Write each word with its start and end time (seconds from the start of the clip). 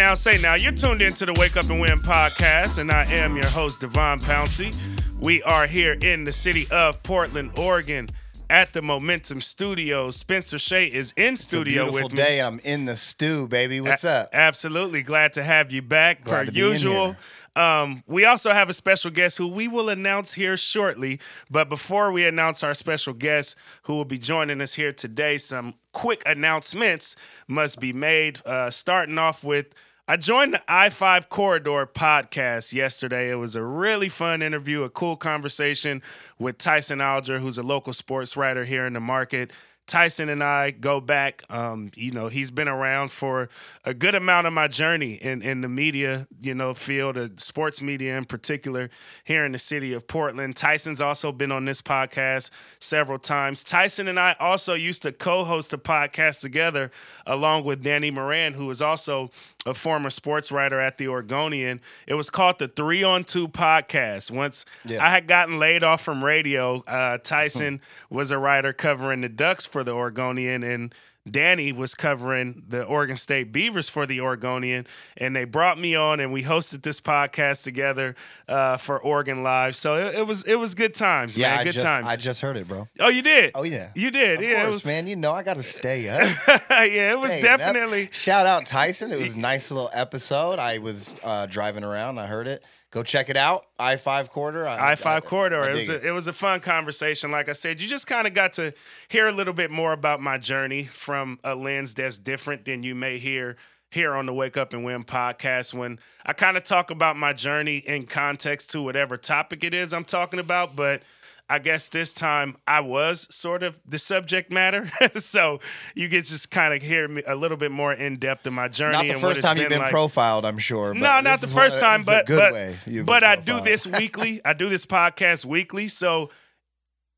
now, 0.00 0.14
say 0.14 0.38
now. 0.38 0.54
You're 0.54 0.72
tuned 0.72 1.02
into 1.02 1.26
the 1.26 1.34
Wake 1.34 1.58
Up 1.58 1.68
and 1.68 1.78
Win 1.78 2.00
podcast, 2.00 2.78
and 2.78 2.90
I 2.90 3.04
am 3.04 3.36
your 3.36 3.46
host, 3.48 3.82
Devon 3.82 4.18
Pouncey. 4.18 4.74
We 5.20 5.42
are 5.42 5.66
here 5.66 5.92
in 5.92 6.24
the 6.24 6.32
city 6.32 6.66
of 6.70 7.02
Portland, 7.02 7.50
Oregon, 7.58 8.08
at 8.48 8.72
the 8.72 8.80
Momentum 8.80 9.42
Studios. 9.42 10.16
Spencer 10.16 10.58
Shea 10.58 10.86
is 10.86 11.12
in 11.18 11.36
studio 11.36 11.82
Beautiful 11.84 12.04
with 12.08 12.12
me. 12.12 12.16
day, 12.16 12.38
and 12.40 12.46
I'm 12.46 12.58
in 12.60 12.86
the 12.86 12.96
stew, 12.96 13.46
baby. 13.46 13.82
What's 13.82 14.04
A- 14.04 14.10
up? 14.22 14.30
Absolutely. 14.32 15.02
Glad 15.02 15.34
to 15.34 15.42
have 15.42 15.70
you 15.70 15.82
back, 15.82 16.24
Glad 16.24 16.46
per 16.46 16.52
to 16.52 16.58
in 16.58 16.70
usual. 16.70 17.16
Um, 17.54 18.02
we 18.06 18.24
also 18.24 18.52
have 18.52 18.70
a 18.70 18.72
special 18.72 19.10
guest 19.10 19.36
who 19.36 19.48
we 19.48 19.68
will 19.68 19.90
announce 19.90 20.32
here 20.32 20.56
shortly. 20.56 21.20
But 21.50 21.68
before 21.68 22.10
we 22.10 22.24
announce 22.26 22.62
our 22.62 22.72
special 22.72 23.12
guest 23.12 23.54
who 23.82 23.96
will 23.96 24.06
be 24.06 24.16
joining 24.16 24.62
us 24.62 24.72
here 24.76 24.94
today, 24.94 25.36
some 25.36 25.74
quick 25.92 26.22
announcements 26.24 27.16
must 27.46 27.80
be 27.80 27.92
made. 27.92 28.40
Uh, 28.46 28.70
starting 28.70 29.18
off 29.18 29.44
with 29.44 29.66
I 30.10 30.16
joined 30.16 30.54
the 30.54 30.62
I 30.66 30.90
5 30.90 31.28
Corridor 31.28 31.86
podcast 31.86 32.72
yesterday. 32.72 33.30
It 33.30 33.36
was 33.36 33.54
a 33.54 33.62
really 33.62 34.08
fun 34.08 34.42
interview, 34.42 34.82
a 34.82 34.90
cool 34.90 35.14
conversation 35.14 36.02
with 36.36 36.58
Tyson 36.58 37.00
Alger, 37.00 37.38
who's 37.38 37.58
a 37.58 37.62
local 37.62 37.92
sports 37.92 38.36
writer 38.36 38.64
here 38.64 38.86
in 38.86 38.94
the 38.94 39.00
market. 39.00 39.52
Tyson 39.90 40.28
and 40.28 40.42
I 40.42 40.70
go 40.70 41.00
back. 41.00 41.42
Um, 41.50 41.90
you 41.96 42.12
know, 42.12 42.28
he's 42.28 42.52
been 42.52 42.68
around 42.68 43.10
for 43.10 43.48
a 43.84 43.92
good 43.92 44.14
amount 44.14 44.46
of 44.46 44.52
my 44.52 44.68
journey 44.68 45.14
in, 45.14 45.42
in 45.42 45.62
the 45.62 45.68
media, 45.68 46.28
you 46.40 46.54
know, 46.54 46.74
field, 46.74 47.18
uh, 47.18 47.28
sports 47.38 47.82
media 47.82 48.16
in 48.16 48.24
particular, 48.24 48.88
here 49.24 49.44
in 49.44 49.50
the 49.50 49.58
city 49.58 49.92
of 49.92 50.06
Portland. 50.06 50.54
Tyson's 50.54 51.00
also 51.00 51.32
been 51.32 51.50
on 51.50 51.64
this 51.64 51.82
podcast 51.82 52.50
several 52.78 53.18
times. 53.18 53.64
Tyson 53.64 54.06
and 54.06 54.20
I 54.20 54.36
also 54.38 54.74
used 54.74 55.02
to 55.02 55.10
co-host 55.10 55.72
a 55.72 55.78
podcast 55.78 56.40
together, 56.40 56.92
along 57.26 57.64
with 57.64 57.82
Danny 57.82 58.12
Moran, 58.12 58.52
who 58.52 58.70
is 58.70 58.80
also 58.80 59.32
a 59.66 59.74
former 59.74 60.10
sports 60.10 60.50
writer 60.50 60.80
at 60.80 60.96
the 60.96 61.06
Oregonian. 61.08 61.80
It 62.06 62.14
was 62.14 62.30
called 62.30 62.58
the 62.58 62.68
Three 62.68 63.02
on 63.02 63.24
Two 63.24 63.46
Podcast. 63.48 64.30
Once 64.30 64.64
Yeah. 64.84 65.04
I 65.04 65.10
had 65.10 65.26
gotten 65.26 65.58
laid 65.58 65.84
off 65.84 66.00
from 66.02 66.24
radio, 66.24 66.82
uh, 66.86 67.18
Tyson 67.18 67.80
was 68.10 68.30
a 68.30 68.38
writer 68.38 68.72
covering 68.72 69.20
the 69.20 69.28
Ducks 69.28 69.66
for 69.66 69.84
the 69.84 69.92
Oregonian, 69.92 70.62
and 70.62 70.94
Danny 71.28 71.70
was 71.70 71.94
covering 71.94 72.62
the 72.66 72.82
Oregon 72.82 73.16
State 73.16 73.52
Beavers 73.52 73.90
for 73.90 74.06
the 74.06 74.20
Oregonian, 74.20 74.86
and 75.16 75.36
they 75.36 75.44
brought 75.44 75.78
me 75.78 75.94
on, 75.94 76.18
and 76.18 76.32
we 76.32 76.44
hosted 76.44 76.82
this 76.82 77.00
podcast 77.00 77.62
together 77.62 78.14
uh, 78.48 78.78
for 78.78 78.98
Oregon 78.98 79.42
Live. 79.42 79.76
So 79.76 79.96
it, 79.96 80.14
it 80.20 80.26
was 80.26 80.44
it 80.44 80.54
was 80.54 80.74
good 80.74 80.94
times, 80.94 81.36
yeah, 81.36 81.50
man. 81.50 81.58
I 81.58 81.64
Good 81.64 81.72
just, 81.74 81.84
times. 81.84 82.06
I 82.06 82.16
just 82.16 82.40
heard 82.40 82.56
it, 82.56 82.66
bro. 82.66 82.88
oh, 83.00 83.08
you 83.10 83.20
did? 83.22 83.52
Oh 83.54 83.64
yeah, 83.64 83.90
you 83.94 84.10
did? 84.10 84.38
Of 84.38 84.44
yeah, 84.44 84.62
course, 84.62 84.74
was, 84.76 84.84
man. 84.86 85.06
You 85.06 85.16
know 85.16 85.32
I 85.32 85.42
got 85.42 85.56
to 85.56 85.62
stay 85.62 86.08
up. 86.08 86.22
yeah, 86.70 87.12
it 87.12 87.18
was 87.18 87.30
Staying 87.30 87.46
up. 87.46 87.58
definitely. 87.58 88.08
Shout 88.12 88.46
out 88.46 88.64
Tyson. 88.64 89.12
It 89.12 89.18
was 89.20 89.36
a 89.36 89.38
nice 89.40 89.70
little 89.70 89.90
episode. 89.92 90.58
I 90.58 90.78
was 90.78 91.16
uh, 91.22 91.46
driving 91.46 91.84
around. 91.84 92.18
I 92.18 92.26
heard 92.26 92.46
it. 92.46 92.64
Go 92.90 93.04
check 93.04 93.30
it 93.30 93.36
out. 93.36 93.66
I 93.78 93.94
five 93.96 94.30
quarter. 94.30 94.66
I 94.66 94.96
five 94.96 95.24
corridor. 95.24 95.62
I 95.62 95.70
It 95.70 95.74
was 95.74 95.88
a, 95.88 96.08
it 96.08 96.10
was 96.10 96.26
a 96.26 96.32
fun 96.32 96.58
conversation. 96.58 97.30
Like 97.30 97.48
I 97.48 97.52
said, 97.52 97.80
you 97.80 97.86
just 97.86 98.08
kind 98.08 98.26
of 98.26 98.34
got 98.34 98.54
to 98.54 98.72
hear 99.08 99.28
a 99.28 99.32
little 99.32 99.52
bit 99.54 99.70
more 99.70 99.92
about 99.92 100.20
my 100.20 100.38
journey 100.38 100.84
from 100.84 101.38
a 101.44 101.54
lens 101.54 101.94
that's 101.94 102.18
different 102.18 102.64
than 102.64 102.82
you 102.82 102.96
may 102.96 103.18
hear 103.18 103.56
here 103.92 104.14
on 104.14 104.26
the 104.26 104.34
Wake 104.34 104.56
Up 104.56 104.72
and 104.72 104.84
Win 104.84 105.04
podcast. 105.04 105.72
When 105.72 106.00
I 106.26 106.32
kind 106.32 106.56
of 106.56 106.64
talk 106.64 106.90
about 106.90 107.16
my 107.16 107.32
journey 107.32 107.78
in 107.78 108.06
context 108.06 108.70
to 108.70 108.82
whatever 108.82 109.16
topic 109.16 109.62
it 109.62 109.72
is 109.74 109.92
I'm 109.92 110.04
talking 110.04 110.40
about, 110.40 110.74
but. 110.74 111.02
I 111.50 111.58
guess 111.58 111.88
this 111.88 112.12
time 112.12 112.56
I 112.66 112.80
was 112.80 113.26
sort 113.34 113.62
of 113.64 113.80
the 113.84 113.98
subject 113.98 114.52
matter, 114.52 114.90
so 115.16 115.58
you 115.96 116.08
get 116.08 116.24
just 116.24 116.50
kind 116.50 116.72
of 116.72 116.80
hear 116.80 117.08
me 117.08 117.22
a 117.26 117.34
little 117.34 117.56
bit 117.56 117.72
more 117.72 117.92
in 117.92 118.18
depth 118.18 118.46
in 118.46 118.54
my 118.54 118.68
journey. 118.68 119.08
Not 119.08 119.14
the 119.14 119.20
first 119.20 119.42
time 119.42 119.58
you've 119.58 119.68
been 119.68 119.80
like. 119.80 119.90
profiled, 119.90 120.44
I'm 120.44 120.58
sure. 120.58 120.94
but 120.94 121.00
No, 121.00 121.20
not 121.20 121.40
the 121.40 121.48
first 121.48 121.82
one- 121.82 122.04
time, 122.04 122.04
this 122.04 122.28
is 122.30 122.36
a 122.36 122.76
but 122.86 123.04
but, 123.04 123.06
but 123.06 123.24
I 123.24 123.36
do 123.36 123.60
this 123.60 123.86
weekly. 123.86 124.40
I 124.44 124.52
do 124.52 124.68
this 124.68 124.86
podcast 124.86 125.44
weekly, 125.44 125.88
so 125.88 126.30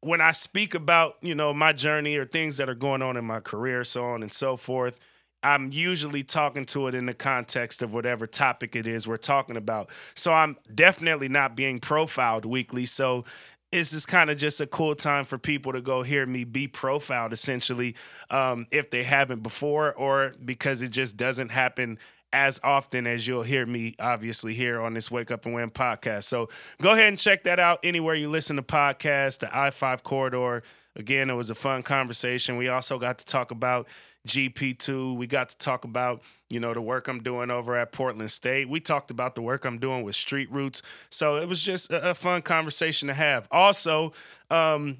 when 0.01 0.21
I 0.21 0.33
speak 0.33 0.75
about 0.75 1.17
you 1.21 1.35
know 1.35 1.53
my 1.53 1.73
journey 1.73 2.17
or 2.17 2.25
things 2.25 2.57
that 2.57 2.69
are 2.69 2.75
going 2.75 3.03
on 3.03 3.17
in 3.17 3.25
my 3.25 3.41
career, 3.41 3.85
so 3.85 4.05
on 4.05 4.23
and 4.23 4.33
so 4.33 4.57
forth. 4.57 4.99
I'm 5.45 5.73
usually 5.73 6.23
talking 6.23 6.65
to 6.67 6.87
it 6.87 6.95
in 6.95 7.07
the 7.07 7.15
context 7.15 7.83
of 7.83 7.93
whatever 7.93 8.29
topic 8.29 8.77
it 8.77 8.87
is 8.87 9.09
we're 9.09 9.17
talking 9.17 9.57
about. 9.57 9.91
So 10.15 10.33
I'm 10.33 10.57
definitely 10.73 11.29
not 11.29 11.57
being 11.57 11.81
profiled 11.81 12.45
weekly. 12.45 12.85
So 12.87 13.25
it's 13.73 13.91
just 13.91 14.07
kind 14.07 14.31
of 14.31 14.37
just 14.37 14.61
a 14.61 14.67
cool 14.67 14.95
time 14.95 15.25
for 15.25 15.39
people 15.39 15.73
to 15.73 15.81
go 15.81 16.03
hear 16.03 16.27
me 16.27 16.45
be 16.45 16.69
profiled 16.69 17.33
essentially 17.33 17.97
um, 18.31 18.67
if 18.71 18.91
they 18.91 19.03
haven't 19.03 19.43
before 19.43 19.95
or 19.95 20.35
because 20.45 20.83
it 20.83 20.91
just 20.91 21.17
doesn't 21.17 21.51
happen 21.51 21.99
as 22.35 22.61
often 22.63 23.07
as 23.07 23.27
you'll 23.27 23.43
hear 23.43 23.67
me 23.67 23.95
obviously 23.99 24.55
here 24.55 24.81
on 24.81 24.95
this 24.95 25.11
wake 25.11 25.31
up 25.31 25.45
and 25.47 25.55
win 25.55 25.71
podcast. 25.71 26.25
So 26.25 26.49
go 26.81 26.93
ahead 26.93 27.09
and 27.09 27.19
check 27.19 27.45
that 27.45 27.59
out 27.59 27.81
anywhere 27.83 28.15
you 28.15 28.31
listen 28.31 28.57
to 28.57 28.63
podcasts 28.63 29.39
the 29.39 29.47
i5 29.47 30.03
corridor. 30.03 30.63
Again 30.95 31.31
it 31.31 31.35
was 31.35 31.51
a 31.51 31.55
fun 31.55 31.83
conversation. 31.83 32.57
We 32.57 32.69
also 32.69 32.99
got 32.99 33.19
to 33.19 33.25
talk 33.25 33.51
about 33.51 33.89
gp2 34.27 35.17
we 35.17 35.27
got 35.27 35.49
to 35.49 35.59
talk 35.59 35.85
about 35.85 36.23
you 36.49 36.61
know 36.61 36.73
the 36.73 36.81
work 36.81 37.09
i'm 37.09 37.23
doing 37.23 37.51
over 37.51 37.77
at 37.77 37.91
portland 37.91 38.31
state 38.31 38.69
we 38.69 38.79
talked 38.79 39.11
about 39.11 39.35
the 39.35 39.43
work 39.43 39.65
i'm 39.65 39.79
doing 39.79 40.05
with 40.05 40.15
street 40.15 40.51
roots 40.53 40.81
so 41.11 41.37
it 41.37 41.49
was 41.49 41.61
just 41.63 41.91
a, 41.91 42.11
a 42.11 42.15
fun 42.15 42.41
conversation 42.41 43.09
to 43.09 43.15
have 43.15 43.49
also 43.51 44.13
um, 44.51 44.99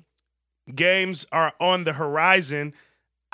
games 0.75 1.27
are 1.33 1.53
on 1.61 1.85
the 1.85 1.95
horizon. 1.95 2.75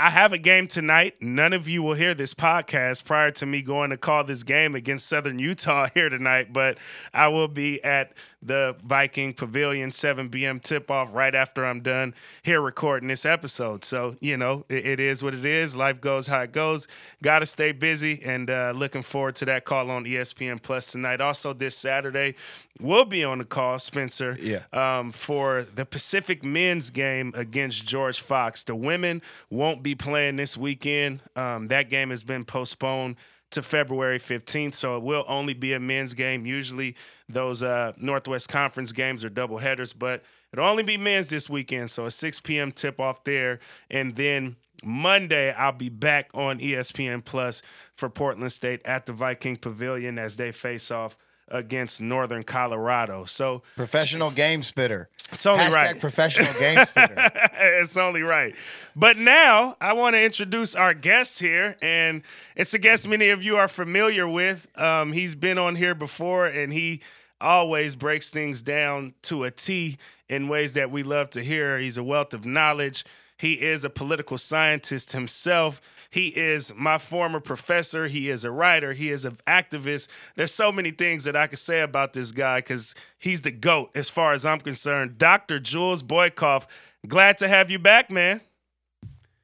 I 0.01 0.11
have 0.11 0.33
a 0.33 0.39
game 0.39 0.69
tonight. 0.69 1.15
None 1.21 1.53
of 1.53 1.69
you 1.69 1.83
will 1.83 1.95
hear 1.95 2.15
this 2.15 2.33
podcast 2.33 3.05
prior 3.05 3.33
to 3.33 3.47
me 3.47 3.63
going 3.63 3.91
to 3.91 3.97
call 3.97 4.23
this 4.23 4.45
game 4.45 4.77
against 4.77 5.09
Southern 5.09 5.39
Utah 5.41 5.89
here 5.95 6.09
tonight, 6.09 6.53
but 6.53 6.79
I 7.13 7.29
will 7.29 7.49
be 7.49 7.83
at 7.83 8.13
the 8.41 8.77
Viking 8.85 9.33
Pavilion 9.35 9.91
7 9.91 10.29
p.m. 10.31 10.61
tip 10.61 10.91
off 10.91 11.13
right 11.13 11.35
after 11.35 11.67
I'm 11.67 11.81
done 11.81 12.15
here 12.43 12.61
recording 12.61 13.09
this 13.09 13.27
episode. 13.27 13.85
So, 13.85 14.15
you 14.21 14.37
know, 14.37 14.65
it, 14.69 14.87
it 14.87 15.01
is 15.01 15.23
what 15.23 15.35
it 15.35 15.45
is. 15.45 15.75
Life 15.77 16.01
goes 16.01 16.29
how 16.29 16.43
it 16.43 16.53
goes. 16.53 16.87
Got 17.23 17.41
to 17.41 17.47
stay 17.47 17.73
busy 17.73 18.21
and 18.23 18.49
uh, 18.49 18.73
looking 18.77 19.03
forward 19.03 19.35
to 19.37 19.45
that 19.47 19.65
call 19.65 19.91
on 19.91 20.05
ESPN 20.05 20.63
Plus 20.63 20.93
tonight. 20.93 21.21
Also, 21.21 21.53
this 21.53 21.77
Saturday, 21.77 22.37
we'll 22.81 23.05
be 23.05 23.25
on 23.25 23.39
the 23.39 23.45
call, 23.45 23.79
Spencer 23.81 24.37
Yeah. 24.41 24.61
um, 24.73 25.11
for 25.11 25.63
the 25.75 25.85
Pacific 25.85 26.45
men's 26.45 26.91
game 26.91 27.33
against 27.35 27.85
George 27.87 28.21
Fox. 28.21 28.63
The 28.63 28.77
women 28.77 29.21
won't 29.51 29.83
be 29.83 29.97
playing 29.97 30.37
this 30.37 30.57
weekend. 30.57 31.21
Um, 31.35 31.67
that 31.69 31.89
game 31.91 32.11
has 32.11 32.23
been 32.23 32.45
postponed 32.45 33.17
to 33.51 33.63
February 33.63 34.19
15th, 34.19 34.75
so 34.75 34.97
it 34.97 35.03
will 35.03 35.25
only 35.27 35.55
be 35.55 35.73
a 35.73 35.81
men's 35.81 36.15
game. 36.15 36.45
Usually, 36.47 36.95
those 37.29 37.63
uh, 37.63 37.93
Northwest 37.97 38.49
Conference 38.49 38.93
games 38.93 39.25
are 39.25 39.31
double 39.31 39.59
headers, 39.59 39.93
but 39.93 40.23
it'll 40.53 40.67
only 40.67 40.83
be 40.83 40.97
men's 40.97 41.29
this 41.29 41.49
weekend. 41.49 41.91
So 41.91 42.07
a 42.07 42.11
6 42.11 42.41
p.m. 42.41 42.73
tip 42.73 43.01
off 43.01 43.25
there, 43.25 43.61
and 43.91 44.17
then 44.17 44.57
Monday 44.85 45.53
I'll 45.53 45.73
be 45.73 45.89
back 45.89 46.31
on 46.35 46.59
ESPN 46.59 47.25
Plus 47.25 47.63
for 47.95 48.09
Portland 48.09 48.53
State 48.53 48.81
at 48.85 49.07
the 49.07 49.13
Viking 49.13 49.57
Pavilion 49.57 50.19
as 50.19 50.37
they 50.37 50.53
face 50.53 50.91
off 50.91 51.17
against 51.51 52.01
Northern 52.01 52.43
Colorado. 52.43 53.25
So 53.25 53.63
Professional 53.77 54.31
game 54.31 54.63
spitter. 54.63 55.09
It's 55.31 55.45
only 55.45 55.65
Hashtag 55.65 55.75
right. 55.75 56.01
professional 56.01 56.53
game 56.59 56.87
spitter. 56.87 57.15
it's 57.55 57.97
only 57.97 58.23
right. 58.23 58.55
But 58.97 59.19
now 59.19 59.77
I 59.81 59.93
want 59.93 60.15
to 60.15 60.23
introduce 60.23 60.75
our 60.75 60.95
guest 60.95 61.41
here, 61.41 61.77
and 61.83 62.23
it's 62.57 62.73
a 62.73 62.79
guest 62.79 63.07
many 63.07 63.29
of 63.29 63.43
you 63.43 63.57
are 63.57 63.69
familiar 63.69 64.27
with. 64.27 64.69
Um, 64.81 65.13
he's 65.13 65.35
been 65.35 65.59
on 65.59 65.77
here 65.77 65.95
before, 65.95 66.47
and 66.47 66.73
he 66.73 67.03
always 67.41 67.95
breaks 67.95 68.31
things 68.31 68.63
down 68.63 69.15
to 69.23 69.45
a 69.45 69.51
T 69.51 69.99
in 70.29 70.49
ways 70.49 70.73
that 70.75 70.91
we 70.91 71.03
love 71.03 71.31
to 71.31 71.43
hear. 71.43 71.79
He's 71.79 71.99
a 71.99 72.05
wealth 72.05 72.35
of 72.35 72.45
knowledge. 72.45 73.05
He 73.37 73.55
is 73.55 73.85
a 73.85 73.91
political 73.91 74.37
scientist 74.37 75.13
himself. 75.13 75.81
He 76.11 76.29
is 76.29 76.73
my 76.75 76.99
former 76.99 77.39
professor. 77.39 78.09
He 78.09 78.31
is 78.31 78.45
a 78.45 78.51
writer. 78.51 78.95
He 78.95 79.11
is 79.11 79.25
an 79.25 79.39
activist. 79.47 80.09
There's 80.35 80.53
so 80.53 80.73
many 80.73 80.91
things 80.91 81.25
that 81.25 81.37
I 81.37 81.47
could 81.47 81.61
say 81.61 81.81
about 81.81 82.15
this 82.15 82.33
guy 82.33 82.59
because 82.59 82.95
he's 83.19 83.43
the 83.43 83.53
GOAT 83.53 83.91
as 83.95 84.09
far 84.09 84.33
as 84.33 84.45
I'm 84.45 84.61
concerned. 84.61 85.19
Dr. 85.19 85.61
Jules 85.61 86.03
Boykoff, 86.03 86.67
glad 87.07 87.39
to 87.39 87.49
have 87.49 87.71
you 87.71 87.79
back, 87.79 88.11
man. 88.11 88.41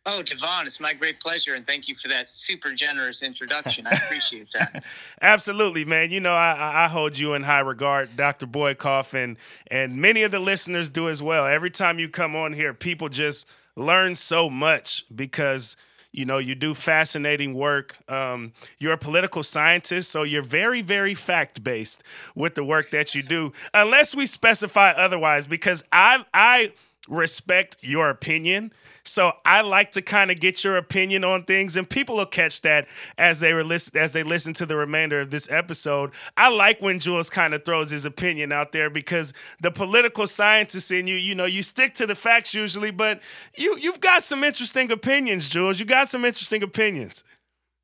Oh, 0.07 0.23
Devon, 0.23 0.67
it's 0.67 0.81
my 0.81 0.93
great 0.93 1.19
pleasure, 1.19 1.55
and 1.55 1.67
thank 1.67 1.89
you 1.89 1.95
for 1.95 2.09
that 2.09 2.29
super 2.29 2.73
generous 2.73 3.23
introduction. 3.23 3.87
I 3.87 3.93
appreciate 3.93 4.49
that. 4.53 4.85
Absolutely, 5.23 5.87
man. 5.87 6.11
You 6.11 6.21
know, 6.21 6.35
I, 6.35 6.85
I 6.85 6.89
hold 6.89 7.19
you 7.19 7.33
in 7.33 7.43
high 7.43 7.61
regard, 7.61 8.15
Dr. 8.15 8.47
Boykoff, 8.47 9.15
and 9.15 9.39
and 9.69 9.97
many 9.97 10.23
of 10.23 10.31
the 10.31 10.41
listeners 10.41 10.91
do 10.91 11.09
as 11.09 11.23
well. 11.23 11.47
Every 11.47 11.71
time 11.71 11.99
you 11.99 12.11
come 12.11 12.37
on 12.37 12.53
here, 12.53 12.75
people 12.75 13.09
just 13.09 13.49
learn 13.77 14.15
so 14.15 14.51
much 14.51 15.07
because 15.15 15.75
you 16.13 16.27
know 16.27 16.37
you 16.37 16.55
do 16.55 16.75
fascinating 16.75 17.55
work. 17.55 17.97
Um, 18.07 18.53
you're 18.79 18.93
a 18.93 18.99
political 18.99 19.43
scientist, 19.43 20.11
so 20.11 20.23
you're 20.23 20.43
very, 20.43 20.83
very 20.83 21.15
fact 21.15 21.65
based 21.65 22.03
with 22.35 22.57
the 22.57 22.65
work 22.65 22.91
that 22.91 23.15
you 23.15 23.23
do, 23.23 23.55
unless 23.73 24.15
we 24.15 24.27
specify 24.27 24.91
otherwise. 24.91 25.47
Because 25.47 25.83
I 25.91 26.27
I 26.35 26.75
respect 27.09 27.79
your 27.81 28.11
opinion. 28.11 28.71
So 29.07 29.33
I 29.45 29.61
like 29.61 29.93
to 29.93 30.03
kind 30.03 30.31
of 30.31 30.41
get 30.41 30.65
your 30.65 30.77
opinion 30.77 31.25
on 31.25 31.45
things, 31.45 31.77
and 31.77 31.89
people 31.89 32.17
will 32.17 32.27
catch 32.27 32.63
that 32.63 32.89
as 33.19 33.41
they 33.41 33.53
were 33.53 33.65
listen 33.65 33.97
as 33.99 34.13
they 34.13 34.23
listen 34.23 34.55
to 34.55 34.67
the 34.67 34.77
remainder 34.77 35.21
of 35.21 35.31
this 35.31 35.51
episode. 35.51 36.13
I 36.37 36.49
like 36.49 36.81
when 36.81 36.99
Jules 36.99 37.29
kind 37.29 37.53
of 37.53 37.65
throws 37.65 37.91
his 37.91 38.07
opinion 38.07 38.51
out 38.51 38.73
there 38.73 38.89
because 38.89 39.35
the 39.61 39.71
political 39.71 40.27
scientist 40.27 40.91
in 40.91 41.07
you, 41.07 41.17
you 41.17 41.35
know, 41.35 41.45
you 41.45 41.63
stick 41.63 41.95
to 41.95 42.07
the 42.07 42.15
facts 42.15 42.55
usually, 42.55 42.91
but 42.91 43.21
you 43.57 43.77
you've 43.79 44.01
got 44.01 44.25
some 44.25 44.43
interesting 44.43 44.91
opinions, 44.91 45.49
Jules. 45.49 45.79
You 45.79 45.87
got 45.87 46.09
some 46.09 46.25
interesting 46.25 46.63
opinions. 46.63 47.25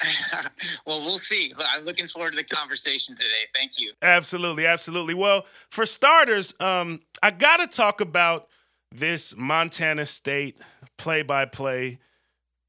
well, 0.86 1.04
we'll 1.04 1.18
see. 1.18 1.52
I'm 1.68 1.84
looking 1.84 2.06
forward 2.06 2.30
to 2.30 2.36
the 2.36 2.44
conversation 2.44 3.14
today. 3.16 3.48
Thank 3.54 3.78
you. 3.78 3.92
Absolutely, 4.00 4.64
absolutely. 4.64 5.12
Well, 5.12 5.44
for 5.68 5.84
starters, 5.84 6.54
um, 6.60 7.00
I 7.22 7.30
got 7.30 7.58
to 7.58 7.66
talk 7.66 8.00
about 8.00 8.48
this 8.92 9.36
Montana 9.36 10.06
State 10.06 10.56
play 11.00 11.22
by 11.22 11.46
play 11.46 11.98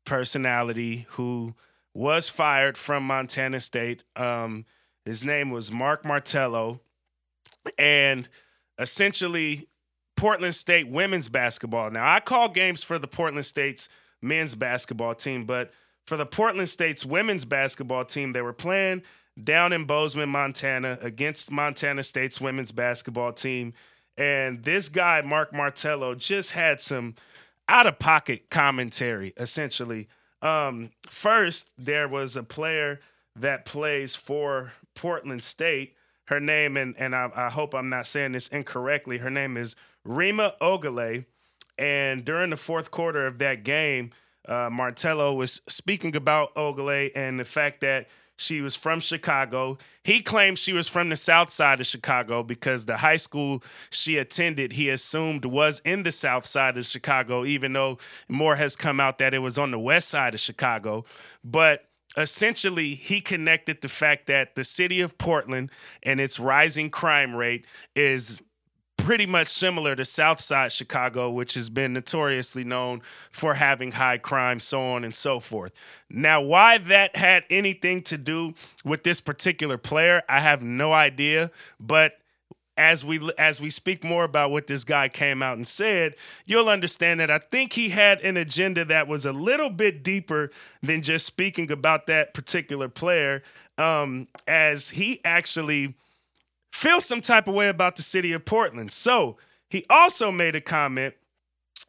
personality 0.06 1.06
who 1.12 1.54
was 1.94 2.30
fired 2.30 2.78
from 2.78 3.04
Montana 3.04 3.60
State. 3.60 4.06
Um, 4.16 4.66
his 5.04 5.26
name 5.26 5.52
was 5.52 5.70
Mark 5.70 6.06
Martello. 6.06 6.80
And 7.78 8.30
essentially, 8.80 9.68
Portland 10.16 10.56
State 10.56 10.88
women's 10.88 11.28
basketball. 11.28 11.92
Now, 11.92 12.10
I 12.10 12.22
call 12.22 12.48
games 12.48 12.84
for 12.84 12.98
the 12.98 13.08
Portland 13.08 13.46
State's 13.46 13.90
men's 14.22 14.56
basketball 14.56 15.14
team, 15.14 15.46
but 15.46 15.74
for 16.08 16.16
the 16.16 16.26
Portland 16.26 16.70
State's 16.70 17.06
women's 17.06 17.44
basketball 17.44 18.06
team, 18.06 18.32
they 18.32 18.42
were 18.42 18.54
playing 18.54 19.02
down 19.44 19.74
in 19.74 19.84
Bozeman, 19.84 20.30
Montana, 20.30 20.98
against 21.02 21.52
Montana 21.52 22.04
State's 22.04 22.40
women's 22.40 22.72
basketball 22.72 23.34
team. 23.34 23.74
And 24.18 24.64
this 24.64 24.88
guy, 24.88 25.22
Mark 25.22 25.54
Martello, 25.54 26.16
just 26.16 26.52
had 26.52 26.82
some 26.82 27.16
out 27.72 27.88
of 27.88 27.98
pocket 28.00 28.50
commentary, 28.50 29.34
essentially. 29.38 30.10
Um, 30.42 30.92
first, 31.10 31.72
there 31.78 32.08
was 32.08 32.36
a 32.36 32.44
player 32.44 33.00
that 33.36 33.64
plays 33.66 34.14
for 34.14 34.74
Portland 34.94 35.42
State. 35.42 35.96
Her 36.26 36.42
name, 36.42 36.76
and, 36.76 36.96
and 36.98 37.16
I, 37.16 37.30
I 37.34 37.50
hope 37.50 37.74
I'm 37.74 37.90
not 37.90 38.08
saying 38.08 38.34
this 38.34 38.50
incorrectly, 38.50 39.20
her 39.20 39.30
name 39.30 39.56
is 39.56 39.76
Rima 40.04 40.54
Ogale. 40.62 41.26
And 41.78 42.26
during 42.26 42.50
the 42.50 42.58
fourth 42.58 42.92
quarter 42.92 43.26
of 43.26 43.38
that 43.38 43.64
game, 43.64 44.12
uh, 44.48 44.70
Martello 44.70 45.34
was 45.34 45.62
speaking 45.68 46.16
about 46.16 46.54
Ogale 46.56 47.12
and 47.16 47.40
the 47.40 47.46
fact 47.46 47.82
that 47.82 48.08
she 48.42 48.60
was 48.62 48.76
from 48.76 49.00
Chicago. 49.00 49.78
He 50.04 50.22
claims 50.22 50.60
she 50.60 50.74
was 50.74 50.88
from 50.88 51.10
the 51.10 51.16
south 51.16 51.52
side 51.52 51.80
of 51.80 51.86
Chicago 51.86 52.42
because 52.42 52.86
the 52.86 52.98
high 52.98 53.18
school 53.18 53.64
she 53.92 54.18
attended, 54.18 54.74
he 54.74 54.90
assumed 54.90 55.46
was 55.46 55.80
in 55.86 56.04
the 56.04 56.12
south 56.12 56.46
side 56.46 56.78
of 56.78 56.86
Chicago, 56.86 57.46
even 57.46 57.74
though 57.74 58.00
more 58.28 58.56
has 58.56 58.76
come 58.76 59.00
out 59.00 59.20
that 59.20 59.36
it 59.36 59.40
was 59.40 59.58
on 59.58 59.70
the 59.70 59.80
west 59.80 60.10
side 60.10 60.34
of 60.34 60.40
Chicago. 60.40 61.06
But 61.44 61.86
essentially, 62.18 62.96
he 62.96 63.22
connected 63.22 63.82
the 63.82 63.90
fact 63.90 64.26
that 64.26 64.56
the 64.56 64.64
city 64.64 65.02
of 65.02 65.18
Portland 65.20 65.70
and 66.02 66.20
its 66.20 66.40
rising 66.40 66.90
crime 66.90 67.36
rate 67.36 67.66
is 67.96 68.42
pretty 69.04 69.26
much 69.26 69.48
similar 69.48 69.96
to 69.96 70.06
Southside 70.06 70.72
Chicago, 70.72 71.30
which 71.30 71.56
has 71.56 71.70
been 71.70 71.94
notoriously 71.94 72.64
known 72.64 73.02
for 73.32 73.56
having 73.56 73.94
high 73.94 74.18
crime, 74.18 74.60
so 74.60 74.82
on 74.82 75.04
and 75.04 75.14
so 75.14 75.40
forth. 75.40 75.72
Now, 76.10 76.42
why 76.42 76.78
that 76.78 77.16
had 77.16 77.44
anything 77.50 78.04
to 78.04 78.18
do 78.18 78.54
with 78.86 79.04
this 79.04 79.20
particular 79.20 79.78
player, 79.78 80.22
I 80.30 80.40
have 80.40 80.62
no 80.62 80.94
idea, 80.94 81.52
but 81.80 82.14
as 82.78 83.04
we 83.04 83.20
as 83.38 83.60
we 83.60 83.70
speak 83.70 84.04
more 84.04 84.24
about 84.24 84.50
what 84.50 84.68
this 84.68 84.84
guy 84.84 85.10
came 85.10 85.44
out 85.44 85.58
and 85.58 85.68
said, 85.68 86.16
you'll 86.46 86.70
understand 86.70 87.20
that 87.20 87.30
I 87.30 87.38
think 87.38 87.74
he 87.74 87.90
had 87.90 88.22
an 88.22 88.38
agenda 88.38 88.86
that 88.86 89.08
was 89.08 89.26
a 89.26 89.34
little 89.34 89.70
bit 89.70 90.04
deeper 90.04 90.52
than 90.82 91.02
just 91.02 91.26
speaking 91.26 91.70
about 91.72 92.08
that 92.08 92.34
particular 92.34 92.88
player. 92.88 93.44
Um, 93.78 94.28
as 94.48 94.90
he 94.90 95.22
actually 95.26 95.96
feel 96.72 97.02
some 97.02 97.22
type 97.22 97.48
of 97.48 97.54
way 97.54 97.70
about 97.70 97.96
the 97.96 98.02
city 98.02 98.32
of 98.34 98.46
Portland. 98.46 98.92
So 98.92 99.38
he 99.70 99.86
also 99.90 100.32
made 100.32 100.56
a 100.56 100.62
comment, 100.62 101.16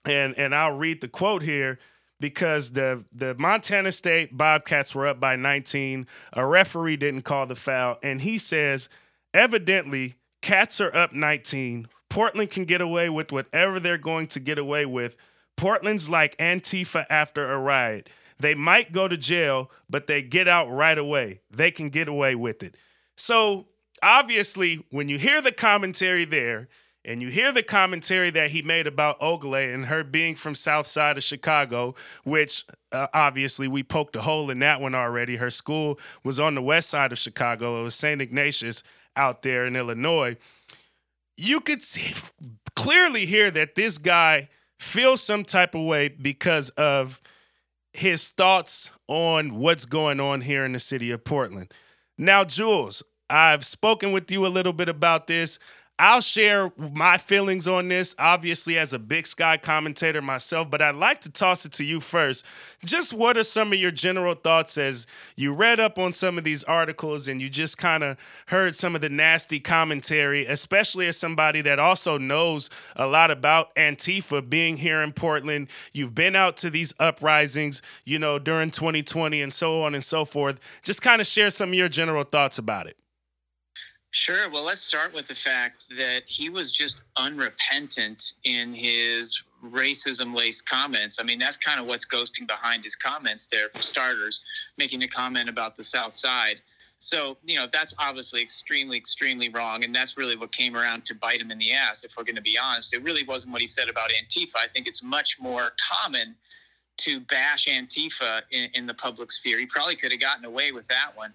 and 0.04 0.36
and 0.38 0.54
I'll 0.54 0.76
read 0.76 1.00
the 1.00 1.08
quote 1.08 1.42
here 1.42 1.78
because 2.20 2.72
the 2.72 3.04
the 3.12 3.34
Montana 3.38 3.92
State 3.92 4.36
Bobcats 4.36 4.94
were 4.94 5.06
up 5.06 5.20
by 5.20 5.36
19. 5.36 6.06
A 6.32 6.46
referee 6.46 6.96
didn't 6.96 7.22
call 7.22 7.46
the 7.46 7.56
foul, 7.56 7.98
and 8.02 8.20
he 8.20 8.38
says, 8.38 8.88
evidently, 9.34 10.16
Cats 10.42 10.80
are 10.80 10.94
up 10.94 11.12
19. 11.12 11.88
Portland 12.10 12.50
can 12.50 12.64
get 12.64 12.80
away 12.80 13.08
with 13.08 13.32
whatever 13.32 13.80
they're 13.80 13.96
going 13.96 14.26
to 14.26 14.40
get 14.40 14.58
away 14.58 14.84
with. 14.84 15.16
Portland's 15.56 16.10
like 16.10 16.36
Antifa 16.36 17.06
after 17.08 17.50
a 17.50 17.58
riot. 17.58 18.10
They 18.38 18.54
might 18.54 18.92
go 18.92 19.06
to 19.06 19.16
jail, 19.16 19.70
but 19.88 20.08
they 20.08 20.20
get 20.20 20.48
out 20.48 20.68
right 20.68 20.98
away. 20.98 21.40
They 21.50 21.70
can 21.70 21.90
get 21.90 22.08
away 22.08 22.34
with 22.34 22.62
it. 22.64 22.74
So 23.16 23.68
obviously, 24.02 24.84
when 24.90 25.08
you 25.08 25.18
hear 25.18 25.40
the 25.40 25.52
commentary 25.52 26.24
there, 26.24 26.68
and 27.04 27.20
you 27.20 27.28
hear 27.28 27.50
the 27.50 27.62
commentary 27.62 28.30
that 28.30 28.50
he 28.50 28.62
made 28.62 28.86
about 28.86 29.18
Ogale 29.20 29.74
and 29.74 29.86
her 29.86 30.04
being 30.04 30.36
from 30.36 30.54
South 30.54 30.86
Side 30.86 31.16
of 31.16 31.24
Chicago, 31.24 31.94
which 32.24 32.64
uh, 32.92 33.08
obviously 33.12 33.66
we 33.66 33.82
poked 33.82 34.14
a 34.14 34.20
hole 34.20 34.50
in 34.50 34.60
that 34.60 34.80
one 34.80 34.94
already. 34.94 35.36
Her 35.36 35.50
school 35.50 35.98
was 36.22 36.38
on 36.38 36.54
the 36.54 36.62
west 36.62 36.90
side 36.90 37.10
of 37.10 37.18
Chicago. 37.18 37.80
It 37.80 37.84
was 37.84 37.94
St. 37.96 38.20
Ignatius 38.20 38.84
out 39.16 39.42
there 39.42 39.66
in 39.66 39.74
Illinois. 39.74 40.36
You 41.36 41.60
could 41.60 41.82
see, 41.82 42.14
clearly 42.76 43.26
hear 43.26 43.50
that 43.50 43.74
this 43.74 43.98
guy 43.98 44.48
feels 44.78 45.22
some 45.22 45.44
type 45.44 45.74
of 45.74 45.84
way 45.84 46.08
because 46.08 46.70
of 46.70 47.20
his 47.92 48.30
thoughts 48.30 48.90
on 49.08 49.56
what's 49.56 49.84
going 49.86 50.20
on 50.20 50.42
here 50.42 50.64
in 50.64 50.72
the 50.72 50.78
city 50.78 51.10
of 51.10 51.24
Portland. 51.24 51.72
Now, 52.16 52.44
Jules, 52.44 53.02
I've 53.32 53.64
spoken 53.64 54.12
with 54.12 54.30
you 54.30 54.46
a 54.46 54.48
little 54.48 54.74
bit 54.74 54.90
about 54.90 55.26
this. 55.26 55.58
I'll 55.98 56.20
share 56.20 56.70
my 56.76 57.16
feelings 57.16 57.66
on 57.66 57.88
this, 57.88 58.14
obviously, 58.18 58.76
as 58.76 58.92
a 58.92 58.98
Big 58.98 59.26
Sky 59.26 59.56
commentator 59.56 60.20
myself, 60.20 60.68
but 60.68 60.82
I'd 60.82 60.96
like 60.96 61.22
to 61.22 61.30
toss 61.30 61.64
it 61.64 61.72
to 61.74 61.84
you 61.84 62.00
first. 62.00 62.44
Just 62.84 63.14
what 63.14 63.38
are 63.38 63.44
some 63.44 63.72
of 63.72 63.78
your 63.78 63.90
general 63.90 64.34
thoughts 64.34 64.76
as 64.76 65.06
you 65.34 65.54
read 65.54 65.80
up 65.80 65.98
on 65.98 66.12
some 66.12 66.36
of 66.36 66.44
these 66.44 66.62
articles 66.64 67.26
and 67.26 67.40
you 67.40 67.48
just 67.48 67.78
kind 67.78 68.04
of 68.04 68.18
heard 68.46 68.74
some 68.74 68.94
of 68.94 69.00
the 69.00 69.08
nasty 69.08 69.60
commentary, 69.60 70.44
especially 70.44 71.06
as 71.06 71.16
somebody 71.16 71.62
that 71.62 71.78
also 71.78 72.18
knows 72.18 72.68
a 72.96 73.06
lot 73.06 73.30
about 73.30 73.74
Antifa 73.76 74.46
being 74.46 74.76
here 74.76 75.02
in 75.02 75.12
Portland? 75.12 75.68
You've 75.92 76.14
been 76.14 76.36
out 76.36 76.58
to 76.58 76.68
these 76.68 76.92
uprisings, 76.98 77.80
you 78.04 78.18
know, 78.18 78.38
during 78.38 78.70
2020 78.70 79.40
and 79.40 79.54
so 79.54 79.82
on 79.82 79.94
and 79.94 80.04
so 80.04 80.26
forth. 80.26 80.60
Just 80.82 81.00
kind 81.00 81.20
of 81.20 81.26
share 81.26 81.50
some 81.50 81.70
of 81.70 81.74
your 81.74 81.88
general 81.88 82.24
thoughts 82.24 82.58
about 82.58 82.86
it. 82.88 82.96
Sure. 84.14 84.50
Well, 84.50 84.62
let's 84.62 84.82
start 84.82 85.14
with 85.14 85.26
the 85.26 85.34
fact 85.34 85.84
that 85.96 86.24
he 86.26 86.50
was 86.50 86.70
just 86.70 87.00
unrepentant 87.16 88.34
in 88.44 88.74
his 88.74 89.42
racism 89.64 90.36
laced 90.36 90.68
comments. 90.68 91.18
I 91.18 91.22
mean, 91.22 91.38
that's 91.38 91.56
kind 91.56 91.80
of 91.80 91.86
what's 91.86 92.04
ghosting 92.04 92.46
behind 92.46 92.84
his 92.84 92.94
comments 92.94 93.48
there, 93.50 93.70
for 93.70 93.80
starters, 93.80 94.44
making 94.76 95.02
a 95.02 95.08
comment 95.08 95.48
about 95.48 95.76
the 95.76 95.82
South 95.82 96.12
Side. 96.12 96.60
So, 96.98 97.38
you 97.42 97.56
know, 97.56 97.66
that's 97.72 97.94
obviously 97.98 98.42
extremely, 98.42 98.98
extremely 98.98 99.48
wrong. 99.48 99.82
And 99.82 99.94
that's 99.94 100.18
really 100.18 100.36
what 100.36 100.52
came 100.52 100.76
around 100.76 101.06
to 101.06 101.14
bite 101.14 101.40
him 101.40 101.50
in 101.50 101.56
the 101.56 101.72
ass, 101.72 102.04
if 102.04 102.14
we're 102.18 102.24
going 102.24 102.36
to 102.36 102.42
be 102.42 102.58
honest. 102.62 102.92
It 102.92 103.02
really 103.02 103.24
wasn't 103.24 103.52
what 103.52 103.62
he 103.62 103.66
said 103.66 103.88
about 103.88 104.10
Antifa. 104.10 104.56
I 104.58 104.66
think 104.66 104.86
it's 104.86 105.02
much 105.02 105.40
more 105.40 105.70
common 105.90 106.34
to 106.98 107.20
bash 107.20 107.66
Antifa 107.66 108.42
in, 108.50 108.68
in 108.74 108.86
the 108.86 108.94
public 108.94 109.32
sphere. 109.32 109.58
He 109.58 109.64
probably 109.64 109.96
could 109.96 110.12
have 110.12 110.20
gotten 110.20 110.44
away 110.44 110.70
with 110.70 110.86
that 110.88 111.12
one 111.14 111.32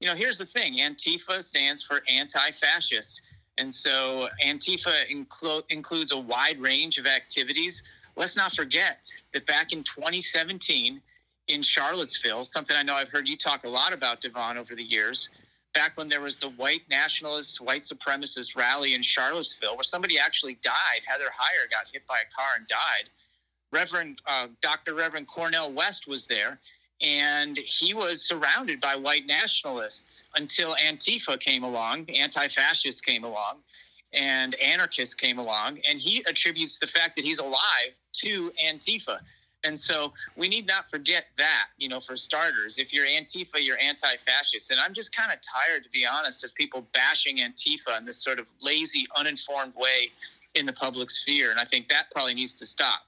you 0.00 0.06
know, 0.06 0.14
here's 0.14 0.38
the 0.38 0.46
thing 0.46 0.78
Antifa 0.78 1.42
stands 1.42 1.82
for 1.82 2.02
anti 2.08 2.50
fascist. 2.52 3.22
And 3.58 3.72
so 3.74 4.28
Antifa 4.44 4.92
inclo- 5.12 5.64
includes 5.68 6.12
a 6.12 6.18
wide 6.18 6.60
range 6.60 6.98
of 6.98 7.06
activities. 7.06 7.82
Let's 8.16 8.36
not 8.36 8.52
forget 8.54 8.98
that 9.34 9.46
back 9.46 9.72
in 9.72 9.82
2017 9.82 11.00
in 11.48 11.62
Charlottesville, 11.62 12.44
something 12.44 12.76
I 12.76 12.82
know 12.82 12.94
I've 12.94 13.10
heard 13.10 13.28
you 13.28 13.36
talk 13.36 13.64
a 13.64 13.68
lot 13.68 13.92
about, 13.92 14.20
Devon, 14.20 14.58
over 14.58 14.76
the 14.76 14.82
years, 14.82 15.28
back 15.74 15.96
when 15.96 16.08
there 16.08 16.20
was 16.20 16.36
the 16.36 16.50
white 16.50 16.82
nationalist, 16.88 17.60
white 17.60 17.82
supremacist 17.82 18.56
rally 18.56 18.94
in 18.94 19.02
Charlottesville, 19.02 19.76
where 19.76 19.82
somebody 19.82 20.18
actually 20.18 20.58
died. 20.62 21.00
Heather 21.06 21.24
Heyer 21.24 21.68
got 21.70 21.86
hit 21.92 22.06
by 22.06 22.16
a 22.16 22.34
car 22.34 22.50
and 22.58 22.66
died. 22.68 23.10
Reverend 23.72 24.20
uh, 24.26 24.48
Dr. 24.62 24.94
Reverend 24.94 25.26
Cornel 25.26 25.72
West 25.72 26.06
was 26.06 26.26
there 26.26 26.58
and 27.00 27.56
he 27.58 27.94
was 27.94 28.22
surrounded 28.22 28.80
by 28.80 28.96
white 28.96 29.26
nationalists 29.26 30.24
until 30.34 30.74
Antifa 30.76 31.38
came 31.38 31.62
along, 31.62 32.10
anti-fascists 32.10 33.00
came 33.00 33.24
along, 33.24 33.58
and 34.12 34.54
anarchists 34.56 35.14
came 35.14 35.38
along, 35.38 35.78
and 35.88 35.98
he 35.98 36.24
attributes 36.26 36.78
the 36.78 36.86
fact 36.86 37.14
that 37.16 37.24
he's 37.24 37.38
alive 37.38 37.98
to 38.12 38.50
Antifa. 38.64 39.18
And 39.64 39.78
so 39.78 40.12
we 40.36 40.48
need 40.48 40.66
not 40.66 40.86
forget 40.86 41.26
that, 41.36 41.66
you 41.78 41.88
know, 41.88 41.98
for 41.98 42.16
starters, 42.16 42.78
if 42.78 42.92
you're 42.92 43.06
Antifa, 43.06 43.56
you're 43.60 43.78
anti 43.78 44.16
fascist. 44.16 44.70
And 44.70 44.78
I'm 44.78 44.94
just 44.94 45.14
kind 45.14 45.32
of 45.32 45.38
tired, 45.40 45.82
to 45.84 45.90
be 45.90 46.06
honest, 46.06 46.44
of 46.44 46.54
people 46.54 46.86
bashing 46.94 47.38
Antifa 47.38 47.98
in 47.98 48.04
this 48.04 48.22
sort 48.22 48.38
of 48.38 48.48
lazy, 48.62 49.06
uninformed 49.16 49.74
way 49.76 50.10
in 50.54 50.64
the 50.64 50.72
public 50.72 51.10
sphere. 51.10 51.50
And 51.50 51.58
I 51.58 51.64
think 51.64 51.88
that 51.88 52.10
probably 52.12 52.34
needs 52.34 52.54
to 52.54 52.66
stop. 52.66 53.00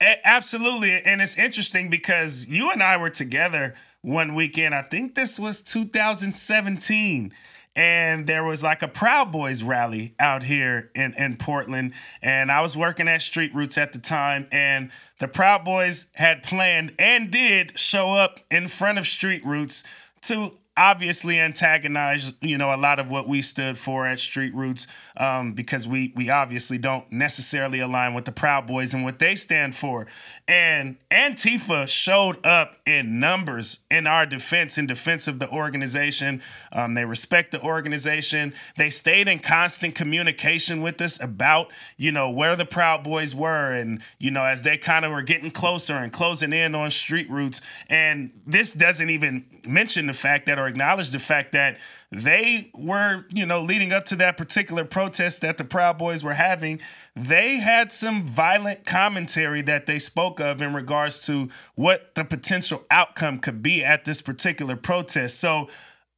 Absolutely. 0.00 1.02
And 1.02 1.20
it's 1.20 1.36
interesting 1.36 1.90
because 1.90 2.46
you 2.46 2.70
and 2.70 2.82
I 2.82 2.96
were 2.96 3.10
together 3.10 3.74
one 4.02 4.34
weekend. 4.34 4.74
I 4.74 4.82
think 4.82 5.14
this 5.14 5.38
was 5.38 5.60
2017 5.60 7.32
and 7.78 8.26
there 8.26 8.44
was 8.44 8.60
like 8.60 8.82
a 8.82 8.88
Proud 8.88 9.30
Boys 9.30 9.62
rally 9.62 10.14
out 10.18 10.42
here 10.42 10.90
in, 10.96 11.14
in 11.14 11.36
Portland. 11.36 11.92
And 12.20 12.50
I 12.50 12.60
was 12.60 12.76
working 12.76 13.06
at 13.06 13.22
Street 13.22 13.54
Roots 13.54 13.78
at 13.78 13.92
the 13.92 14.00
time, 14.00 14.48
and 14.50 14.90
the 15.20 15.28
Proud 15.28 15.64
Boys 15.64 16.06
had 16.14 16.42
planned 16.42 16.92
and 16.98 17.30
did 17.30 17.78
show 17.78 18.14
up 18.14 18.40
in 18.50 18.66
front 18.66 18.98
of 18.98 19.06
Street 19.06 19.44
Roots 19.46 19.84
to 20.22 20.58
obviously 20.78 21.40
antagonized, 21.40 22.36
you 22.40 22.56
know, 22.56 22.72
a 22.72 22.76
lot 22.76 23.00
of 23.00 23.10
what 23.10 23.28
we 23.28 23.42
stood 23.42 23.76
for 23.76 24.06
at 24.06 24.20
Street 24.20 24.54
Roots 24.54 24.86
um, 25.16 25.52
because 25.52 25.88
we 25.88 26.12
we 26.14 26.30
obviously 26.30 26.78
don't 26.78 27.10
necessarily 27.10 27.80
align 27.80 28.14
with 28.14 28.24
the 28.24 28.32
Proud 28.32 28.66
Boys 28.66 28.94
and 28.94 29.04
what 29.04 29.18
they 29.18 29.34
stand 29.34 29.74
for. 29.74 30.06
And 30.46 30.96
Antifa 31.10 31.88
showed 31.88 32.44
up 32.46 32.76
in 32.86 33.18
numbers 33.18 33.80
in 33.90 34.06
our 34.06 34.24
defense, 34.24 34.78
in 34.78 34.86
defense 34.86 35.26
of 35.26 35.40
the 35.40 35.50
organization. 35.50 36.40
Um, 36.72 36.94
they 36.94 37.04
respect 37.04 37.50
the 37.50 37.60
organization. 37.60 38.54
They 38.76 38.88
stayed 38.88 39.28
in 39.28 39.40
constant 39.40 39.96
communication 39.96 40.80
with 40.80 41.00
us 41.00 41.20
about, 41.20 41.68
you 41.96 42.12
know, 42.12 42.30
where 42.30 42.54
the 42.54 42.64
Proud 42.64 43.02
Boys 43.02 43.34
were, 43.34 43.72
and 43.72 44.00
you 44.18 44.30
know, 44.30 44.44
as 44.44 44.62
they 44.62 44.78
kind 44.78 45.04
of 45.04 45.10
were 45.10 45.22
getting 45.22 45.50
closer 45.50 45.96
and 45.96 46.12
closing 46.12 46.52
in 46.52 46.76
on 46.76 46.92
Street 46.92 47.28
Roots. 47.28 47.60
And 47.88 48.30
this 48.46 48.72
doesn't 48.72 49.10
even 49.10 49.44
mention 49.66 50.06
the 50.06 50.14
fact 50.14 50.46
that, 50.46 50.58
or 50.58 50.67
acknowledge 50.68 51.10
the 51.10 51.18
fact 51.18 51.52
that 51.52 51.78
they 52.12 52.70
were, 52.74 53.24
you 53.30 53.44
know, 53.44 53.62
leading 53.62 53.92
up 53.92 54.06
to 54.06 54.16
that 54.16 54.36
particular 54.36 54.84
protest 54.84 55.40
that 55.40 55.58
the 55.58 55.64
Proud 55.64 55.98
Boys 55.98 56.22
were 56.22 56.34
having, 56.34 56.80
they 57.16 57.56
had 57.56 57.92
some 57.92 58.22
violent 58.22 58.86
commentary 58.86 59.62
that 59.62 59.86
they 59.86 59.98
spoke 59.98 60.40
of 60.40 60.62
in 60.62 60.72
regards 60.74 61.26
to 61.26 61.48
what 61.74 62.14
the 62.14 62.24
potential 62.24 62.84
outcome 62.90 63.38
could 63.38 63.62
be 63.62 63.84
at 63.84 64.04
this 64.04 64.22
particular 64.22 64.76
protest. 64.76 65.40
So 65.40 65.68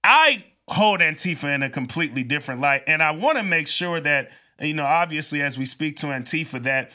I 0.04 0.44
hold 0.68 1.00
Antifa 1.00 1.52
in 1.54 1.62
a 1.62 1.70
completely 1.70 2.22
different 2.22 2.60
light. 2.60 2.82
And 2.86 3.02
I 3.02 3.10
want 3.10 3.38
to 3.38 3.44
make 3.44 3.66
sure 3.68 4.00
that, 4.00 4.30
you 4.60 4.74
know, 4.74 4.84
obviously, 4.84 5.42
as 5.42 5.58
we 5.58 5.64
speak 5.64 5.96
to 5.98 6.06
Antifa, 6.06 6.62
that 6.62 6.92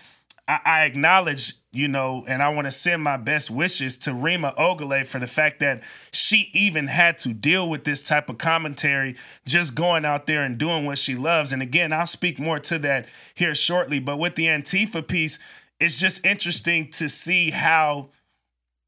I, 0.47 0.59
I 0.65 0.83
acknowledge, 0.83 1.53
you 1.71 1.87
know, 1.87 2.23
and 2.27 2.41
I 2.41 2.49
want 2.49 2.65
to 2.65 2.71
send 2.71 3.01
my 3.01 3.17
best 3.17 3.49
wishes 3.49 3.97
to 3.97 4.13
Rima 4.13 4.53
Ogale 4.57 5.05
for 5.05 5.19
the 5.19 5.27
fact 5.27 5.59
that 5.59 5.83
she 6.11 6.49
even 6.53 6.87
had 6.87 7.17
to 7.19 7.33
deal 7.33 7.69
with 7.69 7.83
this 7.83 8.01
type 8.01 8.29
of 8.29 8.37
commentary, 8.37 9.15
just 9.45 9.75
going 9.75 10.05
out 10.05 10.27
there 10.27 10.43
and 10.43 10.57
doing 10.57 10.85
what 10.85 10.97
she 10.97 11.15
loves. 11.15 11.51
And 11.51 11.61
again, 11.61 11.91
I'll 11.91 12.07
speak 12.07 12.39
more 12.39 12.59
to 12.59 12.79
that 12.79 13.07
here 13.33 13.55
shortly. 13.55 13.99
But 13.99 14.17
with 14.17 14.35
the 14.35 14.45
Antifa 14.45 15.07
piece, 15.07 15.39
it's 15.79 15.97
just 15.97 16.25
interesting 16.25 16.89
to 16.91 17.09
see 17.09 17.51
how 17.51 18.09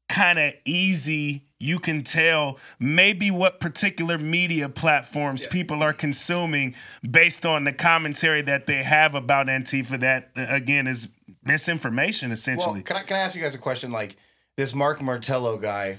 kind 0.08 0.38
of 0.38 0.54
easy 0.64 1.44
you 1.60 1.78
can 1.78 2.02
tell 2.02 2.58
maybe 2.78 3.30
what 3.30 3.60
particular 3.60 4.16
media 4.16 4.68
platforms 4.68 5.44
yeah. 5.44 5.50
people 5.50 5.82
are 5.82 5.92
consuming 5.92 6.74
based 7.08 7.44
on 7.44 7.64
the 7.64 7.72
commentary 7.72 8.40
that 8.40 8.66
they 8.66 8.82
have 8.82 9.14
about 9.14 9.48
Antifa 9.48 10.00
that 10.00 10.30
again 10.36 10.86
is 10.86 11.08
misinformation 11.48 12.30
essentially. 12.30 12.74
Well, 12.74 12.82
can 12.82 12.96
I 12.96 13.02
can 13.02 13.16
I 13.16 13.20
ask 13.20 13.34
you 13.34 13.42
guys 13.42 13.54
a 13.54 13.58
question? 13.58 13.90
Like 13.90 14.16
this 14.56 14.74
Mark 14.74 15.02
Martello 15.02 15.56
guy, 15.56 15.98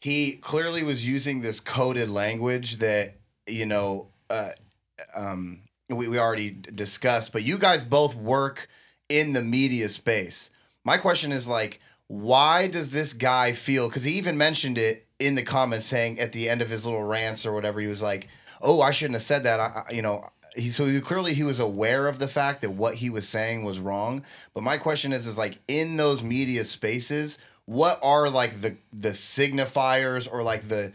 he 0.00 0.32
clearly 0.32 0.82
was 0.82 1.06
using 1.06 1.42
this 1.42 1.60
coded 1.60 2.08
language 2.08 2.76
that 2.76 3.16
you 3.46 3.66
know 3.66 4.08
uh, 4.30 4.50
um, 5.14 5.62
we 5.90 6.08
we 6.08 6.18
already 6.18 6.50
discussed. 6.50 7.32
But 7.32 7.42
you 7.42 7.58
guys 7.58 7.84
both 7.84 8.14
work 8.14 8.68
in 9.08 9.32
the 9.34 9.42
media 9.42 9.88
space. 9.88 10.50
My 10.84 10.96
question 10.96 11.32
is 11.32 11.48
like, 11.48 11.80
why 12.06 12.68
does 12.68 12.92
this 12.92 13.12
guy 13.12 13.52
feel? 13.52 13.88
Because 13.88 14.04
he 14.04 14.12
even 14.12 14.38
mentioned 14.38 14.78
it 14.78 15.06
in 15.18 15.34
the 15.34 15.42
comments, 15.42 15.86
saying 15.86 16.20
at 16.20 16.32
the 16.32 16.48
end 16.48 16.62
of 16.62 16.70
his 16.70 16.84
little 16.84 17.02
rants 17.02 17.44
or 17.44 17.52
whatever, 17.52 17.80
he 17.80 17.86
was 17.86 18.02
like, 18.02 18.28
"Oh, 18.60 18.80
I 18.80 18.90
shouldn't 18.90 19.14
have 19.14 19.22
said 19.22 19.42
that." 19.44 19.60
I, 19.60 19.84
you 19.90 20.02
know, 20.02 20.28
he 20.56 20.70
so 20.70 20.86
he, 20.86 21.00
clearly 21.00 21.34
he 21.34 21.42
was 21.42 21.60
aware 21.60 22.08
of 22.08 22.18
the 22.18 22.28
fact 22.28 22.62
that 22.62 22.70
what 22.70 22.96
he 22.96 23.10
was 23.10 23.28
saying 23.28 23.64
was 23.64 23.78
wrong. 23.78 24.22
But 24.54 24.62
my 24.62 24.78
question 24.78 25.12
is, 25.12 25.26
is 25.26 25.38
like 25.38 25.58
in 25.68 25.96
those 25.96 26.22
media 26.22 26.64
spaces, 26.64 27.38
what 27.66 27.98
are 28.02 28.28
like 28.28 28.60
the 28.60 28.76
the 28.92 29.10
signifiers 29.10 30.28
or 30.30 30.42
like 30.42 30.68
the 30.68 30.92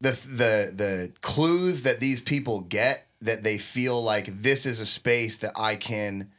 the 0.00 0.10
the 0.10 0.72
the 0.74 1.12
clues 1.20 1.82
that 1.82 2.00
these 2.00 2.20
people 2.20 2.60
get 2.60 3.06
that 3.20 3.42
they 3.42 3.58
feel 3.58 4.02
like 4.02 4.42
this 4.42 4.66
is 4.66 4.80
a 4.80 4.86
space 4.86 5.38
that 5.38 5.52
I 5.56 5.76
can 5.76 6.30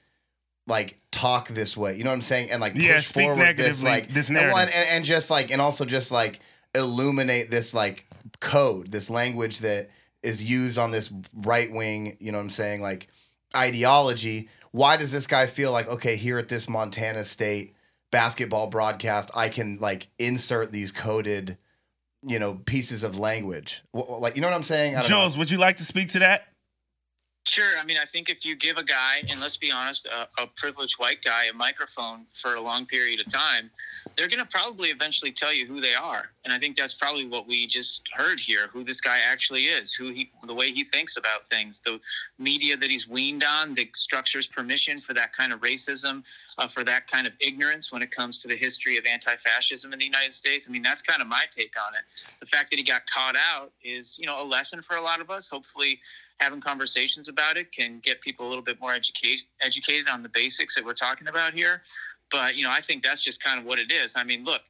like 0.67 0.99
talk 1.11 1.49
this 1.49 1.75
way. 1.75 1.97
You 1.97 2.03
know 2.03 2.11
what 2.11 2.15
I'm 2.15 2.21
saying? 2.21 2.51
And 2.51 2.61
like 2.61 2.73
push 2.73 2.83
yeah, 2.83 2.99
speak 2.99 3.25
forward 3.25 3.57
this 3.57 3.83
like 3.83 4.09
this 4.09 4.29
narrative. 4.29 4.57
And, 4.57 4.69
and, 4.69 4.89
and 4.89 5.05
just 5.05 5.29
like 5.29 5.51
and 5.51 5.61
also 5.61 5.85
just 5.85 6.11
like 6.11 6.39
illuminate 6.75 7.49
this 7.49 7.73
like 7.73 8.05
code, 8.39 8.91
this 8.91 9.09
language 9.09 9.59
that 9.59 9.89
is 10.23 10.43
used 10.43 10.77
on 10.77 10.91
this 10.91 11.11
right 11.33 11.71
wing, 11.71 12.17
you 12.19 12.31
know 12.31 12.37
what 12.37 12.43
I'm 12.43 12.49
saying, 12.49 12.81
like 12.81 13.07
ideology. 13.55 14.49
Why 14.71 14.97
does 14.97 15.11
this 15.11 15.27
guy 15.27 15.47
feel 15.47 15.71
like, 15.71 15.87
okay, 15.87 16.15
here 16.15 16.37
at 16.37 16.47
this 16.47 16.69
Montana 16.69 17.23
State 17.23 17.75
basketball 18.11 18.67
broadcast, 18.67 19.31
I 19.35 19.49
can 19.49 19.77
like 19.79 20.07
insert 20.19 20.71
these 20.71 20.91
coded, 20.91 21.57
you 22.21 22.39
know, 22.39 22.55
pieces 22.65 23.03
of 23.03 23.17
language? 23.17 23.83
Like, 23.93 24.35
you 24.35 24.41
know 24.41 24.47
what 24.47 24.55
I'm 24.55 24.63
saying? 24.63 25.01
Jules, 25.03 25.35
know. 25.35 25.39
would 25.39 25.51
you 25.51 25.57
like 25.57 25.77
to 25.77 25.85
speak 25.85 26.09
to 26.09 26.19
that? 26.19 26.47
Sure. 27.47 27.79
I 27.79 27.83
mean, 27.83 27.97
I 27.97 28.05
think 28.05 28.29
if 28.29 28.45
you 28.45 28.55
give 28.55 28.77
a 28.77 28.83
guy, 28.83 29.23
and 29.27 29.39
let's 29.39 29.57
be 29.57 29.71
honest, 29.71 30.05
a, 30.05 30.43
a 30.43 30.45
privileged 30.55 30.99
white 30.99 31.23
guy, 31.23 31.45
a 31.45 31.53
microphone 31.53 32.25
for 32.31 32.53
a 32.53 32.61
long 32.61 32.85
period 32.85 33.19
of 33.19 33.27
time, 33.31 33.71
they're 34.15 34.27
going 34.27 34.39
to 34.39 34.45
probably 34.45 34.89
eventually 34.89 35.31
tell 35.31 35.51
you 35.51 35.65
who 35.65 35.81
they 35.81 35.95
are. 35.95 36.29
And 36.49 36.55
I 36.55 36.57
think 36.57 36.75
that's 36.75 36.95
probably 36.95 37.27
what 37.27 37.47
we 37.47 37.67
just 37.67 38.01
heard 38.15 38.39
here 38.39 38.69
who 38.73 38.83
this 38.83 38.99
guy 38.99 39.19
actually 39.29 39.65
is, 39.65 39.93
who 39.93 40.09
he, 40.09 40.31
the 40.47 40.55
way 40.55 40.71
he 40.71 40.83
thinks 40.83 41.15
about 41.15 41.47
things, 41.47 41.79
the 41.85 41.99
media 42.39 42.75
that 42.75 42.89
he's 42.89 43.07
weaned 43.07 43.43
on, 43.43 43.75
the 43.75 43.87
structures 43.93 44.47
permission 44.47 44.99
for 44.99 45.13
that 45.13 45.31
kind 45.31 45.53
of 45.53 45.61
racism, 45.61 46.25
uh, 46.57 46.67
for 46.67 46.83
that 46.83 47.05
kind 47.05 47.27
of 47.27 47.33
ignorance 47.39 47.91
when 47.91 48.01
it 48.01 48.09
comes 48.09 48.41
to 48.41 48.47
the 48.47 48.55
history 48.55 48.97
of 48.97 49.05
anti 49.05 49.35
fascism 49.35 49.93
in 49.93 49.99
the 49.99 50.05
United 50.05 50.33
States. 50.33 50.65
I 50.67 50.71
mean, 50.71 50.81
that's 50.81 51.03
kind 51.03 51.21
of 51.21 51.27
my 51.27 51.43
take 51.51 51.75
on 51.79 51.93
it. 51.93 52.01
The 52.39 52.47
fact 52.47 52.71
that 52.71 52.77
he 52.77 52.83
got 52.83 53.05
caught 53.05 53.35
out 53.35 53.71
is, 53.83 54.17
you 54.17 54.25
know, 54.25 54.41
a 54.41 54.43
lesson 54.43 54.81
for 54.81 54.95
a 54.95 55.01
lot 55.01 55.21
of 55.21 55.29
us. 55.29 55.47
Hopefully, 55.47 55.99
having 56.39 56.61
conversations 56.61 57.27
about 57.27 57.57
it 57.57 57.71
can 57.71 57.99
get 57.99 58.21
people 58.21 58.47
a 58.47 58.49
little 58.49 58.63
bit 58.63 58.81
more 58.81 58.93
educated 58.93 60.09
on 60.09 60.23
the 60.23 60.29
basics 60.29 60.73
that 60.73 60.83
we're 60.83 60.93
talking 60.93 61.27
about 61.27 61.53
here. 61.53 61.83
But 62.31 62.55
you 62.55 62.63
know, 62.63 62.71
I 62.71 62.79
think 62.79 63.03
that's 63.03 63.21
just 63.21 63.43
kind 63.43 63.59
of 63.59 63.65
what 63.65 63.77
it 63.77 63.91
is. 63.91 64.15
I 64.15 64.23
mean, 64.23 64.43
look, 64.43 64.61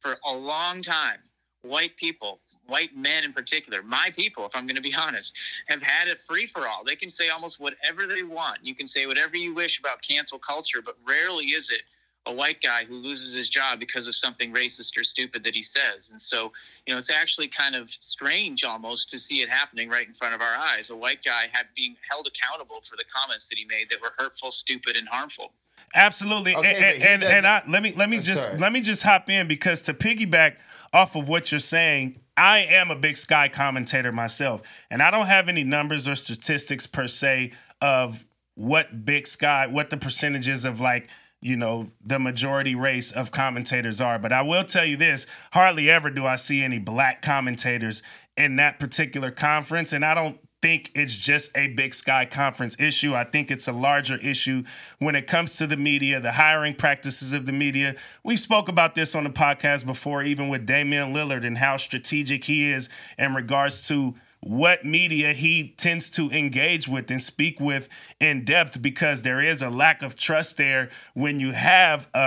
for 0.00 0.16
a 0.26 0.34
long 0.34 0.82
time, 0.82 1.18
white 1.62 1.96
people, 1.96 2.40
white 2.66 2.96
men 2.96 3.24
in 3.24 3.32
particular, 3.32 3.82
my 3.82 4.10
people, 4.14 4.46
if 4.46 4.54
I'm 4.54 4.66
going 4.66 4.76
to 4.76 4.82
be 4.82 4.94
honest, 4.98 5.32
have 5.68 5.82
had 5.82 6.08
a 6.08 6.16
free 6.16 6.46
for 6.46 6.66
all. 6.68 6.84
They 6.84 6.96
can 6.96 7.10
say 7.10 7.28
almost 7.28 7.60
whatever 7.60 8.06
they 8.06 8.22
want. 8.22 8.58
You 8.62 8.74
can 8.74 8.86
say 8.86 9.06
whatever 9.06 9.36
you 9.36 9.54
wish 9.54 9.78
about 9.78 10.02
cancel 10.02 10.38
culture, 10.38 10.80
but 10.84 10.96
rarely 11.06 11.46
is 11.46 11.70
it 11.70 11.82
a 12.26 12.32
white 12.32 12.60
guy 12.60 12.84
who 12.84 12.96
loses 12.96 13.32
his 13.32 13.48
job 13.48 13.80
because 13.80 14.06
of 14.06 14.14
something 14.14 14.52
racist 14.52 14.98
or 14.98 15.02
stupid 15.04 15.42
that 15.44 15.54
he 15.54 15.62
says. 15.62 16.10
And 16.10 16.20
so, 16.20 16.52
you 16.86 16.92
know, 16.92 16.98
it's 16.98 17.10
actually 17.10 17.48
kind 17.48 17.74
of 17.74 17.88
strange 17.88 18.64
almost 18.64 19.08
to 19.10 19.18
see 19.18 19.40
it 19.40 19.48
happening 19.48 19.88
right 19.88 20.06
in 20.06 20.12
front 20.12 20.34
of 20.34 20.42
our 20.42 20.56
eyes. 20.58 20.90
A 20.90 20.96
white 20.96 21.24
guy 21.24 21.46
had 21.50 21.66
being 21.74 21.96
held 22.08 22.26
accountable 22.26 22.80
for 22.82 22.96
the 22.96 23.04
comments 23.04 23.48
that 23.48 23.56
he 23.56 23.64
made 23.64 23.88
that 23.90 24.00
were 24.02 24.12
hurtful, 24.18 24.50
stupid, 24.50 24.96
and 24.96 25.08
harmful. 25.08 25.52
Absolutely. 25.94 26.54
Okay, 26.54 27.00
and 27.02 27.22
and, 27.22 27.24
and 27.24 27.46
I, 27.46 27.62
let 27.68 27.82
me 27.82 27.92
let 27.96 28.08
me 28.08 28.20
just 28.20 28.44
sorry. 28.44 28.58
let 28.58 28.72
me 28.72 28.80
just 28.80 29.02
hop 29.02 29.30
in 29.30 29.48
because 29.48 29.82
to 29.82 29.94
piggyback 29.94 30.56
off 30.92 31.16
of 31.16 31.28
what 31.28 31.52
you're 31.52 31.58
saying, 31.58 32.20
I 32.36 32.60
am 32.60 32.90
a 32.90 32.96
big 32.96 33.16
sky 33.16 33.48
commentator 33.48 34.12
myself, 34.12 34.62
and 34.90 35.02
I 35.02 35.10
don't 35.10 35.26
have 35.26 35.48
any 35.48 35.64
numbers 35.64 36.08
or 36.08 36.16
statistics 36.16 36.86
per 36.86 37.06
se 37.06 37.52
of 37.80 38.26
what 38.54 39.04
big 39.04 39.26
sky, 39.26 39.66
what 39.66 39.90
the 39.90 39.96
percentages 39.96 40.64
of 40.64 40.80
like 40.80 41.08
you 41.40 41.56
know, 41.56 41.88
the 42.04 42.18
majority 42.18 42.74
race 42.74 43.12
of 43.12 43.30
commentators 43.30 44.00
are. 44.00 44.18
But 44.18 44.32
I 44.32 44.42
will 44.42 44.64
tell 44.64 44.84
you 44.84 44.96
this 44.96 45.26
hardly 45.52 45.90
ever 45.90 46.10
do 46.10 46.26
I 46.26 46.36
see 46.36 46.62
any 46.62 46.78
black 46.78 47.22
commentators 47.22 48.02
in 48.36 48.56
that 48.56 48.78
particular 48.78 49.30
conference. 49.30 49.92
And 49.92 50.04
I 50.04 50.14
don't 50.14 50.40
think 50.60 50.90
it's 50.94 51.16
just 51.16 51.56
a 51.56 51.68
big 51.68 51.94
sky 51.94 52.24
conference 52.24 52.76
issue. 52.78 53.14
I 53.14 53.24
think 53.24 53.50
it's 53.50 53.68
a 53.68 53.72
larger 53.72 54.16
issue 54.16 54.64
when 54.98 55.14
it 55.14 55.26
comes 55.26 55.56
to 55.56 55.66
the 55.66 55.76
media, 55.76 56.20
the 56.20 56.32
hiring 56.32 56.74
practices 56.74 57.32
of 57.32 57.46
the 57.46 57.52
media. 57.52 57.94
We 58.24 58.36
spoke 58.36 58.68
about 58.68 58.94
this 58.94 59.14
on 59.14 59.24
the 59.24 59.30
podcast 59.30 59.86
before, 59.86 60.22
even 60.22 60.48
with 60.48 60.66
Damian 60.66 61.14
Lillard 61.14 61.46
and 61.46 61.58
how 61.58 61.76
strategic 61.76 62.44
he 62.44 62.70
is 62.70 62.88
in 63.18 63.34
regards 63.34 63.86
to 63.88 64.14
what 64.40 64.84
media 64.84 65.32
he 65.32 65.74
tends 65.76 66.08
to 66.10 66.30
engage 66.30 66.86
with 66.86 67.10
and 67.10 67.22
speak 67.22 67.58
with 67.58 67.88
in 68.20 68.44
depth 68.44 68.80
because 68.80 69.22
there 69.22 69.40
is 69.40 69.62
a 69.62 69.70
lack 69.70 70.02
of 70.02 70.14
trust 70.16 70.56
there 70.56 70.90
when 71.14 71.40
you 71.40 71.52
have 71.52 72.08
a, 72.14 72.18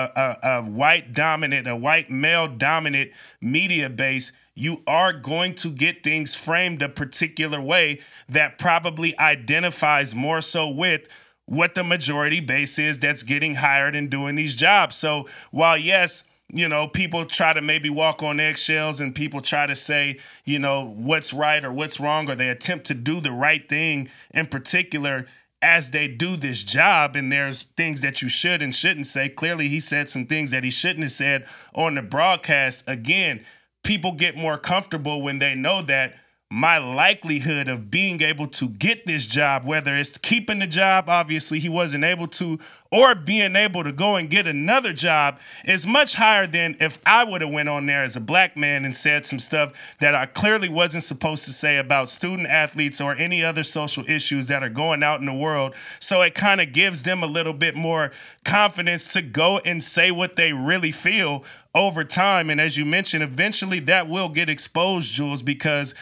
a, 0.43 0.49
a 0.49 0.61
white 0.61 1.13
dominant, 1.13 1.67
a 1.67 1.75
white 1.75 2.09
male 2.09 2.47
dominant 2.47 3.11
media 3.39 3.89
base. 3.89 4.31
You 4.55 4.83
are 4.85 5.13
going 5.13 5.55
to 5.55 5.69
get 5.69 6.03
things 6.03 6.35
framed 6.35 6.81
a 6.81 6.89
particular 6.89 7.61
way 7.61 8.01
that 8.27 8.57
probably 8.57 9.17
identifies 9.17 10.13
more 10.13 10.41
so 10.41 10.69
with 10.69 11.07
what 11.45 11.75
the 11.75 11.83
majority 11.83 12.39
base 12.39 12.79
is 12.79 12.99
that's 12.99 13.23
getting 13.23 13.55
hired 13.55 13.95
and 13.95 14.09
doing 14.09 14.35
these 14.35 14.55
jobs. 14.55 14.95
So 14.95 15.27
while, 15.51 15.77
yes, 15.77 16.25
you 16.53 16.67
know, 16.67 16.87
people 16.87 17.25
try 17.25 17.53
to 17.53 17.61
maybe 17.61 17.89
walk 17.89 18.21
on 18.23 18.39
eggshells 18.39 18.99
and 18.99 19.15
people 19.15 19.41
try 19.41 19.65
to 19.67 19.75
say, 19.75 20.19
you 20.43 20.59
know, 20.59 20.85
what's 20.85 21.33
right 21.33 21.63
or 21.63 21.71
what's 21.71 21.99
wrong, 21.99 22.29
or 22.29 22.35
they 22.35 22.49
attempt 22.49 22.85
to 22.87 22.93
do 22.93 23.21
the 23.21 23.31
right 23.31 23.67
thing 23.67 24.09
in 24.31 24.47
particular 24.47 25.27
as 25.61 25.91
they 25.91 26.07
do 26.07 26.35
this 26.35 26.63
job. 26.63 27.15
And 27.15 27.31
there's 27.31 27.61
things 27.61 28.01
that 28.01 28.21
you 28.21 28.29
should 28.29 28.61
and 28.61 28.75
shouldn't 28.75 29.07
say. 29.07 29.29
Clearly, 29.29 29.69
he 29.69 29.79
said 29.79 30.09
some 30.09 30.25
things 30.25 30.51
that 30.51 30.63
he 30.63 30.71
shouldn't 30.71 31.03
have 31.03 31.11
said 31.11 31.47
on 31.73 31.95
the 31.95 32.01
broadcast. 32.01 32.83
Again, 32.87 33.45
people 33.83 34.13
get 34.13 34.35
more 34.35 34.57
comfortable 34.57 35.21
when 35.21 35.39
they 35.39 35.55
know 35.55 35.81
that 35.83 36.15
my 36.53 36.77
likelihood 36.77 37.69
of 37.69 37.89
being 37.89 38.21
able 38.21 38.45
to 38.45 38.67
get 38.67 39.05
this 39.07 39.25
job, 39.25 39.63
whether 39.63 39.95
it's 39.95 40.17
keeping 40.17 40.59
the 40.59 40.67
job, 40.67 41.05
obviously 41.07 41.59
he 41.59 41.69
wasn't 41.69 42.03
able 42.03 42.27
to, 42.27 42.59
or 42.91 43.15
being 43.15 43.55
able 43.55 43.85
to 43.85 43.91
go 43.93 44.17
and 44.17 44.29
get 44.29 44.45
another 44.45 44.91
job 44.91 45.39
is 45.63 45.87
much 45.87 46.15
higher 46.15 46.45
than 46.45 46.75
if 46.81 46.99
I 47.05 47.23
would 47.23 47.39
have 47.39 47.51
went 47.51 47.69
on 47.69 47.85
there 47.85 48.03
as 48.03 48.17
a 48.17 48.19
black 48.19 48.57
man 48.57 48.83
and 48.83 48.93
said 48.93 49.25
some 49.25 49.39
stuff 49.39 49.71
that 50.01 50.13
I 50.13 50.25
clearly 50.25 50.67
wasn't 50.67 51.05
supposed 51.05 51.45
to 51.45 51.53
say 51.53 51.77
about 51.77 52.09
student 52.09 52.49
athletes 52.49 52.99
or 52.99 53.15
any 53.15 53.45
other 53.45 53.63
social 53.63 54.03
issues 54.09 54.47
that 54.47 54.61
are 54.61 54.67
going 54.67 55.03
out 55.03 55.21
in 55.21 55.27
the 55.27 55.33
world. 55.33 55.73
So 56.01 56.21
it 56.21 56.35
kind 56.35 56.59
of 56.59 56.73
gives 56.73 57.03
them 57.03 57.23
a 57.23 57.27
little 57.27 57.53
bit 57.53 57.77
more 57.77 58.11
confidence 58.43 59.07
to 59.13 59.21
go 59.21 59.59
and 59.59 59.81
say 59.81 60.11
what 60.11 60.35
they 60.35 60.51
really 60.51 60.91
feel 60.91 61.45
over 61.73 62.03
time. 62.03 62.49
And 62.49 62.59
as 62.59 62.77
you 62.77 62.83
mentioned, 62.83 63.23
eventually 63.23 63.79
that 63.79 64.09
will 64.09 64.27
get 64.27 64.49
exposed, 64.49 65.13
Jules, 65.13 65.41
because 65.41 65.95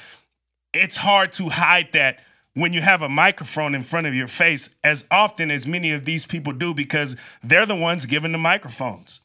it's 0.73 0.95
hard 0.97 1.33
to 1.33 1.49
hide 1.49 1.89
that 1.93 2.19
when 2.53 2.73
you 2.73 2.81
have 2.81 3.01
a 3.01 3.09
microphone 3.09 3.73
in 3.75 3.83
front 3.83 4.07
of 4.07 4.13
your 4.13 4.27
face 4.27 4.69
as 4.83 5.05
often 5.11 5.49
as 5.51 5.65
many 5.67 5.91
of 5.91 6.05
these 6.05 6.25
people 6.25 6.51
do 6.53 6.73
because 6.73 7.15
they're 7.43 7.65
the 7.65 7.75
ones 7.75 8.05
given 8.05 8.31
the 8.31 8.38
microphones. 8.38 9.21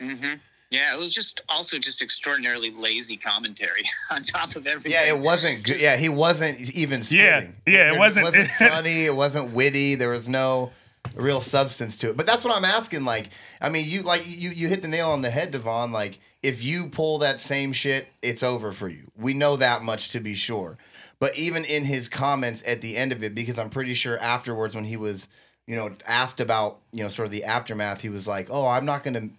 Mm-hmm. 0.00 0.34
Yeah, 0.70 0.94
it 0.94 0.98
was 0.98 1.12
just 1.12 1.42
also 1.50 1.78
just 1.78 2.00
extraordinarily 2.00 2.70
lazy 2.70 3.16
commentary 3.16 3.82
on 4.10 4.22
top 4.22 4.56
of 4.56 4.66
everything. 4.66 4.92
Yeah, 4.92 5.06
it 5.14 5.18
wasn't 5.18 5.64
good. 5.64 5.80
Yeah, 5.80 5.96
he 5.96 6.08
wasn't 6.08 6.58
even 6.74 7.02
spitting. 7.02 7.56
Yeah, 7.66 7.72
yeah, 7.90 7.92
it 7.94 7.98
wasn't- 7.98 8.26
It 8.26 8.30
wasn't 8.38 8.50
funny. 8.72 9.04
It 9.04 9.14
wasn't 9.14 9.50
witty. 9.52 9.96
There 9.96 10.08
was 10.10 10.28
no 10.30 10.70
real 11.14 11.40
substance 11.42 11.96
to 11.98 12.08
it. 12.10 12.16
But 12.16 12.24
that's 12.26 12.42
what 12.42 12.56
I'm 12.56 12.64
asking. 12.64 13.04
Like, 13.04 13.28
I 13.60 13.68
mean, 13.68 13.86
you 13.88 14.02
like 14.02 14.26
you 14.26 14.50
you 14.50 14.68
hit 14.68 14.80
the 14.82 14.88
nail 14.88 15.10
on 15.10 15.20
the 15.20 15.30
head, 15.30 15.50
Devon. 15.50 15.92
Like, 15.92 16.18
if 16.42 16.62
you 16.62 16.88
pull 16.88 17.18
that 17.18 17.40
same 17.40 17.72
shit, 17.72 18.08
it's 18.20 18.42
over 18.42 18.72
for 18.72 18.88
you. 18.88 19.10
We 19.16 19.32
know 19.32 19.56
that 19.56 19.82
much 19.82 20.10
to 20.10 20.20
be 20.20 20.34
sure. 20.34 20.76
But 21.20 21.36
even 21.36 21.64
in 21.64 21.84
his 21.84 22.08
comments 22.08 22.64
at 22.66 22.80
the 22.80 22.96
end 22.96 23.12
of 23.12 23.22
it, 23.22 23.34
because 23.34 23.58
I'm 23.58 23.70
pretty 23.70 23.94
sure 23.94 24.18
afterwards 24.18 24.74
when 24.74 24.84
he 24.84 24.96
was, 24.96 25.28
you 25.68 25.76
know, 25.76 25.94
asked 26.06 26.40
about, 26.40 26.80
you 26.90 27.04
know, 27.04 27.08
sort 27.08 27.26
of 27.26 27.32
the 27.32 27.44
aftermath, 27.44 28.00
he 28.00 28.08
was 28.08 28.26
like, 28.26 28.48
"Oh, 28.50 28.66
I'm 28.66 28.84
not 28.84 29.04
going 29.04 29.14
to 29.14 29.30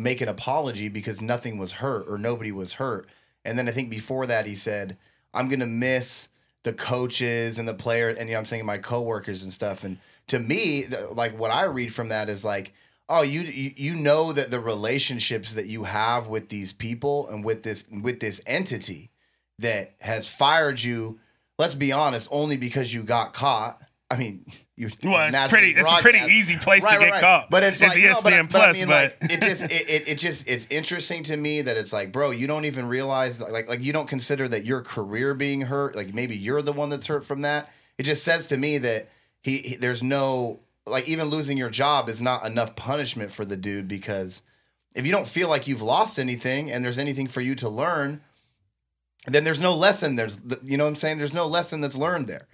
make 0.00 0.22
an 0.22 0.28
apology 0.28 0.88
because 0.88 1.20
nothing 1.20 1.58
was 1.58 1.72
hurt 1.72 2.06
or 2.08 2.16
nobody 2.16 2.52
was 2.52 2.74
hurt." 2.74 3.06
And 3.44 3.58
then 3.58 3.68
I 3.68 3.72
think 3.72 3.90
before 3.90 4.26
that 4.26 4.46
he 4.46 4.54
said, 4.54 4.96
"I'm 5.34 5.48
going 5.48 5.60
to 5.60 5.66
miss 5.66 6.28
the 6.62 6.72
coaches 6.72 7.58
and 7.58 7.68
the 7.68 7.74
players 7.74 8.16
and 8.18 8.28
you 8.28 8.34
know 8.34 8.38
I'm 8.38 8.46
saying 8.46 8.64
my 8.64 8.78
coworkers 8.78 9.42
and 9.42 9.52
stuff." 9.52 9.84
And 9.84 9.98
to 10.28 10.38
me, 10.38 10.84
th- 10.84 11.10
like 11.10 11.38
what 11.38 11.50
I 11.50 11.64
read 11.64 11.92
from 11.92 12.08
that 12.08 12.30
is 12.30 12.46
like, 12.46 12.72
"Oh, 13.08 13.22
you 13.22 13.42
you, 13.42 13.72
you 13.76 13.94
know 13.94 14.32
that 14.32 14.50
the 14.50 14.60
relationships 14.60 15.54
that 15.54 15.66
you 15.66 15.84
have 15.84 16.26
with 16.26 16.48
these 16.48 16.72
people 16.72 17.28
and 17.28 17.44
with 17.44 17.62
this 17.62 17.84
with 18.02 18.20
this 18.20 18.40
entity 18.46 19.10
that 19.58 19.94
has 20.00 20.28
fired 20.28 20.82
you, 20.82 21.18
let's 21.58 21.74
be 21.74 21.92
honest, 21.92 22.28
only 22.30 22.56
because 22.56 22.92
you 22.92 23.02
got 23.02 23.34
caught." 23.34 23.80
I 24.08 24.16
mean, 24.16 24.46
you 24.76 24.90
Well, 25.02 25.28
it's 25.28 25.52
pretty. 25.52 25.72
It's 25.72 25.90
a 25.90 26.02
pretty 26.02 26.20
easy 26.30 26.56
place 26.56 26.84
to 26.84 26.98
get 26.98 27.20
caught. 27.20 27.50
But 27.50 27.62
it's, 27.62 27.80
like, 27.80 27.92
ESPN 27.92 28.12
no, 28.12 28.20
but, 28.22 28.32
I- 28.32 28.42
but 28.42 28.50
Plus, 28.50 28.76
I 28.76 28.78
mean, 28.78 28.88
but 28.88 29.16
like, 29.20 29.32
it 29.32 29.42
just 29.42 29.62
it, 29.64 29.70
it, 29.90 30.08
it 30.08 30.18
just 30.18 30.48
it's 30.48 30.66
interesting 30.70 31.22
to 31.24 31.36
me 31.36 31.62
that 31.62 31.76
it's 31.76 31.92
like, 31.92 32.12
bro, 32.12 32.30
you 32.30 32.46
don't 32.46 32.64
even 32.64 32.86
realize 32.86 33.40
like 33.40 33.68
like 33.68 33.80
you 33.82 33.92
don't 33.92 34.08
consider 34.08 34.46
that 34.48 34.64
your 34.64 34.82
career 34.82 35.34
being 35.34 35.62
hurt. 35.62 35.96
Like 35.96 36.14
maybe 36.14 36.36
you're 36.36 36.62
the 36.62 36.72
one 36.72 36.88
that's 36.88 37.06
hurt 37.06 37.24
from 37.24 37.42
that. 37.42 37.70
It 37.98 38.04
just 38.04 38.22
says 38.22 38.46
to 38.48 38.56
me 38.56 38.78
that 38.78 39.08
he, 39.42 39.58
he 39.58 39.76
there's 39.76 40.02
no 40.02 40.60
like 40.86 41.08
even 41.08 41.26
losing 41.26 41.58
your 41.58 41.70
job 41.70 42.08
is 42.08 42.22
not 42.22 42.46
enough 42.46 42.76
punishment 42.76 43.32
for 43.32 43.44
the 43.44 43.56
dude 43.56 43.88
because 43.88 44.42
if 44.94 45.04
you 45.04 45.12
don't 45.12 45.28
feel 45.28 45.48
like 45.48 45.66
you've 45.66 45.82
lost 45.82 46.18
anything 46.18 46.70
and 46.70 46.84
there's 46.84 46.98
anything 46.98 47.28
for 47.28 47.40
you 47.40 47.54
to 47.56 47.68
learn, 47.68 48.22
then 49.26 49.44
there's 49.44 49.60
no 49.60 49.74
lesson. 49.74 50.16
There's 50.16 50.40
you 50.64 50.76
know 50.76 50.84
what 50.84 50.90
I'm 50.90 50.96
saying. 50.96 51.18
There's 51.18 51.34
no 51.34 51.46
lesson 51.46 51.80
that's 51.80 51.96
learned 51.96 52.28
there. 52.28 52.46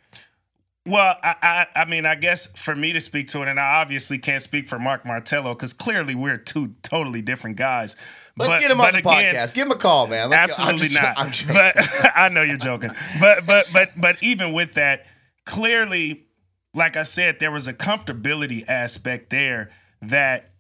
Well, 0.85 1.17
I, 1.23 1.37
I, 1.43 1.83
I 1.83 1.85
mean, 1.85 2.07
I 2.07 2.17
guess 2.17 2.49
for 2.57 2.75
me 2.75 2.93
to 2.93 3.01
speak 3.01 3.29
to 3.29 3.43
it, 3.43 3.49
and 3.49 3.61
I 3.61 3.81
obviously 3.81 4.19
can't 4.19 4.43
speak 4.43 4.67
for 4.67 4.81
Mark 4.81 5.07
Martello 5.07 5.55
because 5.55 5.73
clearly 5.73 6.17
we're 6.17 6.39
two 6.39 6.75
totally 6.83 7.23
different 7.23 7.57
guys. 7.57 7.95
Let's 8.37 8.55
but, 8.55 8.61
get 8.61 8.71
him 8.73 8.81
on 8.81 8.93
the 8.93 8.99
again, 8.99 9.35
podcast. 9.35 9.55
Give 9.55 9.67
him 9.67 9.73
a 9.73 9.77
call, 9.77 10.09
man. 10.09 10.31
Let's 10.31 10.59
Absolutely 10.59 10.89
just- 10.89 11.01
not. 11.01 11.19
I'm 11.19 11.31
but 11.47 11.77
I 12.17 12.31
know 12.31 12.43
you're 12.43 12.57
joking. 12.57 12.91
But 13.21 13.47
but 13.47 13.67
but 13.73 13.93
but 13.97 14.21
even 14.25 14.53
with 14.53 14.75
that, 14.75 15.07
clearly, 15.47 16.27
like 16.75 16.97
I 16.97 17.03
said, 17.03 17.39
there 17.39 17.53
was 17.53 17.69
a 17.69 17.75
comfortability 17.75 18.67
aspect 18.69 19.31
there 19.31 19.71
that 20.01 20.51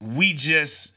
we 0.00 0.32
just 0.32 0.94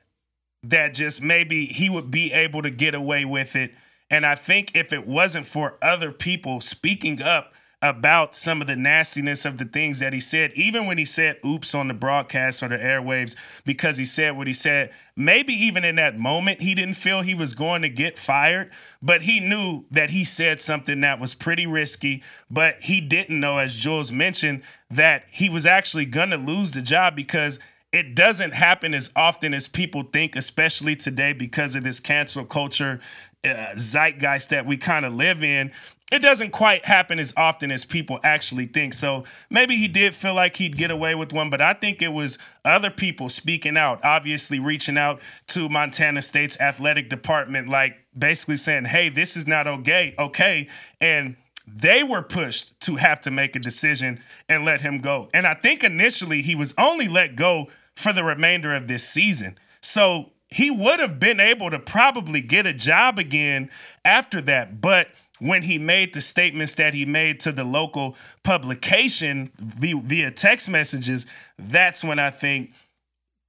that 0.63 0.93
just 0.93 1.21
maybe 1.21 1.65
he 1.65 1.89
would 1.89 2.09
be 2.09 2.31
able 2.31 2.61
to 2.61 2.71
get 2.71 2.95
away 2.95 3.25
with 3.25 3.55
it. 3.55 3.73
And 4.09 4.25
I 4.25 4.35
think 4.35 4.75
if 4.75 4.93
it 4.93 5.05
wasn't 5.05 5.45
for 5.45 5.77
other 5.81 6.11
people 6.11 6.61
speaking 6.61 7.21
up 7.21 7.53
about 7.83 8.33
some 8.33 8.61
of 8.61 8.67
the 8.67 8.77
nastiness 8.77 9.43
of 9.43 9.57
the 9.57 9.65
things 9.65 9.99
that 9.99 10.13
he 10.13 10.19
said, 10.21 10.53
even 10.55 10.85
when 10.85 10.97
he 10.97 11.03
said 11.03 11.37
oops 11.45 11.75
on 11.75 11.89
the 11.89 11.93
broadcast 11.93 12.63
or 12.63 12.69
the 12.69 12.77
airwaves, 12.77 13.35
because 13.65 13.97
he 13.97 14.05
said 14.05 14.37
what 14.37 14.47
he 14.47 14.53
said, 14.53 14.89
maybe 15.17 15.51
even 15.51 15.83
in 15.83 15.97
that 15.97 16.17
moment, 16.17 16.61
he 16.61 16.73
didn't 16.73 16.93
feel 16.93 17.21
he 17.21 17.35
was 17.35 17.53
going 17.53 17.81
to 17.81 17.89
get 17.89 18.17
fired, 18.17 18.71
but 19.01 19.23
he 19.23 19.41
knew 19.41 19.83
that 19.91 20.11
he 20.11 20.23
said 20.23 20.61
something 20.61 21.01
that 21.01 21.19
was 21.19 21.35
pretty 21.35 21.67
risky. 21.67 22.23
But 22.49 22.77
he 22.83 23.01
didn't 23.01 23.37
know, 23.37 23.57
as 23.57 23.75
Jules 23.75 24.13
mentioned, 24.13 24.63
that 24.89 25.25
he 25.29 25.49
was 25.49 25.65
actually 25.65 26.05
going 26.05 26.29
to 26.29 26.37
lose 26.37 26.71
the 26.71 26.81
job 26.81 27.17
because 27.17 27.59
it 27.91 28.15
doesn't 28.15 28.53
happen 28.53 28.93
as 28.93 29.11
often 29.13 29.53
as 29.53 29.67
people 29.67 30.03
think, 30.03 30.37
especially 30.37 30.95
today 30.95 31.33
because 31.33 31.75
of 31.75 31.83
this 31.83 31.99
cancel 31.99 32.45
culture 32.45 33.01
uh, 33.43 33.75
zeitgeist 33.75 34.49
that 34.49 34.65
we 34.65 34.77
kind 34.77 35.05
of 35.05 35.13
live 35.13 35.43
in. 35.43 35.71
It 36.13 36.21
doesn't 36.21 36.51
quite 36.51 36.85
happen 36.85 37.17
as 37.17 37.33
often 37.35 37.71
as 37.71 37.85
people 37.85 38.19
actually 38.23 38.67
think. 38.67 38.93
So 38.93 39.23
maybe 39.49 39.77
he 39.77 39.87
did 39.87 40.13
feel 40.13 40.35
like 40.35 40.57
he'd 40.57 40.77
get 40.77 40.91
away 40.91 41.15
with 41.15 41.33
one, 41.33 41.49
but 41.49 41.59
I 41.59 41.73
think 41.73 42.03
it 42.03 42.13
was 42.13 42.37
other 42.63 42.91
people 42.91 43.29
speaking 43.29 43.77
out, 43.77 43.99
obviously 44.03 44.59
reaching 44.59 44.95
out 44.95 45.21
to 45.47 45.69
Montana 45.69 46.21
State's 46.21 46.59
athletic 46.61 47.09
department, 47.09 47.67
like 47.67 47.97
basically 48.15 48.57
saying, 48.57 48.85
hey, 48.85 49.09
this 49.09 49.35
is 49.35 49.47
not 49.47 49.65
okay. 49.65 50.13
Okay. 50.19 50.67
And 51.01 51.35
they 51.65 52.03
were 52.03 52.21
pushed 52.21 52.79
to 52.81 52.97
have 52.97 53.19
to 53.21 53.31
make 53.31 53.55
a 53.55 53.59
decision 53.59 54.21
and 54.47 54.63
let 54.63 54.81
him 54.81 54.99
go. 54.99 55.29
And 55.33 55.47
I 55.47 55.55
think 55.55 55.83
initially 55.83 56.43
he 56.43 56.53
was 56.53 56.75
only 56.77 57.07
let 57.07 57.35
go 57.35 57.69
for 57.95 58.13
the 58.13 58.23
remainder 58.23 58.75
of 58.75 58.87
this 58.87 59.03
season. 59.03 59.57
So 59.81 60.29
he 60.47 60.69
would 60.69 60.99
have 60.99 61.19
been 61.19 61.39
able 61.39 61.71
to 61.71 61.79
probably 61.79 62.41
get 62.41 62.67
a 62.67 62.73
job 62.73 63.17
again 63.17 63.71
after 64.05 64.41
that. 64.41 64.79
But 64.79 65.07
when 65.39 65.63
he 65.63 65.77
made 65.77 66.13
the 66.13 66.21
statements 66.21 66.73
that 66.75 66.93
he 66.93 67.05
made 67.05 67.39
to 67.41 67.51
the 67.51 67.63
local 67.63 68.15
publication 68.43 69.51
via, 69.57 69.97
via 69.97 70.31
text 70.31 70.69
messages, 70.69 71.25
that's 71.57 72.03
when 72.03 72.19
I 72.19 72.29
think 72.29 72.71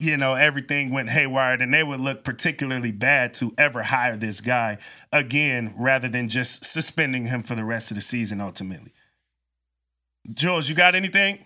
you 0.01 0.17
know, 0.17 0.35
everything 0.35 0.91
went 0.91 1.09
haywire 1.11 1.55
and 1.55 1.73
they 1.73 1.83
would 1.83 2.01
look 2.01 2.25
particularly 2.25 2.93
bad 2.93 3.33
to 3.35 3.55
ever 3.57 3.83
hire 3.83 4.17
this 4.17 4.41
guy 4.41 4.79
again 5.13 5.73
rather 5.79 6.09
than 6.09 6.29
just 6.29 6.65
suspending 6.65 7.27
him 7.27 7.43
for 7.43 7.55
the 7.55 7.65
rest 7.65 7.91
of 7.91 7.95
the 7.95 8.01
season 8.01 8.41
ultimately. 8.41 8.93
Jules, 10.33 10.69
you 10.69 10.75
got 10.75 10.95
anything? 10.95 11.39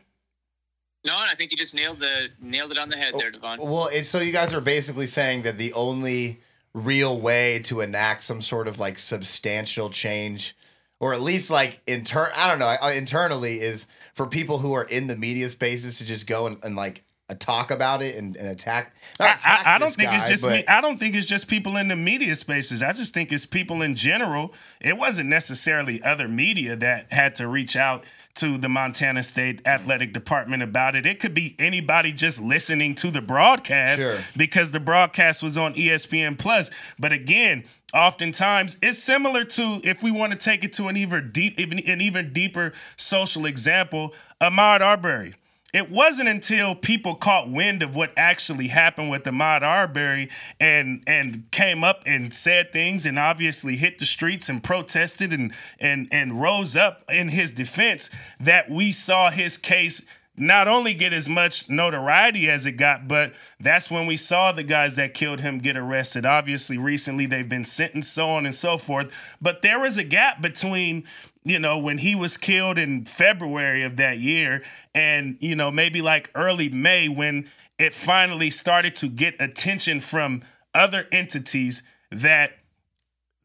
No, 1.04 1.14
and 1.20 1.30
I 1.30 1.34
think 1.34 1.50
you 1.50 1.56
just 1.56 1.74
nailed 1.74 1.98
the 1.98 2.28
nailed 2.40 2.72
it 2.72 2.78
on 2.78 2.88
the 2.88 2.96
head 2.96 3.14
there, 3.14 3.28
oh, 3.28 3.30
Devon. 3.30 3.60
Well, 3.60 3.88
it's, 3.92 4.08
so 4.08 4.18
you 4.18 4.32
guys 4.32 4.52
are 4.52 4.60
basically 4.60 5.06
saying 5.06 5.42
that 5.42 5.58
the 5.58 5.72
only 5.74 6.40
real 6.74 7.20
way 7.20 7.58
to 7.60 7.80
enact 7.80 8.22
some 8.22 8.42
sort 8.42 8.68
of 8.68 8.78
like 8.78 8.98
substantial 8.98 9.90
change, 9.90 10.56
or 11.00 11.12
at 11.12 11.20
least 11.20 11.50
like 11.50 11.80
inter 11.86 12.30
I 12.36 12.48
don't 12.48 12.58
know, 12.58 12.74
internally, 12.90 13.60
is 13.60 13.86
for 14.14 14.26
people 14.26 14.58
who 14.58 14.72
are 14.72 14.84
in 14.84 15.06
the 15.06 15.16
media 15.16 15.48
spaces 15.48 15.98
to 15.98 16.04
just 16.04 16.26
go 16.26 16.46
and, 16.46 16.58
and 16.64 16.76
like 16.76 17.04
talk 17.34 17.70
about 17.70 18.02
it 18.02 18.16
and, 18.16 18.36
and 18.36 18.48
attack. 18.48 18.94
I, 19.20 19.32
attack 19.34 19.66
I, 19.66 19.74
I 19.74 19.78
don't 19.78 19.92
think 19.92 20.08
guy, 20.10 20.16
it's 20.16 20.30
just 20.30 20.42
but- 20.42 20.50
me. 20.50 20.64
I 20.66 20.80
don't 20.80 20.98
think 20.98 21.14
it's 21.14 21.26
just 21.26 21.46
people 21.46 21.76
in 21.76 21.88
the 21.88 21.96
media 21.96 22.34
spaces. 22.34 22.82
I 22.82 22.92
just 22.92 23.12
think 23.12 23.30
it's 23.32 23.44
people 23.44 23.82
in 23.82 23.94
general. 23.94 24.54
It 24.80 24.96
wasn't 24.96 25.28
necessarily 25.28 26.02
other 26.02 26.26
media 26.26 26.74
that 26.76 27.12
had 27.12 27.34
to 27.36 27.46
reach 27.48 27.76
out 27.76 28.04
to 28.36 28.56
the 28.58 28.68
Montana 28.68 29.22
State 29.22 29.60
Athletic 29.66 30.12
Department 30.12 30.62
about 30.62 30.94
it. 30.94 31.06
It 31.06 31.18
could 31.18 31.34
be 31.34 31.56
anybody 31.58 32.12
just 32.12 32.40
listening 32.40 32.94
to 32.96 33.10
the 33.10 33.20
broadcast 33.20 34.02
Sure. 34.02 34.18
because 34.36 34.70
the 34.70 34.80
broadcast 34.80 35.42
was 35.42 35.58
on 35.58 35.74
ESPN 35.74 36.38
Plus. 36.38 36.70
But 36.98 37.12
again, 37.12 37.64
oftentimes 37.92 38.76
it's 38.82 38.98
similar 38.98 39.44
to 39.44 39.80
if 39.82 40.02
we 40.02 40.10
want 40.10 40.32
to 40.32 40.38
take 40.38 40.62
it 40.64 40.72
to 40.74 40.86
an 40.88 40.96
even 40.96 41.30
deep, 41.32 41.58
even 41.58 41.78
an 41.80 42.00
even 42.00 42.32
deeper 42.32 42.72
social 42.96 43.44
example, 43.46 44.14
Ahmaud 44.40 44.80
Arbery. 44.80 45.34
It 45.74 45.90
wasn't 45.90 46.30
until 46.30 46.74
people 46.74 47.14
caught 47.14 47.50
wind 47.50 47.82
of 47.82 47.94
what 47.94 48.12
actually 48.16 48.68
happened 48.68 49.10
with 49.10 49.24
Ahmaud 49.24 49.60
Arbery 49.60 50.30
and 50.58 51.02
and 51.06 51.50
came 51.50 51.84
up 51.84 52.02
and 52.06 52.32
said 52.32 52.72
things 52.72 53.04
and 53.04 53.18
obviously 53.18 53.76
hit 53.76 53.98
the 53.98 54.06
streets 54.06 54.48
and 54.48 54.64
protested 54.64 55.30
and 55.30 55.52
and 55.78 56.08
and 56.10 56.40
rose 56.40 56.74
up 56.74 57.04
in 57.10 57.28
his 57.28 57.50
defense 57.50 58.08
that 58.40 58.70
we 58.70 58.92
saw 58.92 59.30
his 59.30 59.58
case 59.58 60.06
not 60.38 60.68
only 60.68 60.94
get 60.94 61.12
as 61.12 61.28
much 61.28 61.68
notoriety 61.68 62.48
as 62.48 62.64
it 62.64 62.72
got, 62.72 63.08
but 63.08 63.34
that's 63.60 63.90
when 63.90 64.06
we 64.06 64.16
saw 64.16 64.52
the 64.52 64.62
guys 64.62 64.96
that 64.96 65.14
killed 65.14 65.40
him 65.40 65.58
get 65.58 65.76
arrested. 65.76 66.24
Obviously, 66.24 66.78
recently 66.78 67.26
they've 67.26 67.48
been 67.48 67.64
sentenced, 67.64 68.12
so 68.12 68.30
on 68.30 68.46
and 68.46 68.54
so 68.54 68.78
forth. 68.78 69.12
But 69.40 69.62
there 69.62 69.80
was 69.80 69.96
a 69.96 70.04
gap 70.04 70.40
between, 70.40 71.04
you 71.48 71.58
know, 71.58 71.78
when 71.78 71.98
he 71.98 72.14
was 72.14 72.36
killed 72.36 72.78
in 72.78 73.04
February 73.06 73.82
of 73.82 73.96
that 73.96 74.18
year 74.18 74.62
and, 74.94 75.38
you 75.40 75.56
know, 75.56 75.70
maybe 75.70 76.02
like 76.02 76.30
early 76.34 76.68
May 76.68 77.08
when 77.08 77.48
it 77.78 77.94
finally 77.94 78.50
started 78.50 78.94
to 78.96 79.08
get 79.08 79.40
attention 79.40 80.00
from 80.00 80.42
other 80.74 81.06
entities 81.10 81.82
that 82.10 82.52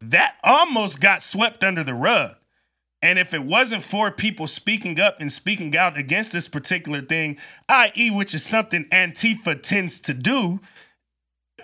that 0.02 0.36
almost 0.44 1.00
got 1.00 1.24
swept 1.24 1.63
under 1.63 1.82
the 1.84 1.94
rug. 1.94 2.36
And 3.02 3.18
if 3.18 3.34
it 3.34 3.44
wasn't 3.44 3.84
for 3.84 4.12
people 4.12 4.48
speaking 4.48 5.00
up 5.00 5.18
and 5.20 5.32
speaking 5.32 5.76
out 5.78 5.98
against 5.98 6.34
this 6.34 6.48
particular 6.48 7.02
thing, 7.02 7.38
i.e., 7.70 8.12
which 8.12 8.34
is 8.34 8.44
something 8.44 8.86
Antifa 8.92 9.62
tends 9.62 10.00
to 10.02 10.13
do, 10.13 10.60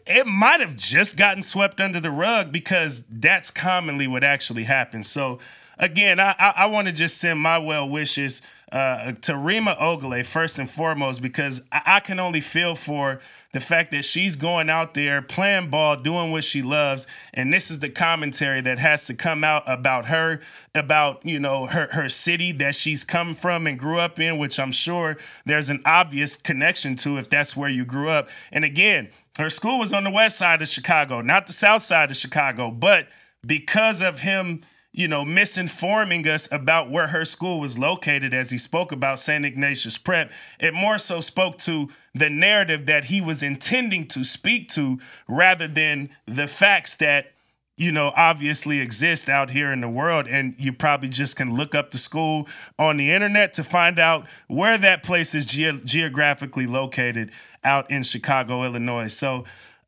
it 0.05 0.25
might 0.25 0.59
have 0.59 0.75
just 0.75 1.17
gotten 1.17 1.43
swept 1.43 1.81
under 1.81 1.99
the 1.99 2.11
rug 2.11 2.51
because 2.51 3.03
that's 3.09 3.51
commonly 3.51 4.07
what 4.07 4.23
actually 4.23 4.63
happens. 4.63 5.09
So, 5.09 5.39
again, 5.79 6.19
I, 6.19 6.35
I, 6.37 6.53
I 6.57 6.65
want 6.67 6.87
to 6.87 6.93
just 6.93 7.17
send 7.17 7.39
my 7.39 7.57
well 7.57 7.89
wishes 7.89 8.41
uh, 8.71 9.13
to 9.13 9.35
Rima 9.35 9.75
Ogale 9.81 10.23
first 10.23 10.59
and 10.59 10.69
foremost 10.69 11.21
because 11.23 11.63
I, 11.71 11.81
I 11.85 11.99
can 12.01 12.19
only 12.19 12.41
feel 12.41 12.75
for 12.75 13.19
the 13.51 13.59
fact 13.59 13.89
that 13.91 14.05
she's 14.05 14.35
going 14.35 14.69
out 14.69 14.93
there 14.93 15.23
playing 15.23 15.71
ball, 15.71 15.95
doing 15.95 16.31
what 16.31 16.43
she 16.43 16.61
loves, 16.61 17.07
and 17.33 17.51
this 17.51 17.71
is 17.71 17.79
the 17.79 17.89
commentary 17.89 18.61
that 18.61 18.77
has 18.77 19.07
to 19.07 19.15
come 19.15 19.43
out 19.43 19.63
about 19.65 20.05
her, 20.05 20.39
about 20.75 21.25
you 21.25 21.39
know 21.39 21.65
her 21.65 21.87
her 21.91 22.09
city 22.09 22.51
that 22.51 22.75
she's 22.75 23.03
come 23.03 23.33
from 23.33 23.65
and 23.65 23.79
grew 23.79 23.97
up 23.97 24.19
in, 24.19 24.37
which 24.37 24.59
I'm 24.59 24.71
sure 24.71 25.17
there's 25.45 25.69
an 25.69 25.81
obvious 25.85 26.37
connection 26.37 26.95
to 26.97 27.17
if 27.17 27.29
that's 27.29 27.57
where 27.57 27.69
you 27.69 27.85
grew 27.85 28.09
up. 28.09 28.29
And 28.51 28.63
again, 28.63 29.09
her 29.39 29.49
school 29.49 29.79
was 29.79 29.93
on 29.93 30.03
the 30.03 30.11
west 30.11 30.37
side 30.37 30.61
of 30.61 30.67
Chicago, 30.67 31.21
not 31.21 31.47
the 31.47 31.53
south 31.53 31.81
side 31.81 32.11
of 32.11 32.17
Chicago, 32.17 32.69
but 32.69 33.07
because 33.43 34.01
of 34.01 34.19
him 34.19 34.61
you 34.91 35.07
know, 35.07 35.23
misinforming 35.23 36.25
us 36.25 36.51
about 36.51 36.89
where 36.89 37.07
her 37.07 37.23
school 37.23 37.59
was 37.59 37.77
located 37.77 38.33
as 38.33 38.49
he 38.49 38.57
spoke 38.57 38.91
about 38.91 39.19
St. 39.19 39.45
Ignatius 39.45 39.97
Prep. 39.97 40.31
It 40.59 40.73
more 40.73 40.97
so 40.97 41.21
spoke 41.21 41.57
to 41.59 41.89
the 42.15 42.29
narrative 42.29 42.87
that 42.87 43.05
he 43.05 43.21
was 43.21 43.43
intending 43.43 44.07
to 44.07 44.23
speak 44.23 44.67
to 44.69 44.99
rather 45.27 45.67
than 45.67 46.09
the 46.25 46.47
facts 46.47 46.95
that, 46.95 47.33
you 47.77 47.91
know, 47.91 48.11
obviously 48.15 48.79
exist 48.79 49.29
out 49.29 49.51
here 49.51 49.71
in 49.71 49.81
the 49.81 49.89
world. 49.89 50.27
And 50.27 50.55
you 50.57 50.73
probably 50.73 51.09
just 51.09 51.35
can 51.35 51.53
look 51.53 51.75
up 51.75 51.91
the 51.91 51.99
school 51.99 52.47
on 52.79 52.97
the 52.97 53.11
internet 53.11 53.53
to 53.53 53.63
find 53.63 53.99
out 53.99 54.27
where 54.47 54.77
that 54.79 55.03
place 55.03 55.35
is 55.35 55.45
ge- 55.45 55.83
geographically 55.85 56.65
located 56.65 57.31
out 57.63 57.89
in 57.91 58.01
Chicago, 58.01 58.63
Illinois. 58.63 59.07
So, 59.13 59.45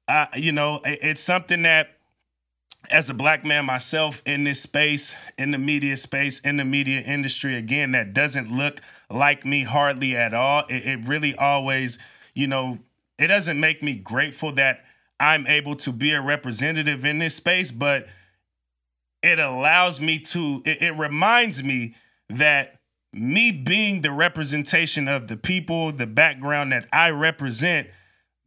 uh, 0.07 0.27
you 0.35 0.51
know, 0.51 0.75
it- 0.85 0.99
it's 1.01 1.21
something 1.21 1.63
that 1.63 1.97
as 2.89 3.09
a 3.09 3.13
black 3.13 3.45
man 3.45 3.65
myself 3.65 4.21
in 4.25 4.43
this 4.43 4.61
space, 4.61 5.15
in 5.37 5.51
the 5.51 5.57
media 5.57 5.95
space, 5.95 6.39
in 6.39 6.57
the 6.57 6.65
media 6.65 6.99
industry, 7.01 7.55
again, 7.55 7.91
that 7.91 8.13
doesn't 8.13 8.51
look 8.51 8.79
like 9.09 9.45
me 9.45 9.63
hardly 9.63 10.15
at 10.15 10.33
all. 10.33 10.63
It, 10.67 10.85
it 10.85 11.07
really 11.07 11.35
always, 11.35 11.99
you 12.33 12.47
know, 12.47 12.79
it 13.17 13.27
doesn't 13.27 13.59
make 13.59 13.83
me 13.83 13.95
grateful 13.95 14.51
that 14.53 14.83
I'm 15.19 15.45
able 15.45 15.75
to 15.77 15.91
be 15.91 16.11
a 16.11 16.21
representative 16.21 17.05
in 17.05 17.19
this 17.19 17.35
space, 17.35 17.71
but 17.71 18.07
it 19.21 19.39
allows 19.39 20.01
me 20.01 20.19
to, 20.19 20.61
it, 20.65 20.81
it 20.81 20.97
reminds 20.97 21.63
me 21.63 21.95
that 22.29 22.79
me 23.13 23.51
being 23.51 24.01
the 24.01 24.11
representation 24.11 25.07
of 25.07 25.27
the 25.27 25.37
people, 25.37 25.91
the 25.91 26.07
background 26.07 26.71
that 26.71 26.87
I 26.91 27.11
represent, 27.11 27.87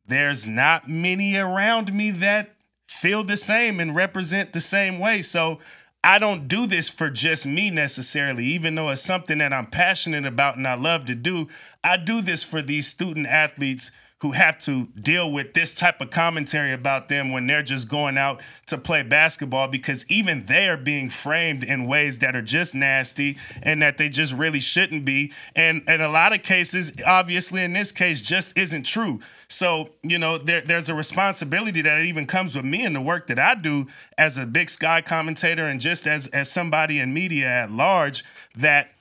there's 0.07 0.47
not 0.47 0.89
many 0.89 1.37
around 1.37 1.95
me 1.95 2.11
that 2.11 2.54
feel 2.87 3.25
the 3.25 3.37
same 3.37 3.81
and 3.81 3.95
represent 3.95 4.53
the 4.53 4.61
same 4.61 4.99
way. 4.99 5.23
So 5.23 5.59
I 6.03 6.19
don't 6.19 6.49
do 6.49 6.67
this 6.67 6.91
for 6.91 7.09
just 7.09 7.47
me 7.47 7.71
necessarily, 7.71 8.45
even 8.45 8.75
though 8.75 8.91
it's 8.91 9.01
something 9.01 9.39
that 9.39 9.53
I'm 9.53 9.67
passionate 9.67 10.27
about 10.27 10.57
and 10.57 10.69
I 10.69 10.75
love 10.75 11.07
to 11.07 11.15
do. 11.15 11.49
I 11.83 11.97
do 11.97 12.21
this 12.21 12.43
for 12.43 12.61
these 12.61 12.87
student 12.87 13.27
athletes 13.27 13.91
who 14.25 14.33
have 14.33 14.57
to 14.57 14.87
deal 14.99 15.31
with 15.31 15.53
this 15.53 15.75
type 15.75 16.01
of 16.01 16.09
commentary 16.09 16.73
about 16.73 17.11
them 17.11 17.31
when 17.31 17.47
they're 17.47 17.63
just 17.63 17.91
going 17.91 18.17
out 18.17 18.41
to 18.65 18.79
play 18.79 19.03
basketball 19.03 19.69
because 19.69 20.07
even 20.09 20.47
they 20.47 20.67
are 20.67 20.79
being 20.79 21.11
framed 21.11 21.63
in 21.63 21.85
ways 21.85 22.21
that 22.21 22.35
are 22.35 22.41
just 22.41 22.75
nasty 22.75 23.37
and 23.63 23.83
that 23.83 23.99
they 23.99 24.09
just 24.09 24.33
really 24.33 24.61
shouldn't 24.61 25.05
be. 25.05 25.31
And 25.55 25.83
in 25.87 26.01
a 26.01 26.09
lot 26.09 26.33
of 26.33 26.43
cases, 26.43 26.91
obviously 27.05 27.63
in 27.63 27.75
this 27.75 27.93
case, 27.93 28.23
just 28.23 28.57
isn't 28.57 28.85
true. 28.85 29.21
So, 29.49 29.91
you 30.03 30.17
know, 30.17 30.39
there, 30.39 30.63
there's 30.63 30.89
a 30.89 30.95
responsibility 30.95 31.83
that 31.83 32.01
even 32.01 32.25
comes 32.25 32.57
with 32.57 32.65
me 32.65 32.83
in 32.83 32.95
the 32.95 33.03
work 33.03 33.27
that 33.27 33.39
I 33.39 33.55
do 33.57 33.89
as 34.17 34.39
a 34.39 34.47
big 34.47 34.71
sky 34.71 35.03
commentator 35.03 35.67
and 35.67 35.83
just 35.83 36.07
as 36.07 36.29
as 36.29 36.51
somebody 36.51 36.99
in 36.99 37.13
media 37.13 37.47
at 37.47 37.71
large 37.71 38.25
that 38.57 38.94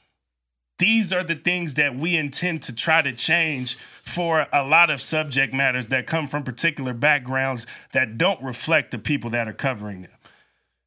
these 0.84 1.14
are 1.14 1.24
the 1.24 1.36
things 1.36 1.76
that 1.76 1.96
we 1.96 2.18
intend 2.18 2.62
to 2.62 2.76
try 2.76 3.02
to 3.02 3.14
change 3.14 3.78
for 4.04 4.46
a 4.52 4.68
lot 4.68 4.90
of 4.90 5.02
subject 5.02 5.54
matters 5.54 5.88
that 5.88 6.06
come 6.06 6.28
from 6.28 6.44
particular 6.44 6.94
backgrounds 6.94 7.66
that 7.94 8.18
don't 8.18 8.42
reflect 8.44 8.92
the 8.92 9.00
people 9.00 9.30
that 9.30 9.48
are 9.48 9.54
covering 9.54 10.02
them. 10.02 10.12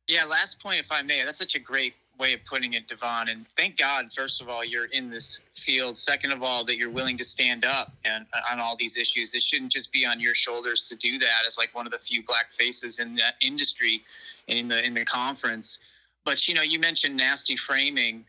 Yeah, 0.06 0.24
last 0.24 0.60
point, 0.60 0.80
if 0.80 0.92
I 0.92 1.00
may. 1.00 1.24
That's 1.24 1.38
such 1.38 1.54
a 1.54 1.58
great 1.58 1.94
way 2.18 2.34
of 2.34 2.44
putting 2.44 2.74
it, 2.74 2.86
Devon. 2.88 3.30
And 3.30 3.48
thank 3.56 3.78
God, 3.78 4.12
first 4.12 4.42
of 4.42 4.50
all, 4.50 4.62
you're 4.62 4.84
in 4.84 5.08
this 5.08 5.40
field. 5.52 5.96
Second 5.96 6.30
of 6.30 6.42
all, 6.42 6.62
that 6.66 6.76
you're 6.76 6.90
willing 6.90 7.16
to 7.16 7.24
stand 7.24 7.64
up 7.64 7.94
and 8.04 8.26
uh, 8.34 8.52
on 8.52 8.60
all 8.60 8.76
these 8.76 8.98
issues. 8.98 9.32
It 9.32 9.42
shouldn't 9.42 9.72
just 9.72 9.90
be 9.92 10.04
on 10.04 10.20
your 10.20 10.34
shoulders 10.34 10.90
to 10.90 10.96
do 10.96 11.18
that 11.20 11.44
as 11.46 11.56
like 11.56 11.74
one 11.74 11.86
of 11.86 11.92
the 11.92 11.98
few 11.98 12.22
black 12.22 12.50
faces 12.50 12.98
in 12.98 13.14
that 13.14 13.36
industry 13.40 14.02
in 14.46 14.68
the 14.68 14.84
in 14.84 14.92
the 14.92 15.06
conference. 15.06 15.78
But 16.26 16.46
you 16.48 16.52
know, 16.52 16.60
you 16.60 16.78
mentioned 16.78 17.16
nasty 17.16 17.56
framing. 17.56 18.26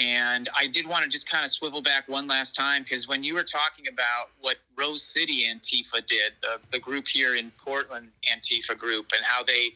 And 0.00 0.48
I 0.56 0.66
did 0.66 0.86
want 0.86 1.04
to 1.04 1.10
just 1.10 1.28
kind 1.28 1.44
of 1.44 1.50
swivel 1.50 1.82
back 1.82 2.08
one 2.08 2.26
last 2.26 2.54
time 2.54 2.84
because 2.84 3.06
when 3.06 3.22
you 3.22 3.34
were 3.34 3.44
talking 3.44 3.86
about 3.86 4.30
what 4.40 4.56
Rose 4.74 5.02
City 5.02 5.44
Antifa 5.44 6.04
did, 6.06 6.32
the, 6.40 6.58
the 6.70 6.78
group 6.78 7.06
here 7.06 7.36
in 7.36 7.52
Portland, 7.62 8.08
Antifa 8.32 8.78
group, 8.78 9.12
and 9.14 9.22
how 9.22 9.42
they 9.42 9.72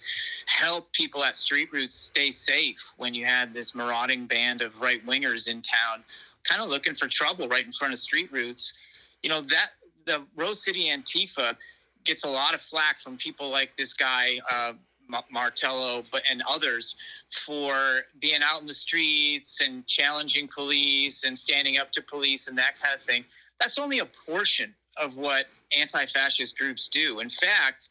helped 0.46 0.94
people 0.94 1.22
at 1.22 1.37
Street 1.37 1.68
Roots 1.74 1.94
stay 1.94 2.30
safe 2.30 2.94
when 2.96 3.12
you 3.12 3.26
had 3.26 3.52
this 3.52 3.74
marauding 3.74 4.26
band 4.26 4.62
of 4.62 4.80
right 4.80 5.04
wingers 5.06 5.46
in 5.46 5.60
town, 5.60 6.02
kind 6.42 6.62
of 6.62 6.70
looking 6.70 6.94
for 6.94 7.06
trouble 7.06 7.46
right 7.46 7.66
in 7.66 7.72
front 7.72 7.92
of 7.92 7.98
Street 7.98 8.32
Roots. 8.32 8.72
You 9.22 9.28
know, 9.28 9.42
that 9.42 9.72
the 10.06 10.22
Rose 10.37 10.64
City 10.64 10.88
Antifa 10.88 11.54
gets 12.04 12.24
a 12.24 12.28
lot 12.28 12.54
of 12.54 12.62
flack 12.62 12.98
from 12.98 13.18
people 13.18 13.50
like 13.50 13.74
this 13.76 13.92
guy, 13.92 14.38
uh, 14.50 14.72
Martello, 15.30 16.04
but 16.10 16.22
and 16.30 16.42
others 16.48 16.96
for 17.30 18.02
being 18.20 18.40
out 18.42 18.60
in 18.60 18.66
the 18.66 18.74
streets 18.74 19.60
and 19.60 19.86
challenging 19.86 20.48
police 20.48 21.24
and 21.24 21.36
standing 21.38 21.78
up 21.78 21.90
to 21.92 22.02
police 22.02 22.48
and 22.48 22.56
that 22.58 22.80
kind 22.80 22.94
of 22.94 23.00
thing. 23.02 23.24
That's 23.60 23.78
only 23.78 24.00
a 24.00 24.06
portion 24.26 24.74
of 24.96 25.16
what 25.16 25.46
anti-fascist 25.76 26.56
groups 26.58 26.88
do. 26.88 27.20
In 27.20 27.28
fact, 27.28 27.88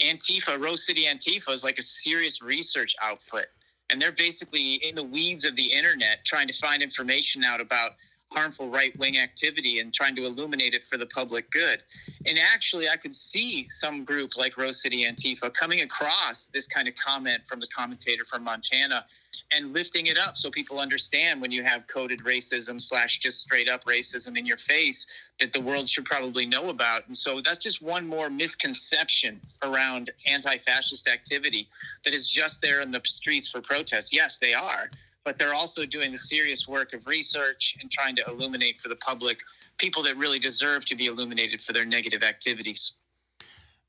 Antifa, 0.00 0.60
Rose 0.60 0.86
City 0.86 1.06
Antifa, 1.06 1.50
is 1.50 1.64
like 1.64 1.78
a 1.78 1.82
serious 1.82 2.42
research 2.42 2.94
outfit, 3.02 3.50
and 3.90 4.00
they're 4.00 4.12
basically 4.12 4.74
in 4.74 4.94
the 4.94 5.02
weeds 5.02 5.44
of 5.44 5.56
the 5.56 5.72
internet 5.72 6.24
trying 6.24 6.46
to 6.46 6.52
find 6.52 6.82
information 6.82 7.44
out 7.44 7.60
about 7.60 7.92
harmful 8.32 8.68
right 8.68 8.96
wing 8.98 9.18
activity 9.18 9.80
and 9.80 9.94
trying 9.94 10.16
to 10.16 10.24
illuminate 10.24 10.74
it 10.74 10.84
for 10.84 10.96
the 10.96 11.06
public 11.06 11.50
good. 11.50 11.82
And 12.26 12.38
actually, 12.38 12.88
I 12.88 12.96
could 12.96 13.14
see 13.14 13.68
some 13.68 14.04
group 14.04 14.36
like 14.36 14.58
Rose 14.58 14.82
City 14.82 15.04
Antifa 15.04 15.52
coming 15.52 15.80
across 15.80 16.48
this 16.48 16.66
kind 16.66 16.88
of 16.88 16.94
comment 16.94 17.46
from 17.46 17.60
the 17.60 17.68
commentator 17.68 18.24
from 18.24 18.44
Montana 18.44 19.04
and 19.52 19.72
lifting 19.72 20.06
it 20.06 20.18
up 20.18 20.36
so 20.36 20.50
people 20.50 20.80
understand 20.80 21.40
when 21.40 21.50
you 21.50 21.62
have 21.62 21.86
coded 21.86 22.20
racism 22.20 22.80
slash 22.80 23.18
just 23.18 23.40
straight 23.40 23.68
up 23.68 23.84
racism 23.84 24.36
in 24.36 24.44
your 24.44 24.56
face 24.56 25.06
that 25.38 25.52
the 25.52 25.60
world 25.60 25.88
should 25.88 26.04
probably 26.04 26.46
know 26.46 26.70
about. 26.70 27.06
And 27.06 27.16
so 27.16 27.40
that's 27.40 27.58
just 27.58 27.80
one 27.80 28.06
more 28.06 28.28
misconception 28.28 29.40
around 29.62 30.10
anti 30.26 30.58
fascist 30.58 31.08
activity 31.08 31.68
that 32.04 32.14
is 32.14 32.26
just 32.26 32.60
there 32.60 32.80
in 32.80 32.90
the 32.90 33.00
streets 33.04 33.48
for 33.48 33.60
protests. 33.60 34.12
Yes, 34.12 34.38
they 34.38 34.54
are 34.54 34.90
but 35.26 35.36
they're 35.36 35.54
also 35.54 35.84
doing 35.84 36.12
the 36.12 36.16
serious 36.16 36.68
work 36.68 36.94
of 36.94 37.04
research 37.08 37.76
and 37.82 37.90
trying 37.90 38.14
to 38.14 38.24
illuminate 38.28 38.78
for 38.78 38.88
the 38.88 38.94
public 38.96 39.42
people 39.76 40.00
that 40.04 40.16
really 40.16 40.38
deserve 40.38 40.84
to 40.84 40.94
be 40.94 41.06
illuminated 41.06 41.60
for 41.60 41.72
their 41.72 41.84
negative 41.84 42.22
activities. 42.22 42.92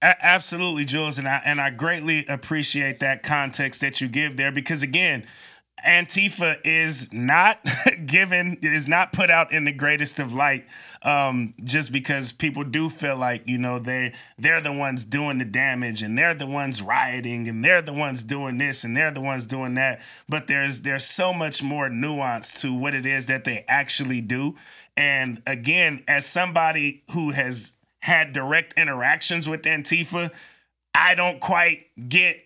Absolutely, 0.01 0.83
Jules, 0.83 1.17
and 1.17 1.27
I 1.27 1.41
and 1.45 1.61
I 1.61 1.69
greatly 1.69 2.25
appreciate 2.27 2.99
that 2.99 3.23
context 3.23 3.81
that 3.81 4.01
you 4.01 4.07
give 4.07 4.35
there 4.35 4.51
because 4.51 4.83
again, 4.83 5.25
Antifa 5.85 6.57
is 6.63 7.11
not 7.13 7.59
given 8.05 8.57
is 8.61 8.87
not 8.87 9.13
put 9.13 9.29
out 9.29 9.51
in 9.51 9.65
the 9.65 9.71
greatest 9.71 10.19
of 10.19 10.33
light 10.33 10.65
um, 11.03 11.53
just 11.63 11.91
because 11.91 12.31
people 12.31 12.63
do 12.63 12.89
feel 12.89 13.15
like 13.15 13.43
you 13.45 13.57
know 13.57 13.77
they 13.77 14.13
they're 14.37 14.61
the 14.61 14.71
ones 14.73 15.03
doing 15.03 15.37
the 15.37 15.45
damage 15.45 16.01
and 16.01 16.17
they're 16.17 16.33
the 16.33 16.47
ones 16.47 16.81
rioting 16.81 17.47
and 17.47 17.63
they're 17.63 17.81
the 17.81 17.93
ones 17.93 18.23
doing 18.23 18.57
this 18.57 18.83
and 18.83 18.97
they're 18.97 19.11
the 19.11 19.21
ones 19.21 19.45
doing 19.45 19.75
that. 19.75 20.01
But 20.27 20.47
there's 20.47 20.81
there's 20.81 21.05
so 21.05 21.31
much 21.33 21.61
more 21.61 21.89
nuance 21.89 22.61
to 22.61 22.73
what 22.73 22.95
it 22.95 23.05
is 23.05 23.27
that 23.27 23.43
they 23.43 23.63
actually 23.67 24.21
do. 24.21 24.55
And 24.95 25.41
again 25.45 26.03
as 26.07 26.25
somebody 26.25 27.03
who 27.11 27.31
has 27.31 27.73
had 28.01 28.33
direct 28.33 28.73
interactions 28.77 29.47
with 29.47 29.61
Antifa 29.63 30.31
I 30.95 31.13
don't 31.13 31.39
quite 31.39 31.85
get 32.09 32.37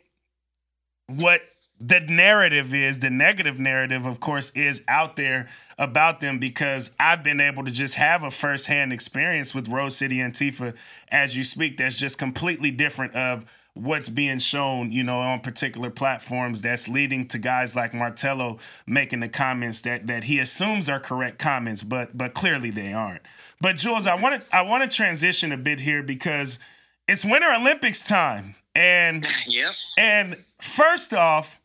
what 1.07 1.41
the 1.83 1.99
narrative 1.99 2.73
is 2.73 2.99
the 2.99 3.09
negative 3.09 3.59
narrative 3.59 4.05
of 4.05 4.19
course 4.19 4.51
is 4.51 4.81
out 4.87 5.15
there 5.15 5.47
about 5.77 6.19
them 6.19 6.37
because 6.37 6.91
i've 6.99 7.23
been 7.23 7.41
able 7.41 7.63
to 7.63 7.71
just 7.71 7.95
have 7.95 8.23
a 8.23 8.29
firsthand 8.29 8.93
experience 8.93 9.55
with 9.55 9.67
rose 9.67 9.97
city 9.97 10.17
antifa 10.17 10.75
as 11.09 11.37
you 11.37 11.43
speak. 11.43 11.77
That's 11.77 11.95
just 11.95 12.17
completely 12.17 12.71
different 12.71 13.13
of 13.15 13.45
what's 13.73 14.09
being 14.09 14.39
shown 14.39 14.91
you 14.91 15.01
know 15.01 15.21
on 15.21 15.39
particular 15.39 15.89
platforms 15.89 16.61
that's 16.61 16.89
leading 16.89 17.25
to 17.25 17.37
guys 17.37 17.73
like 17.73 17.93
martello 17.93 18.57
making 18.85 19.21
the 19.21 19.29
comments 19.29 19.79
that 19.79 20.07
that 20.07 20.25
he 20.25 20.39
assumes 20.39 20.89
are 20.89 20.99
correct 20.99 21.39
comments 21.39 21.81
but 21.81 22.17
but 22.17 22.33
clearly 22.33 22.69
they 22.69 22.91
aren't. 22.91 23.21
But 23.61 23.77
jules 23.77 24.07
i 24.07 24.15
want 24.15 24.41
to 24.41 24.55
i 24.55 24.61
want 24.61 24.83
to 24.83 24.93
transition 24.93 25.53
a 25.53 25.57
bit 25.57 25.79
here 25.79 26.03
because 26.03 26.59
it's 27.07 27.23
winter 27.23 27.47
olympics 27.53 28.05
time. 28.05 28.55
And 28.75 29.25
yep. 29.47 29.73
and 29.97 30.35
first 30.59 31.13
off 31.13 31.60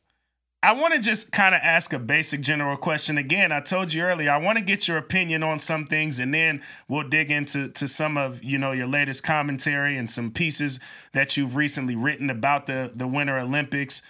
I 0.62 0.72
want 0.72 0.94
to 0.94 1.00
just 1.00 1.32
kind 1.32 1.54
of 1.54 1.60
ask 1.62 1.92
a 1.92 1.98
basic 1.98 2.40
general 2.40 2.76
question. 2.76 3.18
Again, 3.18 3.52
I 3.52 3.60
told 3.60 3.92
you 3.92 4.02
earlier, 4.02 4.30
I 4.30 4.38
want 4.38 4.58
to 4.58 4.64
get 4.64 4.88
your 4.88 4.96
opinion 4.96 5.42
on 5.42 5.60
some 5.60 5.86
things 5.86 6.18
and 6.18 6.32
then 6.34 6.62
we'll 6.88 7.08
dig 7.08 7.30
into 7.30 7.68
to 7.68 7.86
some 7.86 8.16
of, 8.16 8.42
you 8.42 8.58
know, 8.58 8.72
your 8.72 8.86
latest 8.86 9.22
commentary 9.22 9.96
and 9.96 10.10
some 10.10 10.30
pieces 10.30 10.80
that 11.12 11.36
you've 11.36 11.56
recently 11.56 11.94
written 11.94 12.30
about 12.30 12.66
the 12.66 12.90
the 12.94 13.06
Winter 13.06 13.38
Olympics. 13.38 14.02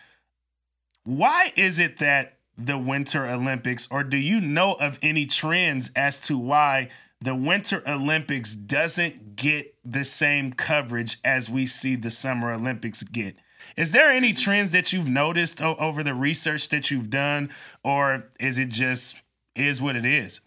Why 1.04 1.52
is 1.56 1.78
it 1.78 1.98
that 1.98 2.38
the 2.56 2.78
Winter 2.78 3.26
Olympics 3.26 3.86
or 3.90 4.02
do 4.02 4.16
you 4.16 4.40
know 4.40 4.74
of 4.74 4.98
any 5.02 5.26
trends 5.26 5.90
as 5.94 6.20
to 6.20 6.38
why 6.38 6.88
the 7.20 7.34
Winter 7.34 7.82
Olympics 7.86 8.54
doesn't 8.54 9.36
get 9.36 9.74
the 9.84 10.04
same 10.04 10.52
coverage 10.52 11.18
as 11.24 11.50
we 11.50 11.66
see 11.66 11.96
the 11.96 12.10
Summer 12.10 12.52
Olympics 12.52 13.02
get? 13.02 13.36
Is 13.76 13.92
there 13.92 14.10
any 14.10 14.32
trends 14.32 14.70
that 14.70 14.92
you've 14.92 15.08
noticed 15.08 15.60
o- 15.60 15.76
over 15.76 16.02
the 16.02 16.14
research 16.14 16.70
that 16.70 16.90
you've 16.90 17.10
done, 17.10 17.50
or 17.84 18.24
is 18.40 18.58
it 18.58 18.70
just 18.70 19.20
is 19.54 19.82
what 19.82 19.96
it 19.96 20.06
is? 20.06 20.40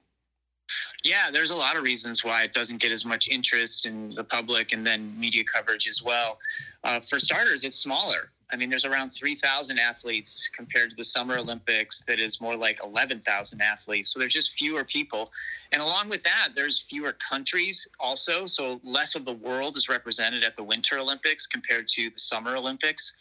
Yeah, 1.03 1.31
there's 1.31 1.51
a 1.51 1.55
lot 1.55 1.77
of 1.77 1.83
reasons 1.83 2.23
why 2.23 2.43
it 2.43 2.53
doesn't 2.53 2.77
get 2.77 2.91
as 2.91 3.05
much 3.05 3.27
interest 3.27 3.85
in 3.85 4.11
the 4.11 4.23
public 4.23 4.71
and 4.71 4.85
then 4.85 5.17
media 5.19 5.43
coverage 5.43 5.87
as 5.87 6.03
well. 6.03 6.39
Uh, 6.83 6.99
for 6.99 7.19
starters, 7.19 7.63
it's 7.63 7.77
smaller. 7.77 8.29
I 8.51 8.55
mean, 8.55 8.69
there's 8.69 8.85
around 8.85 9.11
3,000 9.11 9.77
athletes 9.77 10.49
compared 10.55 10.89
to 10.89 10.95
the 10.95 11.03
Summer 11.03 11.37
Olympics, 11.37 12.03
that 12.03 12.19
is 12.19 12.41
more 12.41 12.55
like 12.55 12.79
11,000 12.83 13.61
athletes. 13.61 14.11
So 14.11 14.19
there's 14.19 14.33
just 14.33 14.53
fewer 14.53 14.83
people. 14.83 15.31
And 15.71 15.81
along 15.81 16.09
with 16.09 16.23
that, 16.23 16.49
there's 16.55 16.79
fewer 16.79 17.13
countries 17.13 17.87
also. 17.99 18.47
So 18.47 18.81
less 18.83 19.13
of 19.13 19.25
the 19.25 19.33
world 19.33 19.75
is 19.75 19.87
represented 19.87 20.43
at 20.43 20.55
the 20.55 20.63
Winter 20.63 20.97
Olympics 20.97 21.45
compared 21.45 21.87
to 21.89 22.09
the 22.09 22.19
Summer 22.19 22.55
Olympics. 22.55 23.13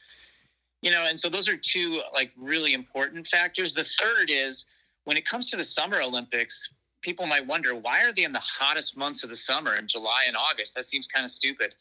You 0.80 0.92
know, 0.92 1.06
and 1.06 1.18
so 1.18 1.28
those 1.28 1.48
are 1.48 1.56
two 1.56 2.00
like 2.14 2.32
really 2.38 2.72
important 2.72 3.26
factors. 3.26 3.74
The 3.74 3.84
third 3.84 4.30
is 4.30 4.64
when 5.04 5.16
it 5.16 5.26
comes 5.26 5.50
to 5.50 5.56
the 5.56 5.64
Summer 5.64 6.00
Olympics, 6.00 6.70
people 7.02 7.26
might 7.26 7.46
wonder 7.46 7.74
why 7.74 8.04
are 8.04 8.12
they 8.12 8.24
in 8.24 8.32
the 8.32 8.40
hottest 8.40 8.96
months 8.96 9.22
of 9.22 9.30
the 9.30 9.36
summer 9.36 9.76
in 9.76 9.86
July 9.86 10.24
and 10.26 10.36
August? 10.36 10.74
That 10.74 10.84
seems 10.84 11.06
kind 11.06 11.24
of 11.24 11.30
stupid. 11.30 11.74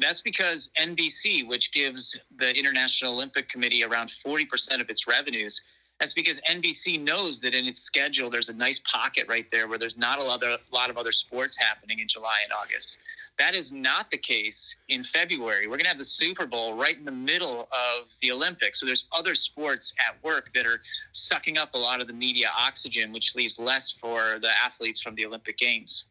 That's 0.00 0.22
because 0.22 0.70
NBC, 0.78 1.46
which 1.46 1.72
gives 1.72 2.18
the 2.38 2.56
International 2.56 3.12
Olympic 3.12 3.48
Committee 3.48 3.84
around 3.84 4.08
40% 4.08 4.80
of 4.80 4.88
its 4.88 5.06
revenues, 5.06 5.60
that's 6.00 6.14
because 6.14 6.40
NBC 6.50 6.98
knows 6.98 7.42
that 7.42 7.54
in 7.54 7.66
its 7.66 7.80
schedule 7.80 8.30
there's 8.30 8.48
a 8.48 8.54
nice 8.54 8.80
pocket 8.90 9.26
right 9.28 9.44
there 9.52 9.68
where 9.68 9.76
there's 9.76 9.98
not 9.98 10.18
a 10.18 10.22
lot, 10.22 10.42
of, 10.42 10.58
a 10.58 10.74
lot 10.74 10.88
of 10.88 10.96
other 10.96 11.12
sports 11.12 11.54
happening 11.58 11.98
in 11.98 12.08
July 12.08 12.38
and 12.42 12.52
August. 12.54 12.96
That 13.38 13.54
is 13.54 13.70
not 13.70 14.10
the 14.10 14.16
case 14.16 14.74
in 14.88 15.02
February. 15.02 15.66
We're 15.66 15.76
going 15.76 15.84
to 15.84 15.88
have 15.88 15.98
the 15.98 16.04
Super 16.04 16.46
Bowl 16.46 16.74
right 16.74 16.96
in 16.96 17.04
the 17.04 17.12
middle 17.12 17.68
of 17.70 18.08
the 18.22 18.32
Olympics. 18.32 18.80
So 18.80 18.86
there's 18.86 19.04
other 19.12 19.34
sports 19.34 19.92
at 20.08 20.22
work 20.24 20.50
that 20.54 20.66
are 20.66 20.80
sucking 21.12 21.58
up 21.58 21.74
a 21.74 21.78
lot 21.78 22.00
of 22.00 22.06
the 22.06 22.14
media 22.14 22.48
oxygen, 22.58 23.12
which 23.12 23.36
leaves 23.36 23.58
less 23.58 23.90
for 23.90 24.38
the 24.40 24.50
athletes 24.64 25.02
from 25.02 25.14
the 25.14 25.26
Olympic 25.26 25.58
Games. 25.58 26.06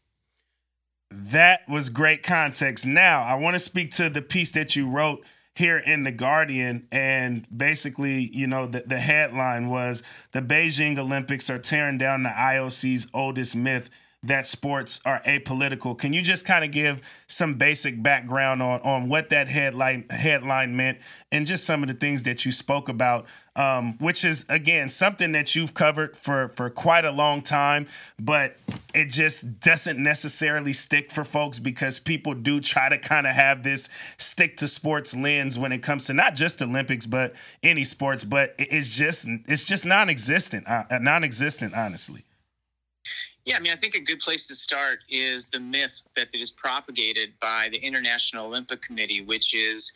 That 1.11 1.67
was 1.67 1.89
great 1.89 2.21
context. 2.21 2.85
Now, 2.85 3.23
I 3.23 3.35
want 3.35 3.55
to 3.55 3.59
speak 3.59 3.91
to 3.93 4.09
the 4.09 4.21
piece 4.21 4.51
that 4.51 4.75
you 4.75 4.87
wrote 4.87 5.23
here 5.55 5.77
in 5.77 6.03
the 6.03 6.11
Guardian, 6.11 6.87
and 6.91 7.45
basically, 7.55 8.29
you 8.33 8.47
know, 8.47 8.65
the, 8.65 8.83
the 8.85 8.99
headline 8.99 9.69
was 9.69 10.03
the 10.31 10.41
Beijing 10.41 10.97
Olympics 10.97 11.49
are 11.49 11.59
tearing 11.59 11.97
down 11.97 12.23
the 12.23 12.29
IOC's 12.29 13.07
oldest 13.13 13.55
myth 13.55 13.89
that 14.23 14.45
sports 14.45 14.99
are 15.05 15.21
apolitical. 15.25 15.97
Can 15.97 16.11
you 16.11 16.21
just 16.21 16.45
kind 16.45 16.65
of 16.65 16.71
give 16.71 17.01
some 17.27 17.53
basic 17.53 18.01
background 18.03 18.61
on 18.61 18.81
on 18.81 19.07
what 19.07 19.29
that 19.29 19.47
headline 19.47 20.05
headline 20.09 20.75
meant 20.75 20.97
and 21.31 21.45
just 21.45 21.63
some 21.63 21.83
of 21.83 21.87
the 21.87 21.93
things 21.93 22.23
that 22.23 22.43
you 22.43 22.51
spoke 22.51 22.89
about, 22.89 23.27
um, 23.55 23.97
which 23.99 24.25
is 24.25 24.45
again 24.49 24.89
something 24.89 25.31
that 25.31 25.55
you've 25.55 25.73
covered 25.73 26.17
for 26.17 26.49
for 26.49 26.69
quite 26.69 27.05
a 27.05 27.11
long 27.11 27.41
time, 27.41 27.87
but 28.19 28.57
it 28.93 29.05
just 29.05 29.61
doesn't 29.61 30.01
necessarily 30.01 30.73
stick 30.73 31.11
for 31.11 31.23
folks 31.23 31.57
because 31.57 31.97
people 31.97 32.33
do 32.33 32.59
try 32.59 32.89
to 32.89 32.97
kind 32.97 33.25
of 33.25 33.33
have 33.33 33.63
this 33.63 33.87
stick 34.17 34.57
to 34.57 34.67
sports 34.67 35.15
lens 35.15 35.57
when 35.57 35.71
it 35.71 35.79
comes 35.79 36.07
to 36.07 36.13
not 36.13 36.35
just 36.35 36.61
Olympics 36.61 37.05
but 37.05 37.33
any 37.63 37.85
sports, 37.85 38.25
but 38.25 38.53
it's 38.57 38.89
just 38.89 39.27
it's 39.47 39.63
just 39.63 39.85
non-existent, 39.85 40.67
uh, 40.67 40.83
non-existent, 40.99 41.73
honestly. 41.73 42.25
Yeah, 43.45 43.57
I 43.57 43.59
mean, 43.59 43.71
I 43.71 43.75
think 43.75 43.95
a 43.95 43.99
good 43.99 44.19
place 44.19 44.47
to 44.47 44.55
start 44.55 44.99
is 45.09 45.47
the 45.47 45.59
myth 45.59 46.01
that 46.15 46.27
is 46.33 46.51
propagated 46.51 47.33
by 47.41 47.69
the 47.71 47.77
International 47.77 48.45
Olympic 48.45 48.81
Committee, 48.81 49.21
which 49.21 49.53
is 49.53 49.91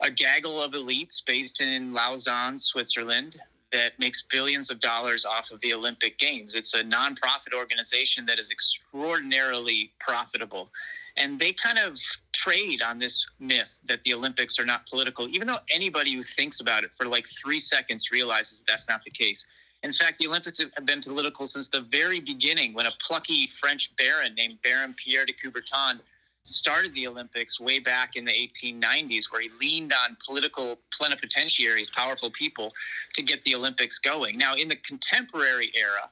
a 0.00 0.10
gaggle 0.10 0.62
of 0.62 0.72
elites 0.72 1.22
based 1.24 1.60
in 1.60 1.92
Lausanne, 1.92 2.58
Switzerland, 2.58 3.36
that 3.72 3.98
makes 3.98 4.22
billions 4.30 4.70
of 4.70 4.78
dollars 4.80 5.24
off 5.24 5.50
of 5.50 5.60
the 5.60 5.72
Olympic 5.72 6.18
Games. 6.18 6.54
It's 6.54 6.74
a 6.74 6.84
nonprofit 6.84 7.54
organization 7.56 8.26
that 8.26 8.38
is 8.38 8.50
extraordinarily 8.50 9.92
profitable. 9.98 10.68
And 11.16 11.38
they 11.38 11.52
kind 11.52 11.78
of 11.78 11.98
trade 12.32 12.82
on 12.82 12.98
this 12.98 13.26
myth 13.40 13.78
that 13.88 14.02
the 14.02 14.14
Olympics 14.14 14.58
are 14.58 14.66
not 14.66 14.86
political, 14.86 15.28
even 15.28 15.46
though 15.46 15.60
anybody 15.70 16.12
who 16.14 16.22
thinks 16.22 16.60
about 16.60 16.84
it 16.84 16.90
for 16.94 17.06
like 17.06 17.26
three 17.26 17.58
seconds 17.58 18.10
realizes 18.12 18.62
that's 18.66 18.88
not 18.88 19.02
the 19.04 19.10
case. 19.10 19.44
In 19.82 19.90
fact, 19.90 20.18
the 20.18 20.28
Olympics 20.28 20.60
have 20.60 20.86
been 20.86 21.00
political 21.00 21.44
since 21.46 21.68
the 21.68 21.80
very 21.80 22.20
beginning 22.20 22.72
when 22.72 22.86
a 22.86 22.92
plucky 23.00 23.46
French 23.48 23.94
baron 23.96 24.34
named 24.34 24.58
Baron 24.62 24.94
Pierre 24.94 25.26
de 25.26 25.32
Coubertin 25.32 25.98
started 26.44 26.94
the 26.94 27.06
Olympics 27.06 27.60
way 27.60 27.78
back 27.78 28.16
in 28.16 28.24
the 28.24 28.32
1890s, 28.32 29.30
where 29.30 29.42
he 29.42 29.50
leaned 29.60 29.92
on 29.92 30.16
political 30.24 30.78
plenipotentiaries, 30.90 31.90
powerful 31.90 32.30
people, 32.30 32.72
to 33.14 33.22
get 33.22 33.42
the 33.42 33.54
Olympics 33.54 33.98
going. 33.98 34.38
Now, 34.38 34.54
in 34.54 34.68
the 34.68 34.76
contemporary 34.76 35.72
era, 35.74 36.10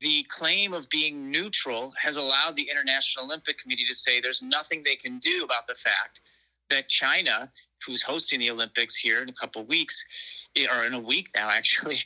the 0.00 0.26
claim 0.28 0.72
of 0.72 0.88
being 0.88 1.30
neutral 1.30 1.92
has 2.00 2.16
allowed 2.16 2.56
the 2.56 2.68
International 2.68 3.24
Olympic 3.24 3.58
Committee 3.58 3.86
to 3.86 3.94
say 3.94 4.20
there's 4.20 4.42
nothing 4.42 4.82
they 4.82 4.96
can 4.96 5.18
do 5.18 5.44
about 5.44 5.66
the 5.66 5.74
fact 5.74 6.20
that 6.68 6.88
China 6.88 7.50
who's 7.86 8.02
hosting 8.02 8.40
the 8.40 8.50
Olympics 8.50 8.96
here 8.96 9.22
in 9.22 9.28
a 9.28 9.32
couple 9.32 9.64
weeks, 9.64 10.04
eh, 10.56 10.66
or 10.72 10.84
in 10.84 10.94
a 10.94 11.00
week 11.00 11.28
now, 11.34 11.48
actually, 11.52 11.98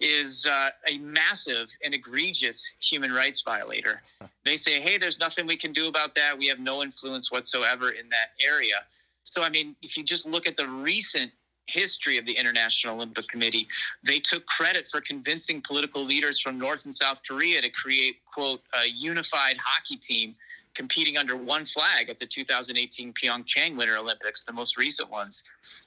is 0.00 0.46
uh, 0.46 0.70
a 0.88 0.98
massive 0.98 1.68
and 1.84 1.94
egregious 1.94 2.72
human 2.80 3.12
rights 3.12 3.42
violator. 3.42 4.02
They 4.44 4.56
say, 4.56 4.80
hey, 4.80 4.98
there's 4.98 5.18
nothing 5.18 5.46
we 5.46 5.56
can 5.56 5.72
do 5.72 5.88
about 5.88 6.14
that. 6.14 6.38
We 6.38 6.46
have 6.48 6.60
no 6.60 6.82
influence 6.82 7.30
whatsoever 7.30 7.90
in 7.90 8.08
that 8.10 8.30
area. 8.44 8.76
So, 9.22 9.42
I 9.42 9.50
mean, 9.50 9.74
if 9.82 9.96
you 9.96 10.04
just 10.04 10.26
look 10.26 10.46
at 10.46 10.56
the 10.56 10.68
recent 10.68 11.32
history 11.66 12.18
of 12.18 12.26
the 12.26 12.32
International 12.32 12.94
Olympic 12.94 13.28
Committee. 13.28 13.66
They 14.02 14.18
took 14.18 14.46
credit 14.46 14.88
for 14.88 15.00
convincing 15.00 15.62
political 15.62 16.04
leaders 16.04 16.40
from 16.40 16.58
North 16.58 16.84
and 16.84 16.94
South 16.94 17.20
Korea 17.28 17.60
to 17.62 17.70
create, 17.70 18.16
quote, 18.24 18.62
a 18.80 18.86
unified 18.86 19.56
hockey 19.58 19.96
team 19.96 20.34
competing 20.74 21.16
under 21.16 21.36
one 21.36 21.64
flag 21.64 22.10
at 22.10 22.18
the 22.18 22.26
2018 22.26 23.12
Pyeongchang 23.14 23.76
Winter 23.76 23.96
Olympics, 23.96 24.44
the 24.44 24.52
most 24.52 24.76
recent 24.76 25.10
ones. 25.10 25.42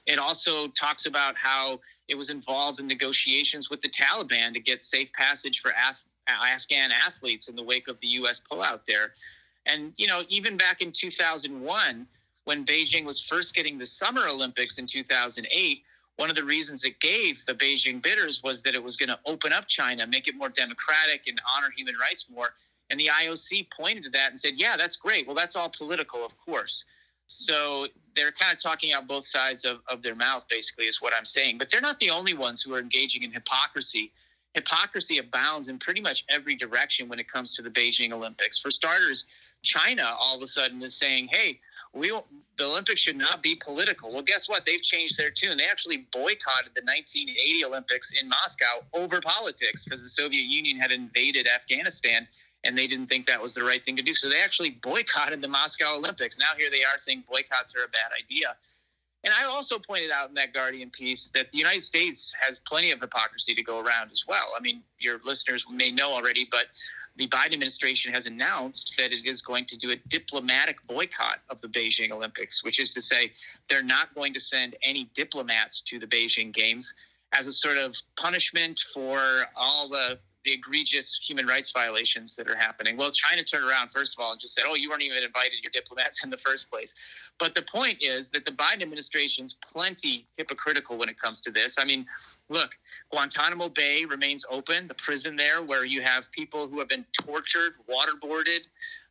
It 0.06 0.18
also 0.18 0.68
talks 0.68 1.06
about 1.06 1.36
how 1.36 1.80
it 2.08 2.16
was 2.16 2.28
involved 2.28 2.80
in 2.80 2.86
negotiations 2.86 3.70
with 3.70 3.80
the 3.80 3.88
Taliban 3.88 4.52
to 4.52 4.60
get 4.60 4.82
safe 4.82 5.12
passage 5.12 5.60
for 5.60 5.70
Af- 5.88 6.04
Afghan 6.26 6.90
athletes 6.92 7.48
in 7.48 7.54
the 7.54 7.62
wake 7.62 7.88
of 7.88 8.00
the 8.00 8.08
U.S. 8.08 8.40
pullout 8.40 8.84
there. 8.84 9.14
And, 9.66 9.92
you 9.96 10.08
know, 10.08 10.22
even 10.28 10.56
back 10.56 10.80
in 10.80 10.90
2001, 10.90 12.06
when 12.44 12.64
Beijing 12.64 13.04
was 13.04 13.20
first 13.20 13.54
getting 13.54 13.78
the 13.78 13.86
Summer 13.86 14.26
Olympics 14.26 14.78
in 14.78 14.86
2008, 14.86 15.82
one 16.16 16.28
of 16.28 16.36
the 16.36 16.44
reasons 16.44 16.84
it 16.84 17.00
gave 17.00 17.44
the 17.46 17.54
Beijing 17.54 18.02
bidders 18.02 18.42
was 18.42 18.62
that 18.62 18.74
it 18.74 18.82
was 18.82 18.96
going 18.96 19.08
to 19.08 19.18
open 19.26 19.52
up 19.52 19.66
China, 19.66 20.06
make 20.06 20.28
it 20.28 20.36
more 20.36 20.48
democratic, 20.50 21.26
and 21.26 21.40
honor 21.56 21.68
human 21.76 21.94
rights 21.96 22.26
more. 22.30 22.50
And 22.90 22.98
the 22.98 23.06
IOC 23.06 23.68
pointed 23.74 24.04
to 24.04 24.10
that 24.10 24.30
and 24.30 24.38
said, 24.38 24.54
yeah, 24.56 24.76
that's 24.76 24.96
great. 24.96 25.26
Well, 25.26 25.36
that's 25.36 25.56
all 25.56 25.70
political, 25.70 26.24
of 26.24 26.36
course. 26.36 26.84
So 27.26 27.86
they're 28.16 28.32
kind 28.32 28.52
of 28.52 28.60
talking 28.60 28.92
out 28.92 29.06
both 29.06 29.24
sides 29.24 29.64
of, 29.64 29.78
of 29.88 30.02
their 30.02 30.16
mouth, 30.16 30.46
basically, 30.48 30.86
is 30.86 31.00
what 31.00 31.14
I'm 31.16 31.24
saying. 31.24 31.58
But 31.58 31.70
they're 31.70 31.80
not 31.80 31.98
the 32.00 32.10
only 32.10 32.34
ones 32.34 32.60
who 32.60 32.74
are 32.74 32.80
engaging 32.80 33.22
in 33.22 33.32
hypocrisy. 33.32 34.12
Hypocrisy 34.54 35.18
abounds 35.18 35.68
in 35.68 35.78
pretty 35.78 36.00
much 36.00 36.24
every 36.28 36.56
direction 36.56 37.08
when 37.08 37.20
it 37.20 37.28
comes 37.28 37.54
to 37.54 37.62
the 37.62 37.70
Beijing 37.70 38.12
Olympics. 38.12 38.58
For 38.58 38.70
starters, 38.70 39.26
China 39.62 40.14
all 40.18 40.36
of 40.36 40.42
a 40.42 40.46
sudden 40.46 40.82
is 40.82 40.96
saying, 40.96 41.28
hey, 41.30 41.60
we 41.92 42.12
the 42.56 42.64
Olympics 42.64 43.00
should 43.00 43.16
not 43.16 43.42
be 43.42 43.54
political. 43.54 44.12
Well, 44.12 44.22
guess 44.22 44.48
what? 44.48 44.64
They've 44.66 44.82
changed 44.82 45.16
their 45.16 45.30
tune. 45.30 45.56
They 45.56 45.66
actually 45.66 46.08
boycotted 46.12 46.72
the 46.74 46.82
1980 46.82 47.64
Olympics 47.64 48.12
in 48.20 48.28
Moscow 48.28 48.84
over 48.92 49.20
politics 49.20 49.84
because 49.84 50.02
the 50.02 50.08
Soviet 50.08 50.44
Union 50.44 50.78
had 50.78 50.92
invaded 50.92 51.48
Afghanistan 51.48 52.28
and 52.64 52.76
they 52.76 52.86
didn't 52.86 53.06
think 53.06 53.26
that 53.26 53.40
was 53.40 53.54
the 53.54 53.64
right 53.64 53.82
thing 53.82 53.96
to 53.96 54.02
do. 54.02 54.12
So 54.12 54.28
they 54.28 54.42
actually 54.42 54.70
boycotted 54.70 55.40
the 55.40 55.48
Moscow 55.48 55.96
Olympics. 55.96 56.38
Now 56.38 56.52
here 56.58 56.70
they 56.70 56.84
are 56.84 56.98
saying 56.98 57.24
boycotts 57.28 57.74
are 57.74 57.84
a 57.84 57.88
bad 57.88 58.10
idea. 58.18 58.56
And 59.22 59.34
I 59.34 59.44
also 59.44 59.78
pointed 59.78 60.10
out 60.10 60.28
in 60.28 60.34
that 60.36 60.54
Guardian 60.54 60.90
piece 60.90 61.28
that 61.34 61.50
the 61.50 61.58
United 61.58 61.82
States 61.82 62.34
has 62.40 62.58
plenty 62.58 62.90
of 62.90 63.00
hypocrisy 63.00 63.54
to 63.54 63.62
go 63.62 63.78
around 63.80 64.10
as 64.10 64.24
well. 64.26 64.52
I 64.56 64.60
mean, 64.60 64.82
your 64.98 65.20
listeners 65.24 65.64
may 65.70 65.90
know 65.90 66.12
already, 66.12 66.48
but 66.50 66.66
the 67.16 67.28
Biden 67.28 67.52
administration 67.52 68.14
has 68.14 68.24
announced 68.24 68.94
that 68.96 69.12
it 69.12 69.26
is 69.26 69.42
going 69.42 69.66
to 69.66 69.76
do 69.76 69.90
a 69.90 69.96
diplomatic 70.08 70.78
boycott 70.86 71.40
of 71.50 71.60
the 71.60 71.68
Beijing 71.68 72.10
Olympics, 72.12 72.64
which 72.64 72.80
is 72.80 72.94
to 72.94 73.00
say 73.02 73.32
they're 73.68 73.82
not 73.82 74.14
going 74.14 74.32
to 74.32 74.40
send 74.40 74.76
any 74.82 75.10
diplomats 75.12 75.80
to 75.82 75.98
the 75.98 76.06
Beijing 76.06 76.52
Games 76.52 76.94
as 77.32 77.46
a 77.46 77.52
sort 77.52 77.76
of 77.76 77.94
punishment 78.16 78.80
for 78.94 79.20
all 79.54 79.88
the 79.88 80.18
the 80.44 80.52
egregious 80.52 81.20
human 81.26 81.46
rights 81.46 81.70
violations 81.70 82.34
that 82.36 82.48
are 82.48 82.56
happening. 82.56 82.96
Well, 82.96 83.10
China 83.10 83.42
turned 83.42 83.68
around, 83.68 83.90
first 83.90 84.14
of 84.16 84.24
all, 84.24 84.32
and 84.32 84.40
just 84.40 84.54
said, 84.54 84.64
oh, 84.66 84.74
you 84.74 84.88
weren't 84.88 85.02
even 85.02 85.22
invited, 85.22 85.62
your 85.62 85.70
diplomats 85.72 86.24
in 86.24 86.30
the 86.30 86.38
first 86.38 86.70
place. 86.70 86.94
But 87.38 87.54
the 87.54 87.62
point 87.62 87.98
is 88.00 88.30
that 88.30 88.44
the 88.44 88.52
Biden 88.52 88.82
administration's 88.82 89.54
plenty 89.66 90.26
hypocritical 90.36 90.96
when 90.96 91.08
it 91.08 91.18
comes 91.18 91.40
to 91.42 91.50
this. 91.50 91.78
I 91.78 91.84
mean, 91.84 92.06
look, 92.48 92.78
Guantanamo 93.10 93.68
Bay 93.68 94.04
remains 94.04 94.44
open, 94.50 94.88
the 94.88 94.94
prison 94.94 95.36
there 95.36 95.62
where 95.62 95.84
you 95.84 96.00
have 96.00 96.30
people 96.32 96.68
who 96.68 96.78
have 96.78 96.88
been 96.88 97.04
tortured, 97.12 97.72
waterboarded. 97.88 98.60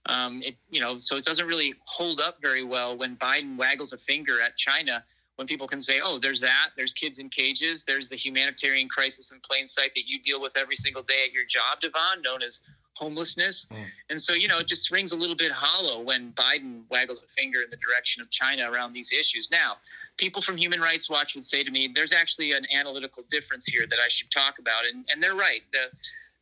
Um, 0.06 0.42
it, 0.44 0.56
you 0.70 0.80
know, 0.80 0.98
so 0.98 1.18
it 1.18 1.26
doesn't 1.26 1.46
really 1.46 1.74
hold 1.86 2.20
up 2.22 2.38
very 2.42 2.64
well 2.64 2.98
when 2.98 3.18
Biden 3.18 3.58
waggles 3.58 3.94
a 3.94 3.98
finger 3.98 4.42
at 4.42 4.56
China 4.56 5.04
when 5.40 5.48
people 5.48 5.70
can 5.70 5.80
say, 5.80 6.02
oh, 6.04 6.20
there's 6.20 6.42
that, 6.42 6.72
there's 6.76 6.92
kids 6.92 7.18
in 7.18 7.30
cages, 7.30 7.86
there's 7.86 8.10
the 8.10 8.18
humanitarian 8.18 8.90
crisis 8.90 9.32
in 9.32 9.40
plain 9.40 9.66
sight 9.66 9.92
that 9.96 10.04
you 10.06 10.20
deal 10.20 10.42
with 10.42 10.58
every 10.58 10.76
single 10.76 11.02
day 11.02 11.24
at 11.26 11.32
your 11.32 11.46
job, 11.46 11.80
Devon, 11.80 12.22
known 12.22 12.44
as 12.44 12.60
homelessness. 12.98 13.66
Mm. 13.72 13.86
And 14.10 14.22
so, 14.22 14.34
you 14.34 14.50
know, 14.50 14.58
it 14.58 14.68
just 14.68 14.92
rings 14.92 15.14
a 15.14 15.16
little 15.16 15.38
bit 15.38 15.54
hollow 15.54 16.02
when 16.02 16.34
Biden 16.34 16.82
waggles 16.90 17.24
a 17.24 17.28
finger 17.28 17.62
in 17.62 17.70
the 17.70 17.78
direction 17.78 18.22
of 18.22 18.30
China 18.30 18.70
around 18.70 18.92
these 18.92 19.14
issues. 19.14 19.48
Now, 19.50 19.78
people 20.18 20.42
from 20.42 20.58
Human 20.58 20.82
Rights 20.82 21.10
Watch 21.10 21.36
would 21.36 21.46
say 21.46 21.64
to 21.64 21.72
me, 21.72 21.90
there's 21.96 22.12
actually 22.12 22.52
an 22.52 22.66
analytical 22.76 23.24
difference 23.30 23.66
here 23.66 23.86
that 23.90 24.00
I 24.06 24.10
should 24.10 24.30
talk 24.32 24.60
about. 24.60 24.84
And, 24.92 25.06
and 25.10 25.24
they're 25.24 25.38
right. 25.38 25.62
The, 25.72 25.86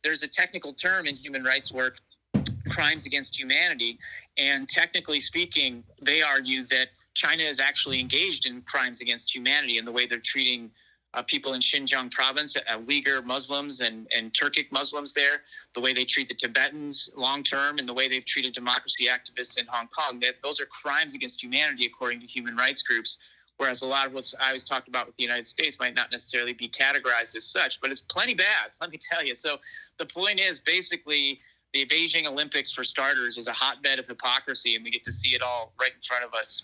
there's 0.02 0.24
a 0.24 0.28
technical 0.28 0.72
term 0.72 1.06
in 1.06 1.14
human 1.14 1.44
rights 1.44 1.72
work 1.72 1.98
crimes 2.68 3.06
against 3.06 3.38
humanity. 3.38 3.98
And 4.36 4.68
technically 4.68 5.20
speaking, 5.20 5.84
they 6.00 6.22
argue 6.22 6.64
that 6.64 6.88
China 7.14 7.42
is 7.42 7.60
actually 7.60 8.00
engaged 8.00 8.46
in 8.46 8.62
crimes 8.62 9.00
against 9.00 9.34
humanity 9.34 9.78
in 9.78 9.84
the 9.84 9.92
way 9.92 10.06
they're 10.06 10.20
treating 10.20 10.70
uh, 11.14 11.22
people 11.22 11.54
in 11.54 11.60
Xinjiang 11.60 12.10
province, 12.10 12.56
uh, 12.56 12.78
Uyghur 12.78 13.24
Muslims 13.24 13.80
and, 13.80 14.06
and 14.14 14.32
Turkic 14.32 14.70
Muslims 14.70 15.14
there, 15.14 15.42
the 15.74 15.80
way 15.80 15.92
they 15.92 16.04
treat 16.04 16.28
the 16.28 16.34
Tibetans 16.34 17.10
long 17.16 17.42
term, 17.42 17.78
and 17.78 17.88
the 17.88 17.94
way 17.94 18.08
they've 18.08 18.24
treated 18.24 18.52
democracy 18.52 19.06
activists 19.06 19.58
in 19.58 19.64
Hong 19.68 19.88
Kong. 19.88 20.20
That 20.20 20.34
those 20.42 20.60
are 20.60 20.66
crimes 20.66 21.14
against 21.14 21.42
humanity, 21.42 21.86
according 21.86 22.20
to 22.20 22.26
human 22.26 22.56
rights 22.56 22.82
groups. 22.82 23.18
Whereas 23.56 23.82
a 23.82 23.86
lot 23.86 24.06
of 24.06 24.12
what 24.12 24.32
I 24.40 24.52
was 24.52 24.64
talked 24.64 24.86
about 24.86 25.06
with 25.06 25.16
the 25.16 25.24
United 25.24 25.46
States 25.46 25.80
might 25.80 25.94
not 25.94 26.12
necessarily 26.12 26.52
be 26.52 26.68
categorized 26.68 27.34
as 27.34 27.44
such, 27.44 27.80
but 27.80 27.90
it's 27.90 28.02
plenty 28.02 28.34
bad, 28.34 28.70
let 28.80 28.90
me 28.90 28.98
tell 28.98 29.24
you. 29.24 29.34
So 29.34 29.56
the 29.98 30.06
point 30.06 30.40
is 30.40 30.60
basically 30.60 31.40
the 31.72 31.86
Beijing 31.86 32.26
Olympics, 32.26 32.72
for 32.72 32.84
starters, 32.84 33.36
is 33.36 33.46
a 33.46 33.52
hotbed 33.52 33.98
of 33.98 34.06
hypocrisy, 34.06 34.74
and 34.74 34.84
we 34.84 34.90
get 34.90 35.04
to 35.04 35.12
see 35.12 35.34
it 35.34 35.42
all 35.42 35.72
right 35.80 35.92
in 35.94 36.00
front 36.00 36.24
of 36.24 36.34
us. 36.34 36.62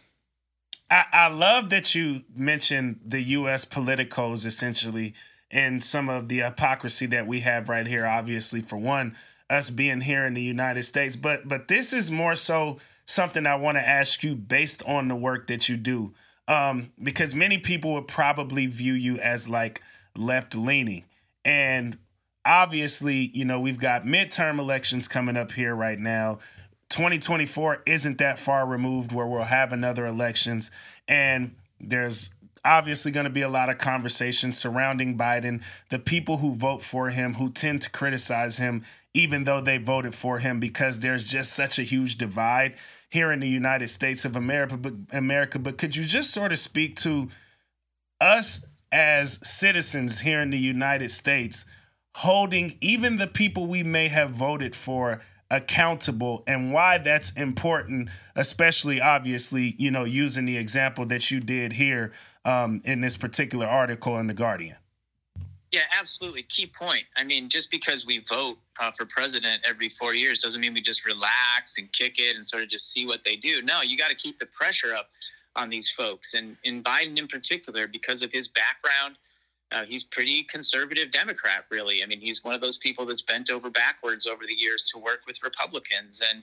I, 0.90 1.04
I 1.12 1.28
love 1.28 1.70
that 1.70 1.94
you 1.94 2.22
mentioned 2.34 3.00
the 3.04 3.20
U.S. 3.20 3.64
politicos 3.64 4.44
essentially 4.46 5.14
and 5.50 5.82
some 5.82 6.08
of 6.08 6.28
the 6.28 6.40
hypocrisy 6.40 7.06
that 7.06 7.26
we 7.26 7.40
have 7.40 7.68
right 7.68 7.86
here. 7.86 8.06
Obviously, 8.06 8.60
for 8.60 8.76
one, 8.76 9.16
us 9.48 9.70
being 9.70 10.02
here 10.02 10.26
in 10.26 10.34
the 10.34 10.42
United 10.42 10.82
States, 10.82 11.16
but 11.16 11.48
but 11.48 11.68
this 11.68 11.92
is 11.92 12.10
more 12.10 12.34
so 12.34 12.78
something 13.06 13.46
I 13.46 13.56
want 13.56 13.76
to 13.76 13.86
ask 13.86 14.22
you 14.22 14.34
based 14.34 14.82
on 14.84 15.08
the 15.08 15.14
work 15.14 15.46
that 15.46 15.68
you 15.68 15.76
do, 15.76 16.14
um, 16.48 16.92
because 17.02 17.34
many 17.34 17.58
people 17.58 17.94
would 17.94 18.08
probably 18.08 18.66
view 18.66 18.94
you 18.94 19.18
as 19.18 19.48
like 19.48 19.82
left 20.16 20.54
leaning, 20.54 21.04
and 21.44 21.98
obviously, 22.44 23.30
you 23.34 23.44
know, 23.44 23.60
we've 23.60 23.78
got 23.78 24.04
midterm 24.04 24.58
elections 24.58 25.08
coming 25.08 25.36
up 25.36 25.52
here 25.52 25.74
right 25.74 25.98
now. 25.98 26.38
2024 26.90 27.82
isn't 27.86 28.18
that 28.18 28.38
far 28.38 28.66
removed 28.66 29.12
where 29.12 29.26
we'll 29.26 29.44
have 29.44 29.72
another 29.72 30.06
elections. 30.06 30.70
And 31.08 31.56
there's 31.80 32.30
obviously 32.64 33.12
going 33.12 33.24
to 33.24 33.30
be 33.30 33.42
a 33.42 33.48
lot 33.48 33.68
of 33.68 33.78
conversation 33.78 34.52
surrounding 34.52 35.18
Biden, 35.18 35.62
the 35.90 35.98
people 35.98 36.38
who 36.38 36.54
vote 36.54 36.82
for 36.82 37.10
him 37.10 37.34
who 37.34 37.50
tend 37.50 37.82
to 37.82 37.90
criticize 37.90 38.58
him 38.58 38.84
even 39.14 39.44
though 39.44 39.60
they 39.60 39.78
voted 39.78 40.14
for 40.14 40.40
him 40.40 40.58
because 40.58 41.00
there's 41.00 41.22
just 41.22 41.52
such 41.52 41.78
a 41.78 41.82
huge 41.82 42.18
divide 42.18 42.74
here 43.08 43.30
in 43.30 43.38
the 43.38 43.48
United 43.48 43.88
States 43.88 44.24
of 44.24 44.34
America 44.34 44.76
but 44.76 44.94
America. 45.12 45.58
But 45.58 45.78
could 45.78 45.94
you 45.94 46.04
just 46.04 46.32
sort 46.32 46.52
of 46.52 46.58
speak 46.58 46.96
to 46.96 47.30
us 48.20 48.66
as 48.90 49.38
citizens 49.48 50.20
here 50.20 50.40
in 50.40 50.50
the 50.50 50.58
United 50.58 51.10
States 51.10 51.64
holding 52.16 52.76
even 52.80 53.16
the 53.16 53.26
people 53.26 53.66
we 53.66 53.82
may 53.82 54.08
have 54.08 54.30
voted 54.30 54.74
for 54.74 55.20
accountable 55.50 56.42
and 56.46 56.72
why 56.72 56.98
that's 56.98 57.32
important, 57.32 58.08
especially 58.34 59.00
obviously, 59.00 59.74
you 59.78 59.90
know, 59.90 60.04
using 60.04 60.44
the 60.44 60.56
example 60.56 61.04
that 61.06 61.30
you 61.30 61.40
did 61.40 61.74
here 61.74 62.12
um, 62.44 62.80
in 62.84 63.00
this 63.00 63.16
particular 63.16 63.66
article 63.66 64.18
in 64.18 64.26
The 64.26 64.34
Guardian. 64.34 64.76
Yeah, 65.72 65.82
absolutely. 65.98 66.44
Key 66.44 66.66
point. 66.66 67.02
I 67.16 67.24
mean, 67.24 67.48
just 67.48 67.68
because 67.68 68.06
we 68.06 68.20
vote 68.20 68.58
uh, 68.78 68.92
for 68.92 69.06
president 69.06 69.62
every 69.68 69.88
four 69.88 70.14
years 70.14 70.40
doesn't 70.40 70.60
mean 70.60 70.72
we 70.72 70.80
just 70.80 71.04
relax 71.04 71.78
and 71.78 71.90
kick 71.92 72.20
it 72.20 72.36
and 72.36 72.46
sort 72.46 72.62
of 72.62 72.68
just 72.68 72.92
see 72.92 73.06
what 73.06 73.24
they 73.24 73.34
do. 73.34 73.60
No, 73.60 73.82
you 73.82 73.98
got 73.98 74.10
to 74.10 74.14
keep 74.14 74.38
the 74.38 74.46
pressure 74.46 74.94
up 74.94 75.08
on 75.56 75.68
these 75.68 75.90
folks. 75.90 76.34
And 76.34 76.56
in 76.62 76.82
Biden 76.82 77.18
in 77.18 77.26
particular, 77.26 77.88
because 77.88 78.22
of 78.22 78.30
his 78.30 78.46
background, 78.46 79.18
uh, 79.72 79.84
he's 79.86 80.04
pretty 80.04 80.42
conservative 80.44 81.10
Democrat, 81.10 81.64
really. 81.70 82.02
I 82.02 82.06
mean, 82.06 82.20
he's 82.20 82.44
one 82.44 82.54
of 82.54 82.60
those 82.60 82.78
people 82.78 83.04
that's 83.04 83.22
bent 83.22 83.50
over 83.50 83.70
backwards 83.70 84.26
over 84.26 84.44
the 84.46 84.54
years 84.54 84.86
to 84.92 84.98
work 84.98 85.20
with 85.26 85.42
Republicans, 85.42 86.22
and 86.28 86.42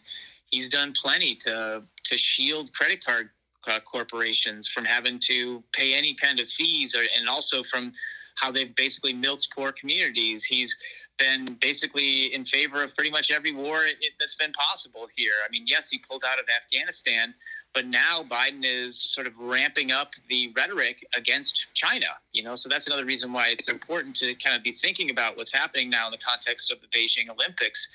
he's 0.49 0.69
done 0.69 0.93
plenty 0.99 1.35
to 1.35 1.83
to 2.03 2.17
shield 2.17 2.73
credit 2.73 3.03
card 3.03 3.29
uh, 3.67 3.79
corporations 3.79 4.67
from 4.67 4.85
having 4.85 5.19
to 5.19 5.63
pay 5.71 5.93
any 5.93 6.13
kind 6.13 6.39
of 6.39 6.49
fees, 6.49 6.95
or, 6.95 7.03
and 7.17 7.29
also 7.29 7.63
from 7.63 7.91
how 8.35 8.51
they've 8.51 8.75
basically 8.75 9.13
milked 9.13 9.49
poor 9.53 9.71
communities. 9.71 10.43
He's 10.43 10.75
been 11.17 11.57
basically 11.61 12.33
in 12.33 12.43
favor 12.43 12.83
of 12.83 12.95
pretty 12.95 13.11
much 13.11 13.31
every 13.31 13.53
war 13.53 13.85
it, 13.85 13.97
that's 14.19 14.35
been 14.35 14.51
possible 14.53 15.07
here. 15.15 15.33
I 15.45 15.49
mean, 15.51 15.65
yes, 15.67 15.89
he 15.89 15.99
pulled 15.99 16.23
out 16.25 16.39
of 16.39 16.45
Afghanistan, 16.55 17.33
but 17.73 17.85
now 17.85 18.23
Biden 18.23 18.63
is 18.63 19.01
sort 19.01 19.27
of 19.27 19.37
ramping 19.39 19.91
up 19.91 20.13
the 20.29 20.51
rhetoric 20.55 21.05
against 21.15 21.67
China. 21.73 22.07
You 22.33 22.43
know, 22.43 22.55
so 22.55 22.69
that's 22.69 22.87
another 22.87 23.05
reason 23.05 23.31
why 23.31 23.49
it's 23.49 23.69
important 23.69 24.15
to 24.17 24.33
kind 24.35 24.55
of 24.55 24.63
be 24.63 24.71
thinking 24.71 25.11
about 25.11 25.37
what's 25.37 25.51
happening 25.51 25.89
now 25.89 26.07
in 26.07 26.11
the 26.11 26.17
context 26.17 26.71
of 26.71 26.79
the 26.81 26.87
Beijing 26.87 27.29
Olympics. 27.29 27.87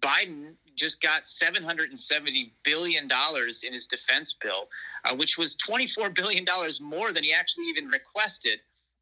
Biden 0.00 0.54
just 0.76 1.00
got 1.00 1.22
$770 1.22 2.52
billion 2.64 3.04
in 3.04 3.72
his 3.72 3.86
defense 3.86 4.32
bill, 4.32 4.64
uh, 5.04 5.14
which 5.14 5.36
was 5.36 5.54
$24 5.56 6.14
billion 6.14 6.44
more 6.80 7.12
than 7.12 7.22
he 7.22 7.32
actually 7.32 7.66
even 7.66 7.86
requested. 7.88 8.60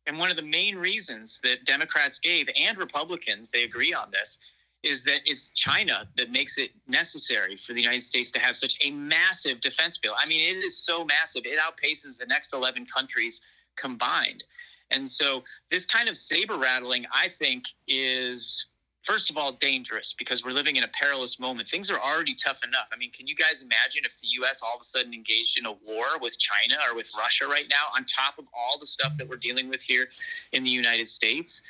And 0.09 0.19
one 0.19 0.31
of 0.31 0.37
the 0.37 0.43
main 0.43 0.77
reasons 0.77 1.39
that 1.45 1.67
Democrats 1.67 2.19
gave 2.19 2.49
and 2.59 2.79
Republicans, 2.79 3.51
they 3.51 3.65
agree 3.65 3.93
on 3.93 4.11
this, 4.11 4.39
is 4.83 5.05
that 5.05 5.21
it's 5.27 5.51
China 5.51 6.09
that 6.17 6.31
makes 6.31 6.57
it 6.57 6.71
necessary 6.87 7.57
for 7.57 7.75
the 7.75 7.83
United 7.83 8.03
States 8.03 8.31
to 8.33 8.39
have 8.39 8.57
such 8.57 8.75
a 8.83 8.91
massive 8.91 9.61
defense 9.61 9.99
bill. 9.99 10.15
I 10.19 10.27
mean, 10.27 10.41
it 10.41 10.65
is 10.65 10.79
so 10.79 11.05
massive, 11.05 11.43
it 11.45 11.59
outpaces 11.59 12.17
the 12.17 12.27
next 12.27 12.55
11 12.55 12.87
countries 12.87 13.41
combined. 13.77 14.45
And 14.91 15.07
so, 15.07 15.45
this 15.71 15.85
kind 15.85 16.09
of 16.09 16.17
saber 16.17 16.57
rattling, 16.57 17.05
I 17.13 17.29
think, 17.29 17.65
is 17.87 18.67
first 19.09 19.31
of 19.31 19.39
all 19.39 19.53
dangerous 19.53 20.15
because 20.19 20.45
we're 20.45 20.53
living 20.53 20.77
in 20.77 20.85
a 20.85 20.89
perilous 20.89 21.41
moment. 21.41 21.67
Things 21.67 21.91
are 21.91 21.99
already 21.99 22.35
tough 22.35 22.59
enough. 22.63 22.89
I 22.93 22.99
mean, 22.99 23.11
can 23.11 23.27
you 23.27 23.35
guys 23.35 23.63
imagine 23.63 24.03
if 24.05 24.19
the 24.21 24.29
US 24.43 24.61
all 24.63 24.75
of 24.75 24.83
a 24.83 24.85
sudden 24.85 25.15
engaged 25.15 25.59
in 25.59 25.65
a 25.65 25.73
war 25.73 26.05
with 26.21 26.39
China 26.39 26.75
or 26.87 26.95
with 26.95 27.11
Russia 27.17 27.47
right 27.47 27.65
now 27.71 27.87
on 27.97 28.05
top 28.05 28.39
of 28.39 28.45
all 28.53 28.79
the 28.79 28.85
stuff 28.85 29.17
that 29.17 29.27
we're 29.27 29.37
dealing 29.37 29.71
with 29.71 29.81
here 29.81 30.09
in 30.53 30.63
the 30.63 30.69
United 30.69 31.09
States? 31.09 31.63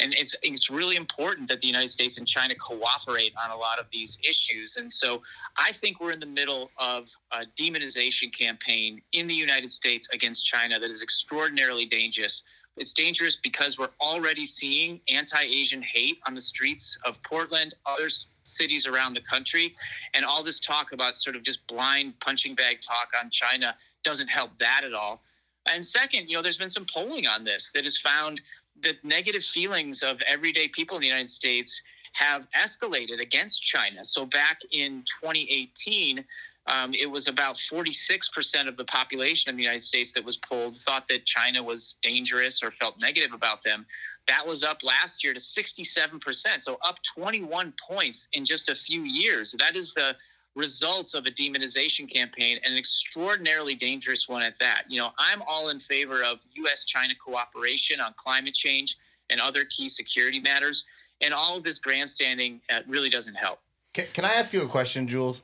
And 0.00 0.12
it's 0.12 0.36
it's 0.42 0.68
really 0.68 0.96
important 0.96 1.48
that 1.48 1.60
the 1.60 1.66
United 1.66 1.88
States 1.88 2.18
and 2.18 2.28
China 2.28 2.54
cooperate 2.56 3.32
on 3.42 3.50
a 3.50 3.56
lot 3.56 3.78
of 3.78 3.86
these 3.90 4.18
issues. 4.22 4.76
And 4.76 4.92
so 4.92 5.22
I 5.56 5.72
think 5.72 5.98
we're 5.98 6.12
in 6.12 6.20
the 6.20 6.26
middle 6.40 6.70
of 6.76 7.08
a 7.30 7.44
demonization 7.58 8.36
campaign 8.36 9.00
in 9.12 9.26
the 9.26 9.34
United 9.34 9.70
States 9.70 10.10
against 10.12 10.44
China 10.44 10.78
that 10.78 10.90
is 10.90 11.02
extraordinarily 11.02 11.86
dangerous 11.86 12.42
it's 12.76 12.92
dangerous 12.92 13.36
because 13.36 13.78
we're 13.78 13.90
already 14.00 14.44
seeing 14.44 15.00
anti 15.08 15.42
Asian 15.42 15.82
hate 15.82 16.18
on 16.26 16.34
the 16.34 16.40
streets 16.40 16.96
of 17.04 17.22
Portland, 17.22 17.74
other 17.84 18.08
cities 18.44 18.86
around 18.86 19.14
the 19.14 19.20
country. 19.20 19.74
And 20.14 20.24
all 20.24 20.42
this 20.42 20.58
talk 20.58 20.92
about 20.92 21.16
sort 21.16 21.36
of 21.36 21.42
just 21.42 21.66
blind 21.66 22.18
punching 22.20 22.54
bag 22.54 22.80
talk 22.80 23.10
on 23.22 23.30
China 23.30 23.76
doesn't 24.02 24.28
help 24.28 24.56
that 24.58 24.82
at 24.84 24.94
all. 24.94 25.22
And 25.66 25.84
second, 25.84 26.28
you 26.28 26.36
know, 26.36 26.42
there's 26.42 26.56
been 26.56 26.70
some 26.70 26.86
polling 26.92 27.26
on 27.26 27.44
this 27.44 27.70
that 27.74 27.84
has 27.84 27.98
found 27.98 28.40
that 28.82 29.04
negative 29.04 29.44
feelings 29.44 30.02
of 30.02 30.20
everyday 30.26 30.66
people 30.66 30.96
in 30.96 31.02
the 31.02 31.06
United 31.06 31.28
States 31.28 31.80
have 32.14 32.48
escalated 32.50 33.20
against 33.20 33.62
China. 33.62 34.04
So 34.04 34.26
back 34.26 34.60
in 34.72 35.02
2018, 35.22 36.24
um, 36.66 36.94
it 36.94 37.10
was 37.10 37.26
about 37.26 37.56
46% 37.56 38.68
of 38.68 38.76
the 38.76 38.84
population 38.84 39.50
in 39.50 39.56
the 39.56 39.62
United 39.62 39.80
States 39.80 40.12
that 40.12 40.24
was 40.24 40.36
polled 40.36 40.76
thought 40.76 41.08
that 41.08 41.24
China 41.24 41.62
was 41.62 41.96
dangerous 42.02 42.62
or 42.62 42.70
felt 42.70 43.00
negative 43.00 43.32
about 43.32 43.64
them. 43.64 43.84
That 44.28 44.46
was 44.46 44.62
up 44.62 44.84
last 44.84 45.24
year 45.24 45.34
to 45.34 45.40
67%. 45.40 46.62
So 46.62 46.78
up 46.84 46.98
21 47.02 47.74
points 47.88 48.28
in 48.32 48.44
just 48.44 48.68
a 48.68 48.74
few 48.74 49.02
years. 49.02 49.54
That 49.58 49.74
is 49.74 49.92
the 49.94 50.14
results 50.54 51.14
of 51.14 51.26
a 51.26 51.30
demonization 51.30 52.08
campaign 52.08 52.58
and 52.62 52.74
an 52.74 52.78
extraordinarily 52.78 53.74
dangerous 53.74 54.28
one 54.28 54.42
at 54.42 54.56
that. 54.60 54.84
You 54.88 55.00
know, 55.00 55.10
I'm 55.18 55.42
all 55.48 55.70
in 55.70 55.80
favor 55.80 56.22
of 56.22 56.44
US 56.54 56.84
China 56.84 57.14
cooperation 57.14 58.00
on 58.00 58.12
climate 58.16 58.54
change 58.54 58.96
and 59.30 59.40
other 59.40 59.64
key 59.64 59.88
security 59.88 60.38
matters. 60.38 60.84
And 61.20 61.34
all 61.34 61.56
of 61.56 61.64
this 61.64 61.78
grandstanding 61.78 62.60
uh, 62.70 62.80
really 62.86 63.08
doesn't 63.08 63.34
help. 63.34 63.60
Can, 63.94 64.06
can 64.12 64.24
I 64.24 64.34
ask 64.34 64.52
you 64.52 64.62
a 64.62 64.66
question, 64.66 65.08
Jules? 65.08 65.42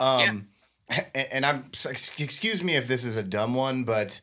Um, 0.00 0.48
yeah. 0.90 1.24
and 1.32 1.46
I'm 1.46 1.70
excuse 1.86 2.62
me 2.62 2.76
if 2.76 2.88
this 2.88 3.04
is 3.04 3.16
a 3.16 3.22
dumb 3.22 3.54
one, 3.54 3.84
but 3.84 4.20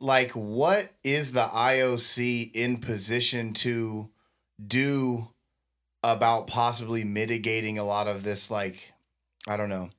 like, 0.00 0.32
what 0.32 0.92
is 1.02 1.32
the 1.32 1.46
IOC 1.46 2.54
in 2.54 2.78
position 2.78 3.54
to 3.54 4.10
do 4.64 5.28
about 6.02 6.46
possibly 6.46 7.04
mitigating 7.04 7.78
a 7.78 7.84
lot 7.84 8.06
of 8.06 8.22
this? 8.22 8.50
Like, 8.50 8.92
I 9.46 9.56
don't 9.56 9.68
know, 9.68 9.90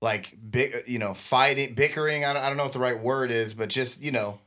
like 0.00 0.36
big, 0.50 0.74
you 0.86 0.98
know, 0.98 1.14
fighting, 1.14 1.74
bickering. 1.74 2.24
I 2.24 2.32
don't, 2.32 2.42
I 2.42 2.48
don't 2.48 2.56
know 2.56 2.64
what 2.64 2.72
the 2.72 2.78
right 2.78 3.00
word 3.00 3.30
is, 3.30 3.54
but 3.54 3.68
just 3.68 4.02
you 4.02 4.12
know, 4.12 4.38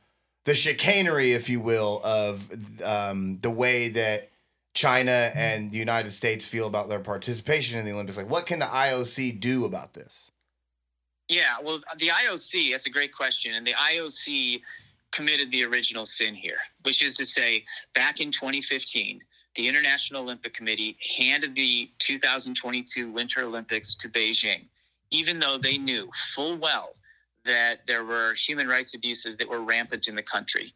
the 0.44 0.54
chicanery, 0.54 1.32
if 1.32 1.48
you 1.48 1.60
will, 1.60 2.00
of 2.04 2.48
um, 2.84 3.38
the 3.42 3.50
way 3.50 3.88
that 3.90 4.31
China 4.74 5.10
mm-hmm. 5.10 5.38
and 5.38 5.70
the 5.70 5.78
United 5.78 6.10
States 6.10 6.44
feel 6.44 6.66
about 6.66 6.88
their 6.88 7.00
participation 7.00 7.78
in 7.78 7.84
the 7.84 7.92
Olympics? 7.92 8.16
Like, 8.16 8.30
what 8.30 8.46
can 8.46 8.58
the 8.58 8.66
IOC 8.66 9.40
do 9.40 9.64
about 9.64 9.94
this? 9.94 10.30
Yeah, 11.28 11.56
well, 11.62 11.80
the 11.98 12.08
IOC, 12.08 12.72
that's 12.72 12.86
a 12.86 12.90
great 12.90 13.12
question. 13.12 13.54
And 13.54 13.66
the 13.66 13.74
IOC 13.74 14.60
committed 15.12 15.50
the 15.50 15.64
original 15.64 16.04
sin 16.04 16.34
here, 16.34 16.58
which 16.82 17.02
is 17.02 17.14
to 17.14 17.24
say, 17.24 17.62
back 17.94 18.20
in 18.20 18.30
2015, 18.30 19.20
the 19.54 19.68
International 19.68 20.22
Olympic 20.22 20.54
Committee 20.54 20.96
handed 21.16 21.54
the 21.54 21.90
2022 21.98 23.10
Winter 23.10 23.44
Olympics 23.44 23.94
to 23.96 24.08
Beijing, 24.08 24.66
even 25.10 25.38
though 25.38 25.58
they 25.58 25.76
knew 25.76 26.10
full 26.34 26.56
well 26.56 26.90
that 27.44 27.80
there 27.86 28.04
were 28.04 28.34
human 28.34 28.66
rights 28.66 28.94
abuses 28.94 29.36
that 29.36 29.48
were 29.48 29.60
rampant 29.60 30.08
in 30.08 30.14
the 30.14 30.22
country 30.22 30.72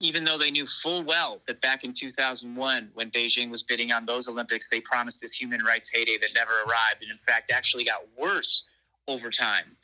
even 0.00 0.24
though 0.24 0.38
they 0.38 0.50
knew 0.50 0.64
full 0.64 1.02
well 1.02 1.40
that 1.46 1.60
back 1.60 1.84
in 1.84 1.92
2001, 1.92 2.90
when 2.94 3.10
Beijing 3.10 3.50
was 3.50 3.62
bidding 3.62 3.92
on 3.92 4.06
those 4.06 4.28
Olympics, 4.28 4.68
they 4.68 4.80
promised 4.80 5.20
this 5.20 5.32
human 5.32 5.62
rights 5.62 5.90
heyday 5.92 6.16
that 6.18 6.30
never 6.34 6.52
arrived, 6.66 7.02
and 7.02 7.10
in 7.10 7.18
fact 7.18 7.50
actually 7.50 7.84
got 7.84 8.00
worse 8.18 8.64
over 9.06 9.30
time. 9.30 9.76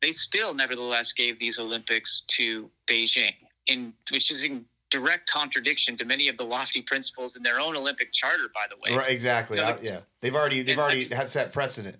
They 0.00 0.12
still, 0.12 0.54
nevertheless, 0.54 1.12
gave 1.12 1.38
these 1.38 1.58
Olympics 1.58 2.22
to 2.28 2.70
Beijing, 2.86 3.34
in 3.66 3.92
which 4.10 4.30
is 4.30 4.42
in 4.42 4.64
direct 4.90 5.30
contradiction 5.30 5.98
to 5.98 6.04
many 6.06 6.28
of 6.28 6.38
the 6.38 6.44
lofty 6.44 6.80
principles 6.80 7.36
in 7.36 7.42
their 7.42 7.60
own 7.60 7.76
Olympic 7.76 8.10
charter. 8.12 8.48
By 8.54 8.66
the 8.70 8.76
way, 8.76 8.96
right? 8.96 9.10
Exactly. 9.10 9.58
You 9.58 9.64
uh, 9.64 9.70
know, 9.70 9.78
yeah, 9.82 10.00
they've 10.20 10.34
already 10.34 10.62
they've 10.62 10.78
already 10.78 11.08
had 11.08 11.28
set 11.28 11.52
precedent. 11.52 11.96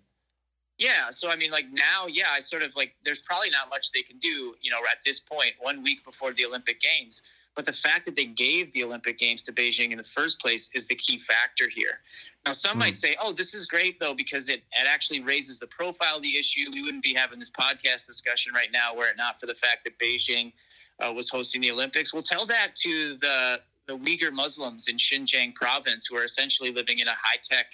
Yeah, 0.79 1.11
so 1.11 1.29
I 1.29 1.35
mean, 1.35 1.51
like 1.51 1.67
now, 1.73 2.07
yeah, 2.07 2.29
I 2.33 2.39
sort 2.39 2.63
of 2.63 2.77
like 2.77 2.95
there's 3.05 3.19
probably 3.19 3.51
not 3.51 3.69
much 3.69 3.91
they 3.91 4.03
can 4.03 4.19
do, 4.19 4.55
you 4.63 4.71
know, 4.71 4.79
at 4.91 4.99
this 5.05 5.19
point, 5.19 5.55
one 5.59 5.83
week 5.83 6.05
before 6.05 6.33
the 6.33 6.47
Olympic 6.47 6.81
Games 6.81 7.21
but 7.59 7.67
the 7.67 7.73
fact 7.73 8.05
that 8.05 8.15
they 8.15 8.25
gave 8.25 8.73
the 8.73 8.85
Olympic 8.85 9.19
Games 9.19 9.43
to 9.43 9.53
Beijing 9.53 9.91
in 9.91 9.99
the 9.99 10.05
first 10.05 10.39
place 10.39 10.71
is 10.75 10.87
the 10.87 10.95
key 10.95 11.19
factor 11.19 11.69
here. 11.69 11.99
Now, 12.47 12.53
some 12.53 12.77
mm. 12.77 12.79
might 12.79 12.97
say, 12.97 13.17
oh, 13.21 13.33
this 13.33 13.53
is 13.53 13.67
great, 13.67 13.99
though, 13.99 14.15
because 14.15 14.49
it, 14.49 14.61
it 14.81 14.87
actually 14.87 15.19
raises 15.19 15.59
the 15.59 15.67
profile 15.67 16.19
of 16.19 16.23
the 16.23 16.39
issue. 16.39 16.71
We 16.73 16.85
wouldn't 16.85 17.03
be 17.03 17.15
having 17.15 17.41
this 17.41 17.51
podcast 17.51 18.07
discussion 18.07 18.53
right 18.55 18.69
now 18.73 18.95
were 18.95 19.09
it 19.09 19.17
not 19.17 19.41
for 19.41 19.47
the 19.47 19.55
fact 19.55 19.83
that 19.83 19.99
Beijing 19.99 20.53
uh, 21.05 21.13
was 21.13 21.31
hosting 21.31 21.61
the 21.61 21.73
Olympics. 21.73 22.15
We'll 22.15 22.23
tell 22.23 22.47
that 22.47 22.77
to 22.77 23.17
the, 23.21 23.61
the 23.89 23.99
Uyghur 23.99 24.31
Muslims 24.31 24.87
in 24.87 24.95
Xinjiang 24.95 25.53
province 25.57 26.07
who 26.07 26.17
are 26.17 26.23
essentially 26.23 26.71
living 26.71 27.01
in 27.01 27.09
a 27.09 27.15
high 27.21 27.41
tech 27.43 27.73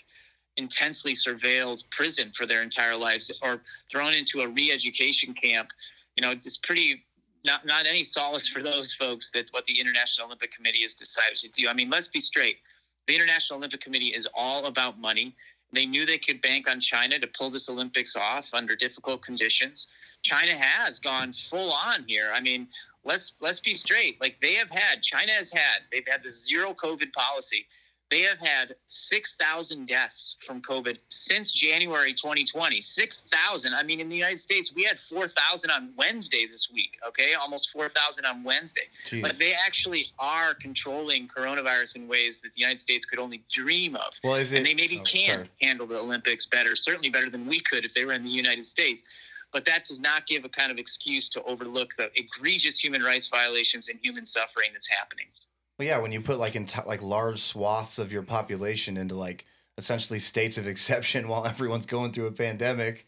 intensely 0.56 1.12
surveilled 1.12 1.84
prison 1.90 2.30
for 2.30 2.46
their 2.46 2.62
entire 2.62 2.96
lives 2.96 3.30
or 3.42 3.60
thrown 3.92 4.14
into 4.14 4.40
a 4.40 4.48
re-education 4.48 5.34
camp 5.34 5.72
you 6.14 6.22
know 6.22 6.30
it's 6.30 6.56
pretty 6.58 7.02
not 7.44 7.66
not 7.66 7.86
any 7.86 8.02
solace 8.02 8.48
for 8.48 8.62
those 8.62 8.92
folks 8.92 9.30
that 9.32 9.48
what 9.50 9.64
the 9.66 9.78
International 9.78 10.26
Olympic 10.26 10.50
Committee 10.50 10.82
has 10.82 10.94
decided 10.94 11.36
to 11.36 11.48
do. 11.50 11.68
I 11.68 11.74
mean, 11.74 11.90
let's 11.90 12.08
be 12.08 12.20
straight. 12.20 12.58
The 13.06 13.14
International 13.14 13.58
Olympic 13.58 13.80
Committee 13.80 14.14
is 14.14 14.26
all 14.34 14.66
about 14.66 14.98
money. 14.98 15.34
They 15.72 15.86
knew 15.86 16.06
they 16.06 16.18
could 16.18 16.40
bank 16.40 16.70
on 16.70 16.78
China 16.78 17.18
to 17.18 17.26
pull 17.26 17.50
this 17.50 17.68
Olympics 17.68 18.14
off 18.14 18.54
under 18.54 18.76
difficult 18.76 19.22
conditions. 19.22 19.88
China 20.22 20.52
has 20.52 21.00
gone 21.00 21.32
full 21.32 21.72
on 21.72 22.04
here. 22.06 22.30
I 22.32 22.40
mean, 22.40 22.68
let's 23.04 23.32
let's 23.40 23.60
be 23.60 23.74
straight. 23.74 24.20
Like 24.20 24.38
they 24.38 24.54
have 24.54 24.70
had, 24.70 25.02
China 25.02 25.32
has 25.32 25.52
had, 25.52 25.82
they've 25.92 26.06
had 26.08 26.22
the 26.22 26.30
zero 26.30 26.72
COVID 26.74 27.12
policy. 27.12 27.66
They 28.14 28.20
have 28.20 28.38
had 28.38 28.76
6,000 28.86 29.88
deaths 29.88 30.36
from 30.46 30.62
COVID 30.62 30.98
since 31.08 31.50
January 31.50 32.12
2020. 32.12 32.80
6,000. 32.80 33.74
I 33.74 33.82
mean, 33.82 33.98
in 33.98 34.08
the 34.08 34.14
United 34.14 34.38
States, 34.38 34.72
we 34.72 34.84
had 34.84 35.00
4,000 35.00 35.68
on 35.68 35.90
Wednesday 35.98 36.46
this 36.48 36.68
week, 36.72 36.96
okay? 37.08 37.34
Almost 37.34 37.72
4,000 37.72 38.24
on 38.24 38.44
Wednesday. 38.44 38.82
Jeez. 39.08 39.20
But 39.20 39.36
they 39.36 39.52
actually 39.54 40.12
are 40.20 40.54
controlling 40.54 41.26
coronavirus 41.26 41.96
in 41.96 42.06
ways 42.06 42.38
that 42.42 42.54
the 42.54 42.60
United 42.60 42.78
States 42.78 43.04
could 43.04 43.18
only 43.18 43.42
dream 43.50 43.96
of. 43.96 44.12
Well, 44.22 44.36
is 44.36 44.52
it? 44.52 44.58
And 44.58 44.66
they 44.66 44.74
maybe 44.74 45.00
oh, 45.00 45.02
can 45.02 45.38
sorry. 45.38 45.50
handle 45.60 45.88
the 45.88 45.98
Olympics 45.98 46.46
better, 46.46 46.76
certainly 46.76 47.10
better 47.10 47.30
than 47.30 47.48
we 47.48 47.58
could 47.58 47.84
if 47.84 47.94
they 47.94 48.04
were 48.04 48.12
in 48.12 48.22
the 48.22 48.30
United 48.30 48.64
States 48.64 49.02
but 49.52 49.64
that 49.64 49.84
does 49.84 50.00
not 50.00 50.26
give 50.26 50.44
a 50.44 50.48
kind 50.48 50.72
of 50.72 50.78
excuse 50.78 51.28
to 51.28 51.40
overlook 51.44 51.94
the 51.94 52.10
egregious 52.16 52.76
human 52.76 53.04
rights 53.04 53.28
violations 53.28 53.88
and 53.88 54.00
human 54.02 54.26
suffering 54.26 54.70
that's 54.72 54.88
happening. 54.88 55.26
Well, 55.78 55.88
yeah, 55.88 55.98
when 55.98 56.12
you 56.12 56.20
put 56.20 56.38
like 56.38 56.56
in 56.56 56.66
like 56.86 57.02
large 57.02 57.40
swaths 57.40 57.98
of 57.98 58.12
your 58.12 58.22
population 58.22 58.96
into 58.96 59.14
like 59.14 59.44
essentially 59.76 60.18
states 60.18 60.56
of 60.58 60.66
exception 60.68 61.28
while 61.28 61.46
everyone's 61.46 61.86
going 61.86 62.12
through 62.12 62.26
a 62.26 62.32
pandemic, 62.32 63.06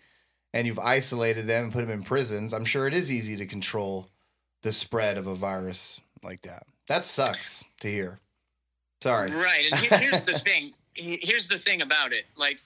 and 0.53 0.67
you've 0.67 0.79
isolated 0.79 1.47
them 1.47 1.64
and 1.64 1.73
put 1.73 1.83
them 1.83 1.91
in 1.91 2.03
prisons, 2.03 2.55
I'm 2.55 2.64
sure 2.64 2.87
it 2.87 2.95
is 2.95 3.11
easy 3.11 3.37
to 3.37 3.47
control 3.47 4.09
the 4.62 4.73
spread 4.73 5.19
of 5.19 5.27
a 5.27 5.35
virus 5.35 6.01
like 6.23 6.43
that. 6.43 6.67
That 6.89 7.05
sucks 7.05 7.62
to 7.81 7.89
hear. 7.89 8.21
Sorry. 9.03 9.31
Right, 9.31 9.67
and 9.71 9.81
here's 10.01 10.25
the 10.25 10.39
thing. 10.45 10.73
Here's 10.95 11.47
the 11.47 11.59
thing 11.59 11.83
about 11.83 12.12
it. 12.12 12.25
Like, 12.37 12.61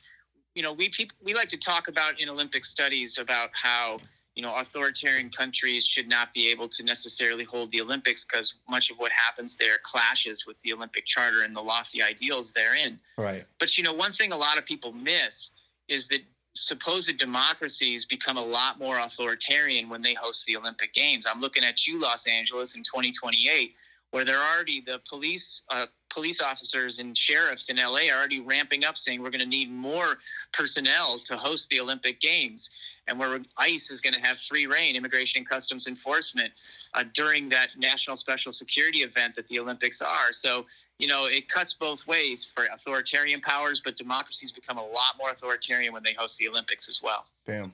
you 0.55 0.63
know, 0.63 0.73
we 0.73 0.89
people 0.89 1.17
we 1.23 1.35
like 1.35 1.49
to 1.49 1.57
talk 1.57 1.89
about 1.89 2.21
in 2.21 2.29
Olympic 2.29 2.65
studies 2.65 3.19
about 3.19 3.51
how 3.53 3.99
you 4.41 4.47
know 4.47 4.57
authoritarian 4.57 5.29
countries 5.29 5.85
should 5.87 6.09
not 6.09 6.33
be 6.33 6.49
able 6.49 6.67
to 6.67 6.83
necessarily 6.83 7.45
hold 7.45 7.71
the 7.73 7.79
Olympics 7.83 8.25
because 8.25 8.55
much 8.71 8.91
of 8.91 8.97
what 8.97 9.13
happens 9.13 9.55
there 9.55 9.77
clashes 9.83 10.47
with 10.47 10.57
the 10.63 10.73
Olympic 10.73 11.05
Charter 11.05 11.43
and 11.43 11.55
the 11.55 11.61
lofty 11.61 12.03
ideals 12.03 12.55
therein. 12.55 12.99
Right. 13.19 13.45
But 13.59 13.77
you 13.77 13.85
know, 13.85 13.93
one 13.93 14.13
thing 14.13 14.33
a 14.33 14.37
lot 14.39 14.57
of 14.57 14.65
people 14.65 14.93
miss 14.93 15.51
is 15.89 16.09
that 16.09 16.21
supposed 16.55 17.19
democracies 17.19 18.07
become 18.07 18.39
a 18.39 18.43
lot 18.43 18.79
more 18.79 18.99
authoritarian 19.01 19.91
when 19.91 20.01
they 20.01 20.15
host 20.15 20.47
the 20.47 20.57
Olympic 20.57 20.95
Games. 20.95 21.27
I'm 21.31 21.43
looking 21.43 21.63
at 21.63 21.87
you, 21.87 22.01
Los 22.01 22.27
Angeles, 22.27 22.75
in 22.75 22.83
2028 22.83 23.77
where 24.11 24.25
they're 24.25 24.43
already 24.43 24.81
the 24.81 25.01
police 25.09 25.63
uh, 25.71 25.87
police 26.09 26.41
officers 26.41 26.99
and 26.99 27.17
sheriffs 27.17 27.69
in 27.69 27.77
LA 27.77 28.11
are 28.11 28.19
already 28.19 28.41
ramping 28.41 28.85
up, 28.85 28.99
saying 28.99 29.23
we're 29.23 29.31
going 29.31 29.41
to 29.41 29.47
need 29.47 29.71
more 29.71 30.19
personnel 30.53 31.19
to 31.19 31.37
host 31.37 31.69
the 31.69 31.79
Olympic 31.79 32.21
Games, 32.21 32.69
and 33.07 33.19
where 33.19 33.41
ICE 33.59 33.91
is 33.91 34.01
going 34.01 34.15
to 34.15 34.21
have 34.21 34.41
free 34.41 34.67
reign, 34.67 34.97
Immigration 34.97 35.41
and 35.41 35.49
Customs 35.49 35.87
Enforcement, 35.87 36.53
uh, 36.95 37.05
during 37.15 37.49
that 37.51 37.71
national 37.79 38.17
special 38.17 38.51
security 38.51 38.99
event 38.99 39.37
that 39.37 39.47
the 39.47 39.59
Olympics 39.59 40.03
are. 40.03 40.33
So 40.33 40.67
you 40.99 41.07
know 41.07 41.27
it 41.27 41.49
cuts 41.49 41.75
both 41.75 42.07
ways 42.07 42.45
for 42.45 42.65
authoritarian 42.73 43.41
powers, 43.41 43.81
but 43.85 43.97
democracies 43.97 44.51
become 44.51 44.79
a 44.79 44.85
lot 44.85 45.15
more 45.19 45.31
authoritarian 45.31 45.93
when 45.93 46.03
they 46.03 46.15
host 46.15 46.39
the 46.39 46.49
Olympics 46.49 46.89
as 46.89 47.01
well. 47.03 47.27
Damn. 47.47 47.73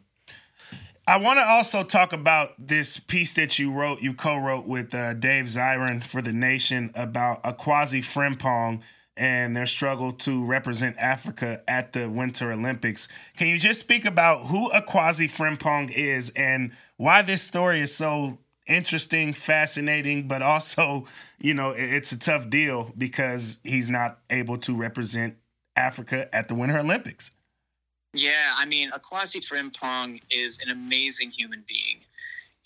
I 1.08 1.18
want 1.18 1.38
to 1.38 1.46
also 1.46 1.84
talk 1.84 2.12
about 2.12 2.54
this 2.58 2.98
piece 2.98 3.32
that 3.34 3.60
you 3.60 3.70
wrote, 3.70 4.00
you 4.00 4.12
co-wrote 4.12 4.66
with 4.66 4.92
uh, 4.92 5.14
Dave 5.14 5.44
Zirin 5.44 6.02
for 6.02 6.20
the 6.20 6.32
Nation 6.32 6.90
about 6.96 7.44
Akwasi 7.44 8.00
Frimpong 8.00 8.80
and 9.16 9.56
their 9.56 9.66
struggle 9.66 10.12
to 10.12 10.44
represent 10.44 10.96
Africa 10.98 11.62
at 11.68 11.92
the 11.92 12.10
Winter 12.10 12.50
Olympics. 12.50 13.06
Can 13.36 13.46
you 13.46 13.56
just 13.56 13.78
speak 13.78 14.04
about 14.04 14.46
who 14.46 14.68
Akwasi 14.72 15.30
Frimpong 15.30 15.92
is 15.92 16.32
and 16.34 16.72
why 16.96 17.22
this 17.22 17.40
story 17.40 17.80
is 17.80 17.94
so 17.94 18.38
interesting, 18.66 19.32
fascinating, 19.32 20.26
but 20.26 20.42
also, 20.42 21.06
you 21.38 21.54
know, 21.54 21.70
it's 21.70 22.10
a 22.10 22.18
tough 22.18 22.50
deal 22.50 22.90
because 22.98 23.60
he's 23.62 23.88
not 23.88 24.18
able 24.28 24.58
to 24.58 24.74
represent 24.74 25.36
Africa 25.76 26.34
at 26.34 26.48
the 26.48 26.56
Winter 26.56 26.78
Olympics? 26.78 27.30
Yeah, 28.12 28.54
I 28.56 28.64
mean, 28.64 28.90
Akwasi 28.92 29.46
Frimpong 29.46 30.20
is 30.30 30.58
an 30.64 30.70
amazing 30.70 31.30
human 31.30 31.64
being. 31.68 32.00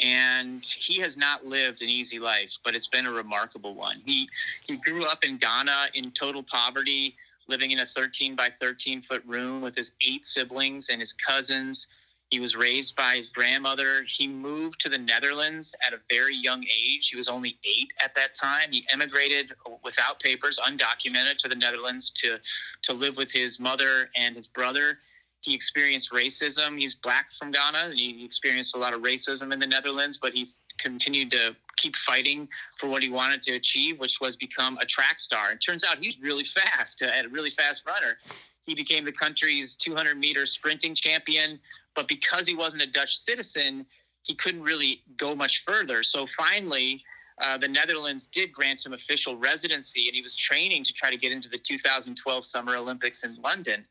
And 0.01 0.65
he 0.65 0.99
has 1.01 1.17
not 1.17 1.45
lived 1.45 1.83
an 1.83 1.89
easy 1.89 2.19
life, 2.19 2.57
but 2.65 2.75
it's 2.75 2.87
been 2.87 3.07
a 3.07 3.11
remarkable 3.11 3.75
one. 3.75 4.01
He 4.05 4.29
he 4.65 4.77
grew 4.77 5.05
up 5.05 5.25
in 5.25 5.37
Ghana 5.37 5.89
in 5.95 6.13
total 6.13 6.43
poverty, 6.43 7.17
living 7.49 7.73
in 7.73 7.81
a 7.81 7.87
13 7.87 8.35
by 8.35 8.49
13 8.49 9.03
foot 9.03 9.23
room 9.27 9.61
with 9.61 9.75
his 9.77 9.93
eight 10.01 10.25
siblings 10.25 10.89
and 10.89 11.01
his 11.01 11.13
cousins. 11.13 11.89
He 12.31 12.39
was 12.39 12.55
raised 12.57 12.95
by 12.95 13.17
his 13.17 13.29
grandmother. 13.29 14.05
He 14.07 14.29
moved 14.29 14.81
to 14.83 14.89
the 14.89 14.97
Netherlands 14.97 15.75
at 15.85 15.93
a 15.93 15.99
very 16.09 16.37
young 16.37 16.65
age. 16.65 17.09
He 17.09 17.17
was 17.17 17.27
only 17.27 17.59
eight 17.65 17.91
at 18.03 18.15
that 18.15 18.35
time. 18.35 18.71
He 18.71 18.87
emigrated 18.93 19.53
without 19.83 20.21
papers, 20.21 20.59
undocumented, 20.65 21.39
to 21.39 21.49
the 21.49 21.57
Netherlands 21.57 22.09
to, 22.11 22.39
to 22.83 22.93
live 22.93 23.17
with 23.17 23.33
his 23.33 23.59
mother 23.59 24.11
and 24.17 24.37
his 24.37 24.49
brother 24.49 24.99
he 25.43 25.55
experienced 25.55 26.13
racism. 26.13 26.79
He's 26.79 26.95
black 26.95 27.33
from 27.33 27.51
Ghana. 27.51 27.93
He 27.95 28.25
experienced 28.25 28.77
a 28.77 28.79
lot 28.79 28.93
of 28.93 29.01
racism 29.01 29.53
in 29.53 29.59
the 29.59 29.67
Netherlands, 29.67 30.19
but 30.19 30.35
he's 30.35 30.61
continued 30.79 31.31
to 31.31 31.57
keep 31.77 31.97
fighting 31.97 32.47
for 32.77 32.89
what 32.89 33.03
he 33.03 33.09
wanted 33.09 33.43
to 33.45 33.53
achieve, 33.53 34.01
which 34.01 34.21
was 34.21 34.37
become 34.37 34.77
a 34.79 34.85
track 34.85 35.19
star. 35.19 35.51
And 35.51 35.61
turns 35.61 35.83
out 35.83 35.99
he's 35.99 36.21
really 36.21 36.45
fast, 36.45 37.01
a 37.03 37.27
really 37.31 37.51
fast 37.51 37.85
runner. 37.87 38.19
He 38.67 38.75
became 38.75 39.05
the 39.05 39.13
country's 39.13 39.77
200 39.77 40.19
meter 40.19 40.45
sprinting 40.45 40.95
champion, 40.95 41.59
but 41.95 42.07
because 42.07 42.47
he 42.47 42.55
wasn't 42.55 42.83
a 42.83 42.87
Dutch 42.87 43.17
citizen, 43.17 43.87
he 44.27 44.35
couldn't 44.35 44.63
really 44.63 45.03
go 45.17 45.35
much 45.35 45.65
further. 45.65 46.03
So 46.03 46.27
finally, 46.27 47.03
uh, 47.41 47.57
the 47.57 47.69
Netherlands 47.69 48.27
did 48.27 48.53
grant 48.53 48.85
him 48.85 48.93
official 48.93 49.37
residency, 49.37 50.07
and 50.07 50.15
he 50.15 50.21
was 50.21 50.35
training 50.35 50.85
to 50.85 50.93
try 50.93 51.11
to 51.11 51.17
get 51.17 51.33
into 51.33 51.49
the 51.49 51.57
2012 51.57 52.45
Summer 52.45 52.77
Olympics 52.77 53.25
in 53.25 53.37
London. 53.43 53.87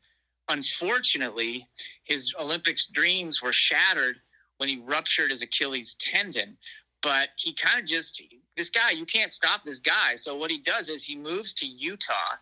Unfortunately, 0.50 1.68
his 2.02 2.34
Olympics 2.38 2.86
dreams 2.86 3.40
were 3.40 3.52
shattered 3.52 4.16
when 4.58 4.68
he 4.68 4.82
ruptured 4.84 5.30
his 5.30 5.42
Achilles 5.42 5.94
tendon. 5.94 6.56
But 7.02 7.28
he 7.38 7.52
kind 7.54 7.80
of 7.80 7.86
just, 7.86 8.20
this 8.56 8.68
guy, 8.68 8.90
you 8.90 9.06
can't 9.06 9.30
stop 9.30 9.64
this 9.64 9.78
guy. 9.78 10.16
So 10.16 10.36
what 10.36 10.50
he 10.50 10.58
does 10.58 10.88
is 10.90 11.04
he 11.04 11.16
moves 11.16 11.54
to 11.54 11.66
Utah, 11.66 12.34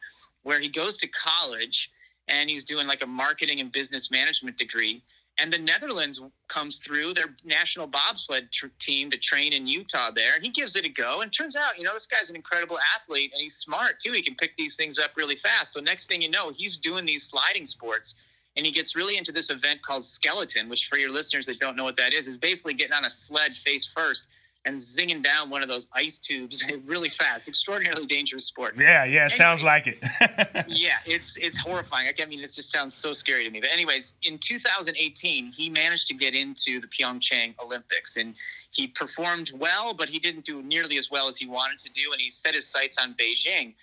where 0.43 0.59
he 0.59 0.69
goes 0.69 0.97
to 0.97 1.07
college 1.09 1.91
and 2.29 2.49
he's 2.49 2.65
doing 2.65 2.87
like 2.87 3.03
a 3.03 3.07
marketing 3.07 3.61
and 3.61 3.71
business 3.71 4.11
management 4.11 4.57
degree 4.57 5.03
and 5.39 5.53
the 5.53 5.59
Netherlands 5.59 6.21
comes 6.49 6.79
through 6.79 7.15
their 7.15 7.35
national 7.45 7.87
bobsled 7.87 8.51
tr- 8.51 8.67
team 8.79 9.11
to 9.11 9.19
train 9.19 9.53
in 9.53 9.67
Utah 9.67 10.11
there, 10.11 10.35
and 10.35 10.45
he 10.45 10.51
gives 10.51 10.75
it 10.77 10.85
a 10.85 10.89
go. 10.89 11.21
And 11.21 11.33
turns 11.33 11.57
out, 11.57 11.79
you 11.79 11.85
know, 11.85 11.93
this 11.93 12.07
guy's 12.07 12.31
an 12.31 12.37
incredible 12.37 12.79
athlete, 12.97 13.31
and 13.33 13.41
he's 13.41 13.55
smart 13.55 14.01
too. 14.01 14.13
He 14.13 14.23
can 14.23 14.35
pick 14.35 14.57
these 14.57 14.77
things 14.77 14.99
up 14.99 15.13
really 15.17 15.37
fast. 15.37 15.73
So 15.73 15.81
next 15.81 16.07
thing 16.07 16.21
you 16.21 16.31
know, 16.31 16.51
he's 16.51 16.77
doing 16.77 17.07
these 17.07 17.25
sliding 17.25 17.67
sports, 17.67 18.15
and 18.57 18.67
he 18.67 18.73
gets 18.73 18.97
really 18.97 19.17
into 19.17 19.31
this 19.31 19.51
event 19.51 19.83
called 19.83 20.05
skeleton, 20.05 20.69
which 20.69 20.87
for 20.87 20.99
your 20.99 21.11
listeners 21.11 21.47
that 21.47 21.61
don't 21.61 21.77
know 21.77 21.85
what 21.85 21.97
that 21.97 22.13
is, 22.13 22.27
is 22.27 22.39
basically 22.39 22.75
getting 22.75 22.95
on 22.95 23.05
a 23.05 23.11
sled 23.11 23.57
face 23.57 23.87
first 23.87 24.27
and 24.69 24.77
zinging 24.77 25.23
down 25.23 25.49
one 25.49 25.63
of 25.63 25.69
those 25.69 25.89
ice 25.95 26.19
tubes 26.19 26.63
really 26.85 27.09
fast. 27.09 27.49
Extraordinarily 27.49 28.05
dangerous 28.05 28.45
sport. 28.45 28.75
Yeah, 28.79 29.05
yeah, 29.05 29.21
anyways, 29.21 29.35
sounds 29.35 29.63
like 29.63 29.87
it. 29.87 29.99
yeah, 30.69 30.99
it's 31.07 31.37
it's 31.39 31.57
horrifying. 31.57 32.07
I 32.07 32.25
mean, 32.27 32.41
it 32.41 32.53
just 32.53 32.71
sounds 32.71 32.95
so 32.95 33.15
scary 33.15 33.45
to 33.45 33.51
me. 33.51 33.61
But 33.61 33.71
anyways, 33.73 34.13
in 34.23 34.37
2018, 34.39 35.51
he 35.53 35.71
managed 35.71 36.07
to 36.09 36.15
get 36.15 36.35
into 36.35 36.81
the 36.81 36.87
Pyeongchang 36.87 37.55
Olympics, 37.65 38.19
and 38.19 38.35
he 38.71 38.87
performed 38.89 39.53
well, 39.55 39.95
but 39.95 40.09
he 40.11 40.19
didn't 40.19 40.45
do 40.45 40.63
nearly 40.63 40.99
as 40.99 41.11
well 41.11 41.29
as 41.29 41.39
he 41.39 41.47
wanted 41.47 41.79
to 41.79 41.91
do, 41.91 42.13
and 42.13 42.21
he 42.21 42.29
set 42.29 42.55
his 42.55 42.69
sights 42.69 42.99
on 42.99 43.15
Beijing. 43.15 43.75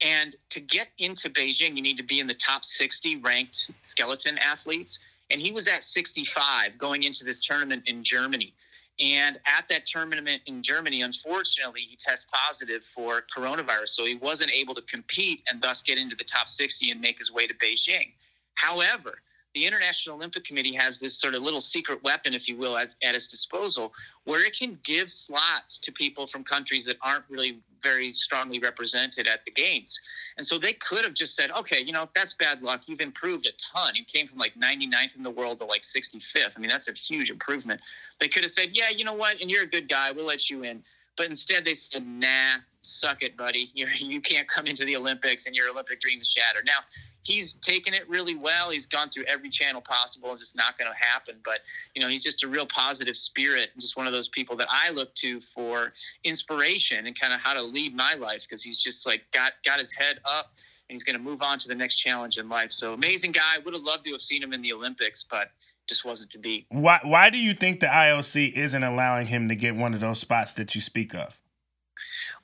And 0.00 0.34
to 0.50 0.60
get 0.60 0.88
into 0.98 1.30
Beijing, 1.30 1.76
you 1.76 1.82
need 1.82 1.96
to 1.96 2.02
be 2.02 2.18
in 2.18 2.26
the 2.26 2.34
top 2.34 2.64
60 2.64 3.16
ranked 3.16 3.70
skeleton 3.82 4.36
athletes. 4.38 4.98
And 5.30 5.40
he 5.40 5.52
was 5.52 5.68
at 5.68 5.82
65 5.82 6.76
going 6.76 7.04
into 7.04 7.24
this 7.24 7.40
tournament 7.40 7.84
in 7.86 8.02
Germany. 8.02 8.52
And 9.00 9.38
at 9.46 9.66
that 9.68 9.86
tournament 9.86 10.42
in 10.46 10.62
Germany, 10.62 11.02
unfortunately, 11.02 11.80
he 11.80 11.96
tests 11.96 12.26
positive 12.32 12.84
for 12.84 13.24
coronavirus. 13.36 13.88
So 13.88 14.04
he 14.04 14.14
wasn't 14.14 14.52
able 14.52 14.74
to 14.74 14.82
compete 14.82 15.42
and 15.48 15.60
thus 15.60 15.82
get 15.82 15.98
into 15.98 16.14
the 16.14 16.24
top 16.24 16.48
60 16.48 16.90
and 16.90 17.00
make 17.00 17.18
his 17.18 17.32
way 17.32 17.46
to 17.46 17.54
Beijing. 17.54 18.12
However, 18.54 19.20
the 19.54 19.64
International 19.64 20.16
Olympic 20.16 20.44
Committee 20.44 20.74
has 20.74 20.98
this 20.98 21.16
sort 21.16 21.34
of 21.34 21.42
little 21.42 21.60
secret 21.60 22.02
weapon, 22.02 22.34
if 22.34 22.48
you 22.48 22.56
will, 22.56 22.76
at, 22.76 22.94
at, 23.02 23.14
its 23.14 23.26
disposal, 23.26 23.92
where 24.24 24.44
it 24.44 24.58
can 24.58 24.78
give 24.82 25.08
slots 25.08 25.78
to 25.78 25.92
people 25.92 26.26
from 26.26 26.42
countries 26.42 26.84
that 26.86 26.96
aren't 27.02 27.24
really 27.28 27.60
very 27.82 28.10
strongly 28.10 28.58
represented 28.58 29.28
at 29.28 29.44
the 29.44 29.50
games. 29.50 30.00
And 30.36 30.44
so 30.44 30.58
they 30.58 30.72
could 30.72 31.04
have 31.04 31.14
just 31.14 31.36
said, 31.36 31.50
okay, 31.52 31.80
you 31.80 31.92
know, 31.92 32.08
that's 32.14 32.34
bad 32.34 32.62
luck. 32.62 32.82
You've 32.86 33.00
improved 33.00 33.46
a 33.46 33.52
ton. 33.52 33.94
You 33.94 34.04
came 34.04 34.26
from 34.26 34.38
like 34.38 34.54
99th 34.54 35.16
in 35.16 35.22
the 35.22 35.30
world 35.30 35.58
to 35.58 35.66
like 35.66 35.82
65th. 35.82 36.56
I 36.56 36.60
mean, 36.60 36.70
that's 36.70 36.88
a 36.88 36.92
huge 36.92 37.30
improvement. 37.30 37.80
They 38.20 38.28
could 38.28 38.42
have 38.42 38.50
said, 38.50 38.70
yeah, 38.72 38.90
you 38.90 39.04
know 39.04 39.12
what? 39.12 39.40
And 39.40 39.50
you're 39.50 39.64
a 39.64 39.68
good 39.68 39.88
guy. 39.88 40.10
We'll 40.10 40.26
let 40.26 40.50
you 40.50 40.64
in. 40.64 40.82
But 41.16 41.26
instead, 41.26 41.64
they 41.64 41.74
said, 41.74 42.04
nah, 42.04 42.56
suck 42.84 43.22
it, 43.22 43.36
buddy. 43.36 43.70
You're, 43.74 43.90
you 43.90 44.20
can't 44.20 44.46
come 44.48 44.66
into 44.66 44.84
the 44.84 44.96
Olympics 44.96 45.46
and 45.46 45.54
your 45.54 45.70
Olympic 45.70 46.00
dreams 46.00 46.28
shattered. 46.28 46.64
Now, 46.66 46.78
he's 47.22 47.54
taken 47.54 47.94
it 47.94 48.08
really 48.08 48.34
well. 48.34 48.70
He's 48.70 48.86
gone 48.86 49.10
through 49.10 49.24
every 49.24 49.50
channel 49.50 49.80
possible. 49.80 50.32
It's 50.32 50.42
just 50.42 50.56
not 50.56 50.78
going 50.78 50.90
to 50.90 50.96
happen. 50.96 51.36
But, 51.44 51.60
you 51.94 52.02
know, 52.02 52.08
he's 52.08 52.22
just 52.22 52.42
a 52.44 52.48
real 52.48 52.66
positive 52.66 53.16
spirit 53.16 53.70
and 53.72 53.80
just 53.80 53.96
one 53.96 54.06
of 54.06 54.12
those 54.12 54.28
people 54.28 54.56
that 54.56 54.68
I 54.70 54.90
look 54.90 55.14
to 55.16 55.40
for 55.40 55.92
inspiration 56.24 57.06
and 57.06 57.18
kind 57.18 57.32
of 57.32 57.40
how 57.40 57.54
to 57.54 57.62
lead 57.62 57.94
my 57.94 58.14
life 58.14 58.42
because 58.42 58.62
he's 58.62 58.80
just 58.80 59.06
like 59.06 59.22
got, 59.32 59.52
got 59.64 59.78
his 59.78 59.92
head 59.92 60.20
up 60.24 60.52
and 60.88 60.94
he's 60.94 61.04
going 61.04 61.16
to 61.16 61.22
move 61.22 61.42
on 61.42 61.58
to 61.58 61.68
the 61.68 61.74
next 61.74 61.96
challenge 61.96 62.38
in 62.38 62.48
life. 62.48 62.72
So 62.72 62.92
amazing 62.92 63.32
guy. 63.32 63.40
Would 63.64 63.74
have 63.74 63.82
loved 63.82 64.04
to 64.04 64.10
have 64.10 64.20
seen 64.20 64.42
him 64.42 64.52
in 64.52 64.62
the 64.62 64.72
Olympics, 64.72 65.24
but 65.24 65.50
just 65.86 66.04
wasn't 66.04 66.30
to 66.30 66.38
be. 66.38 66.66
Why 66.70 67.00
why 67.02 67.30
do 67.30 67.38
you 67.38 67.54
think 67.54 67.80
the 67.80 67.86
IOC 67.86 68.52
isn't 68.52 68.82
allowing 68.82 69.26
him 69.26 69.48
to 69.48 69.56
get 69.56 69.76
one 69.76 69.94
of 69.94 70.00
those 70.00 70.18
spots 70.18 70.54
that 70.54 70.74
you 70.74 70.80
speak 70.80 71.14
of? 71.14 71.40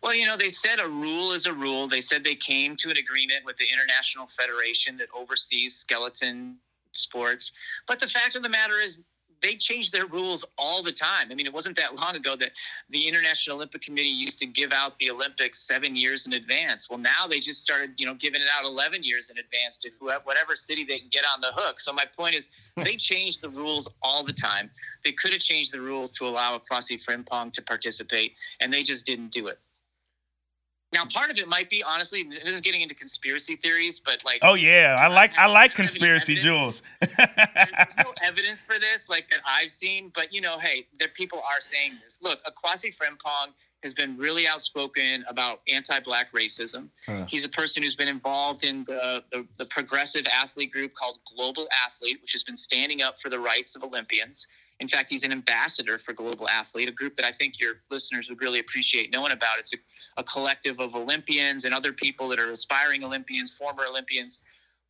Well, 0.03 0.14
you 0.14 0.26
know, 0.26 0.36
they 0.36 0.48
said 0.48 0.80
a 0.80 0.88
rule 0.88 1.32
is 1.32 1.46
a 1.46 1.53
rule. 1.53 1.86
They 1.86 2.01
said 2.01 2.24
they 2.24 2.34
came 2.34 2.74
to 2.76 2.90
an 2.90 2.96
agreement 2.96 3.44
with 3.44 3.57
the 3.57 3.66
International 3.70 4.26
Federation 4.26 4.96
that 4.96 5.09
oversees 5.14 5.74
skeleton 5.74 6.57
sports. 6.92 7.53
But 7.86 8.01
the 8.01 8.07
fact 8.07 8.34
of 8.34 8.42
the 8.42 8.48
matter 8.48 8.80
is 8.80 9.03
they 9.42 9.57
change 9.57 9.90
their 9.90 10.07
rules 10.07 10.44
all 10.59 10.82
the 10.82 10.92
time. 10.92 11.28
I 11.30 11.34
mean, 11.34 11.46
it 11.46 11.53
wasn't 11.53 11.76
that 11.76 11.94
long 11.96 12.16
ago 12.16 12.36
that 12.36 12.53
the 12.90 13.07
International 13.07 13.57
Olympic 13.57 13.82
Committee 13.82 14.09
used 14.09 14.38
to 14.40 14.46
give 14.46 14.72
out 14.72 14.98
the 14.98 15.11
Olympics 15.11 15.61
seven 15.66 15.96
years 15.96 16.26
in 16.26 16.34
advance. 16.34 16.90
Well, 16.90 16.98
now 16.98 17.26
they 17.28 17.40
just 17.40 17.61
started, 17.61 17.92
you 17.96 18.07
know, 18.07 18.14
giving 18.14 18.40
it 18.40 18.48
out 18.55 18.64
11 18.64 19.03
years 19.03 19.30
in 19.30 19.38
advance 19.38 19.78
to 19.78 19.90
whoever, 19.98 20.22
whatever 20.24 20.57
city 20.57 20.84
they 20.84 20.98
can 20.98 21.09
get 21.11 21.24
on 21.34 21.40
the 21.40 21.53
hook. 21.55 21.80
So 21.80 21.92
my 21.92 22.05
point 22.16 22.34
is, 22.34 22.48
hmm. 22.76 22.84
they 22.84 22.96
change 22.96 23.40
the 23.40 23.48
rules 23.48 23.88
all 24.03 24.22
the 24.22 24.32
time. 24.32 24.70
They 25.05 25.12
could 25.12 25.32
have 25.32 25.40
changed 25.40 25.72
the 25.72 25.80
rules 25.80 26.12
to 26.12 26.26
allow 26.26 26.59
Akwasi 26.59 27.03
Frimpong 27.03 27.53
to 27.53 27.62
participate, 27.62 28.36
and 28.61 28.72
they 28.72 28.82
just 28.82 29.07
didn't 29.07 29.32
do 29.32 29.46
it. 29.46 29.59
Now, 30.93 31.05
part 31.05 31.30
of 31.30 31.38
it 31.38 31.47
might 31.47 31.70
be 31.70 31.82
honestly. 31.84 32.24
This 32.45 32.55
is 32.55 32.61
getting 32.61 32.80
into 32.80 32.97
conspiracy 32.97 33.55
theories, 33.55 34.01
but 34.01 34.24
like, 34.24 34.41
Oh 34.43 34.55
yeah, 34.55 34.97
I 34.99 35.07
like 35.07 35.36
I 35.38 35.47
like 35.47 35.47
I 35.47 35.47
don't 35.47 35.47
have 35.47 35.57
any 35.57 35.68
conspiracy 35.68 36.32
evidence. 36.36 36.45
Jules. 36.45 36.82
there's 37.16 37.97
no 37.99 38.12
evidence 38.22 38.66
for 38.66 38.78
this, 38.78 39.09
like 39.09 39.28
that 39.30 39.38
I've 39.47 39.70
seen. 39.70 40.11
But 40.14 40.32
you 40.32 40.41
know, 40.41 40.59
hey, 40.59 40.86
there 40.99 41.09
people 41.09 41.38
are 41.38 41.61
saying 41.61 41.93
this. 42.03 42.20
Look, 42.22 42.41
Akwasi 42.45 42.97
Frimpong 42.97 43.53
has 43.84 43.95
been 43.95 44.16
really 44.16 44.47
outspoken 44.47 45.24
about 45.28 45.61
anti-black 45.68 46.32
racism. 46.34 46.88
Huh. 47.07 47.24
He's 47.28 47.45
a 47.45 47.49
person 47.49 47.82
who's 47.82 47.97
been 47.97 48.09
involved 48.09 48.64
in 48.64 48.82
the, 48.84 49.22
the 49.30 49.47
the 49.59 49.66
progressive 49.66 50.26
athlete 50.26 50.72
group 50.72 50.95
called 50.95 51.18
Global 51.36 51.68
Athlete, 51.86 52.18
which 52.20 52.32
has 52.32 52.43
been 52.43 52.57
standing 52.57 53.01
up 53.01 53.18
for 53.20 53.28
the 53.30 53.38
rights 53.38 53.76
of 53.76 53.84
Olympians. 53.84 54.49
In 54.81 54.89
fact, 54.89 55.11
he's 55.11 55.24
an 55.24 55.33
ambassador 55.33 55.99
for 55.99 56.12
Global 56.12 56.49
Athlete, 56.49 56.89
a 56.89 56.93
group 56.93 57.14
that 57.16 57.24
I 57.24 57.33
think 57.33 57.61
your 57.61 57.74
listeners 57.91 58.28
would 58.28 58.41
really 58.41 58.59
appreciate 58.59 59.12
knowing 59.12 59.33
about. 59.33 59.59
It's 59.59 59.72
a, 59.74 59.76
a 60.16 60.24
collective 60.24 60.81
of 60.81 60.95
Olympians 60.95 61.64
and 61.64 61.74
other 61.74 61.93
people 61.93 62.28
that 62.28 62.41
are 62.41 62.51
aspiring 62.51 63.05
Olympians, 63.05 63.55
former 63.57 63.85
Olympians, 63.89 64.39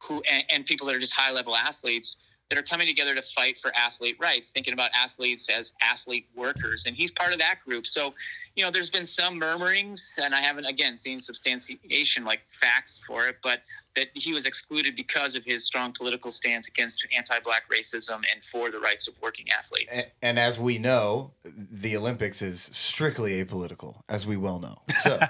who 0.05 0.23
and, 0.31 0.45
and 0.51 0.65
people 0.65 0.87
that 0.87 0.97
are 0.97 1.01
just 1.01 1.15
high 1.15 1.33
level 1.33 1.57
athletes 1.57 2.17
that 2.51 2.59
are 2.59 2.63
coming 2.63 2.87
together 2.87 3.15
to 3.15 3.23
fight 3.23 3.57
for 3.57 3.73
athlete 3.77 4.17
rights, 4.21 4.51
thinking 4.51 4.73
about 4.73 4.91
athletes 4.93 5.49
as 5.49 5.73
athlete 5.81 6.27
workers. 6.35 6.85
And 6.85 6.97
he's 6.97 7.13
part 7.13 7.33
of 7.33 7.39
that 7.39 7.61
group. 7.65 7.87
So, 7.87 8.13
you 8.57 8.65
know, 8.65 8.73
there's 8.73 8.91
been 8.91 9.05
some 9.05 9.39
murmurings, 9.39 10.19
and 10.21 10.35
I 10.35 10.41
haven't, 10.41 10.65
again, 10.65 10.97
seen 10.97 11.21
substantiation 11.21 12.25
like 12.25 12.41
facts 12.49 13.01
for 13.07 13.29
it, 13.29 13.37
but 13.43 13.61
that 13.97 14.09
he 14.15 14.33
was 14.33 14.47
excluded 14.47 14.97
because 14.97 15.35
of 15.35 15.45
his 15.45 15.65
strong 15.65 15.93
political 15.93 16.31
stance 16.31 16.69
against 16.69 17.05
anti 17.17 17.39
black 17.41 17.63
racism 17.71 18.23
and 18.33 18.43
for 18.43 18.71
the 18.71 18.79
rights 18.79 19.09
of 19.09 19.15
working 19.21 19.47
athletes. 19.51 20.01
A- 20.01 20.25
And 20.25 20.39
as 20.39 20.59
we 20.59 20.79
know, 20.79 21.33
the 21.45 21.97
Olympics 21.97 22.43
is 22.43 22.63
strictly 22.73 23.43
apolitical, 23.45 24.03
as 24.09 24.27
we 24.27 24.37
well 24.37 24.61
know. 24.61 24.77
So 25.03 25.19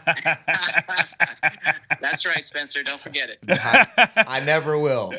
That's 2.01 2.25
right, 2.25 2.43
Spencer. 2.45 2.83
Don't 2.83 3.01
forget 3.01 3.31
it. 3.31 3.39
I, 3.49 4.25
I 4.27 4.41
never 4.41 4.79
will. 4.79 5.13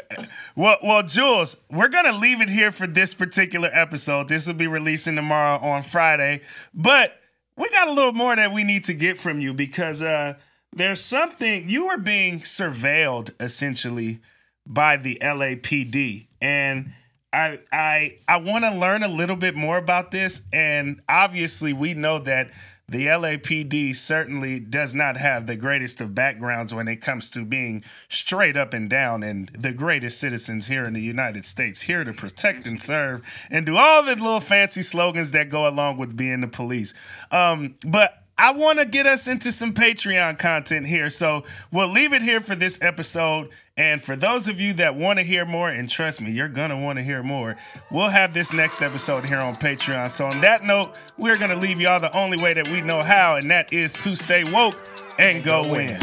Well, 0.56 0.78
well, 0.84 1.04
Jules, 1.04 1.58
we're 1.70 1.88
gonna 1.90 2.18
leave 2.18 2.42
it 2.42 2.50
here 2.50 2.72
for 2.72 2.88
this 2.88 3.14
particular 3.14 3.70
episode. 3.72 4.28
This 4.28 4.48
will 4.48 4.54
be 4.56 4.68
releasing 4.68 5.16
tomorrow 5.16 5.58
on 5.60 5.84
Friday, 5.84 6.42
but 6.74 7.18
we 7.58 7.70
got 7.70 7.88
a 7.88 7.92
little 7.94 8.14
more 8.14 8.36
that 8.36 8.52
we 8.54 8.64
need 8.64 8.84
to 8.86 8.94
get 8.94 9.18
from 9.18 9.40
you 9.40 9.54
because 9.54 10.02
uh, 10.02 10.36
there's 10.74 11.04
something 11.04 11.70
you 11.70 11.88
were 11.88 11.98
being 11.98 12.42
surveilled 12.42 13.32
essentially 13.40 14.22
by 14.66 14.98
the 14.98 15.18
LAPD, 15.22 16.28
and 16.40 16.94
I 17.34 17.60
I 17.72 18.18
I 18.28 18.38
want 18.38 18.66
to 18.66 18.76
learn 18.76 19.04
a 19.04 19.10
little 19.10 19.36
bit 19.36 19.56
more 19.56 19.78
about 19.78 20.12
this. 20.12 20.42
And 20.54 21.02
obviously, 21.10 21.74
we 21.74 21.94
know 21.94 22.20
that 22.20 22.52
the 22.88 23.08
LAPD 23.08 23.96
certainly 23.96 24.60
does 24.60 24.94
not 24.94 25.16
have 25.16 25.48
the 25.48 25.56
greatest 25.56 26.02
of 26.02 26.14
backgrounds 26.14 26.74
when 26.74 26.90
it 26.90 26.98
comes 26.98 27.30
to 27.30 27.46
being 27.46 27.86
straight 28.10 28.58
up 28.58 28.74
and 28.74 28.90
down 28.90 29.24
and 29.24 29.50
the 29.58 29.72
greatest 29.72 30.20
citizens 30.20 30.68
here 30.68 30.84
in 30.84 30.92
the 30.94 31.02
United 31.02 31.46
States, 31.46 31.82
here 31.82 32.04
to 32.04 32.12
protect 32.12 32.68
and 32.68 32.82
serve 32.82 33.22
and 33.50 33.66
do 33.66 33.78
all 33.78 34.04
the 34.04 34.16
little 34.16 34.42
fancy 34.42 34.82
slogans 34.82 35.32
that 35.32 35.50
go 35.50 35.66
along 35.66 35.98
with 35.98 36.18
being 36.18 36.42
the 36.42 36.48
police. 36.48 36.94
Um, 37.32 37.76
but 37.88 38.21
I 38.42 38.54
want 38.54 38.80
to 38.80 38.86
get 38.86 39.06
us 39.06 39.28
into 39.28 39.52
some 39.52 39.72
Patreon 39.72 40.40
content 40.40 40.88
here. 40.88 41.12
So 41.12 41.44
we'll 41.72 41.92
leave 41.92 42.12
it 42.12 42.24
here 42.24 42.42
for 42.42 42.56
this 42.56 42.82
episode. 42.82 43.50
And 43.78 44.04
for 44.04 44.16
those 44.16 44.48
of 44.48 44.60
you 44.60 44.74
that 44.74 44.96
want 44.96 45.20
to 45.20 45.24
hear 45.24 45.46
more, 45.46 45.70
and 45.70 45.88
trust 45.88 46.22
me, 46.22 46.32
you're 46.32 46.50
going 46.50 46.72
to 46.72 46.76
want 46.78 46.98
to 46.98 47.04
hear 47.04 47.22
more, 47.22 47.56
we'll 47.92 48.10
have 48.10 48.34
this 48.34 48.52
next 48.52 48.82
episode 48.82 49.30
here 49.30 49.40
on 49.40 49.54
Patreon. 49.54 50.10
So, 50.10 50.26
on 50.26 50.42
that 50.42 50.64
note, 50.64 50.98
we're 51.20 51.38
going 51.38 51.52
to 51.52 51.56
leave 51.56 51.80
y'all 51.80 52.00
the 52.00 52.16
only 52.18 52.38
way 52.42 52.56
that 52.56 52.68
we 52.68 52.82
know 52.82 53.04
how, 53.04 53.36
and 53.36 53.50
that 53.52 53.72
is 53.72 53.94
to 53.94 54.16
stay 54.16 54.44
woke 54.52 54.76
and 55.20 55.44
go 55.44 55.62
win. 55.72 55.98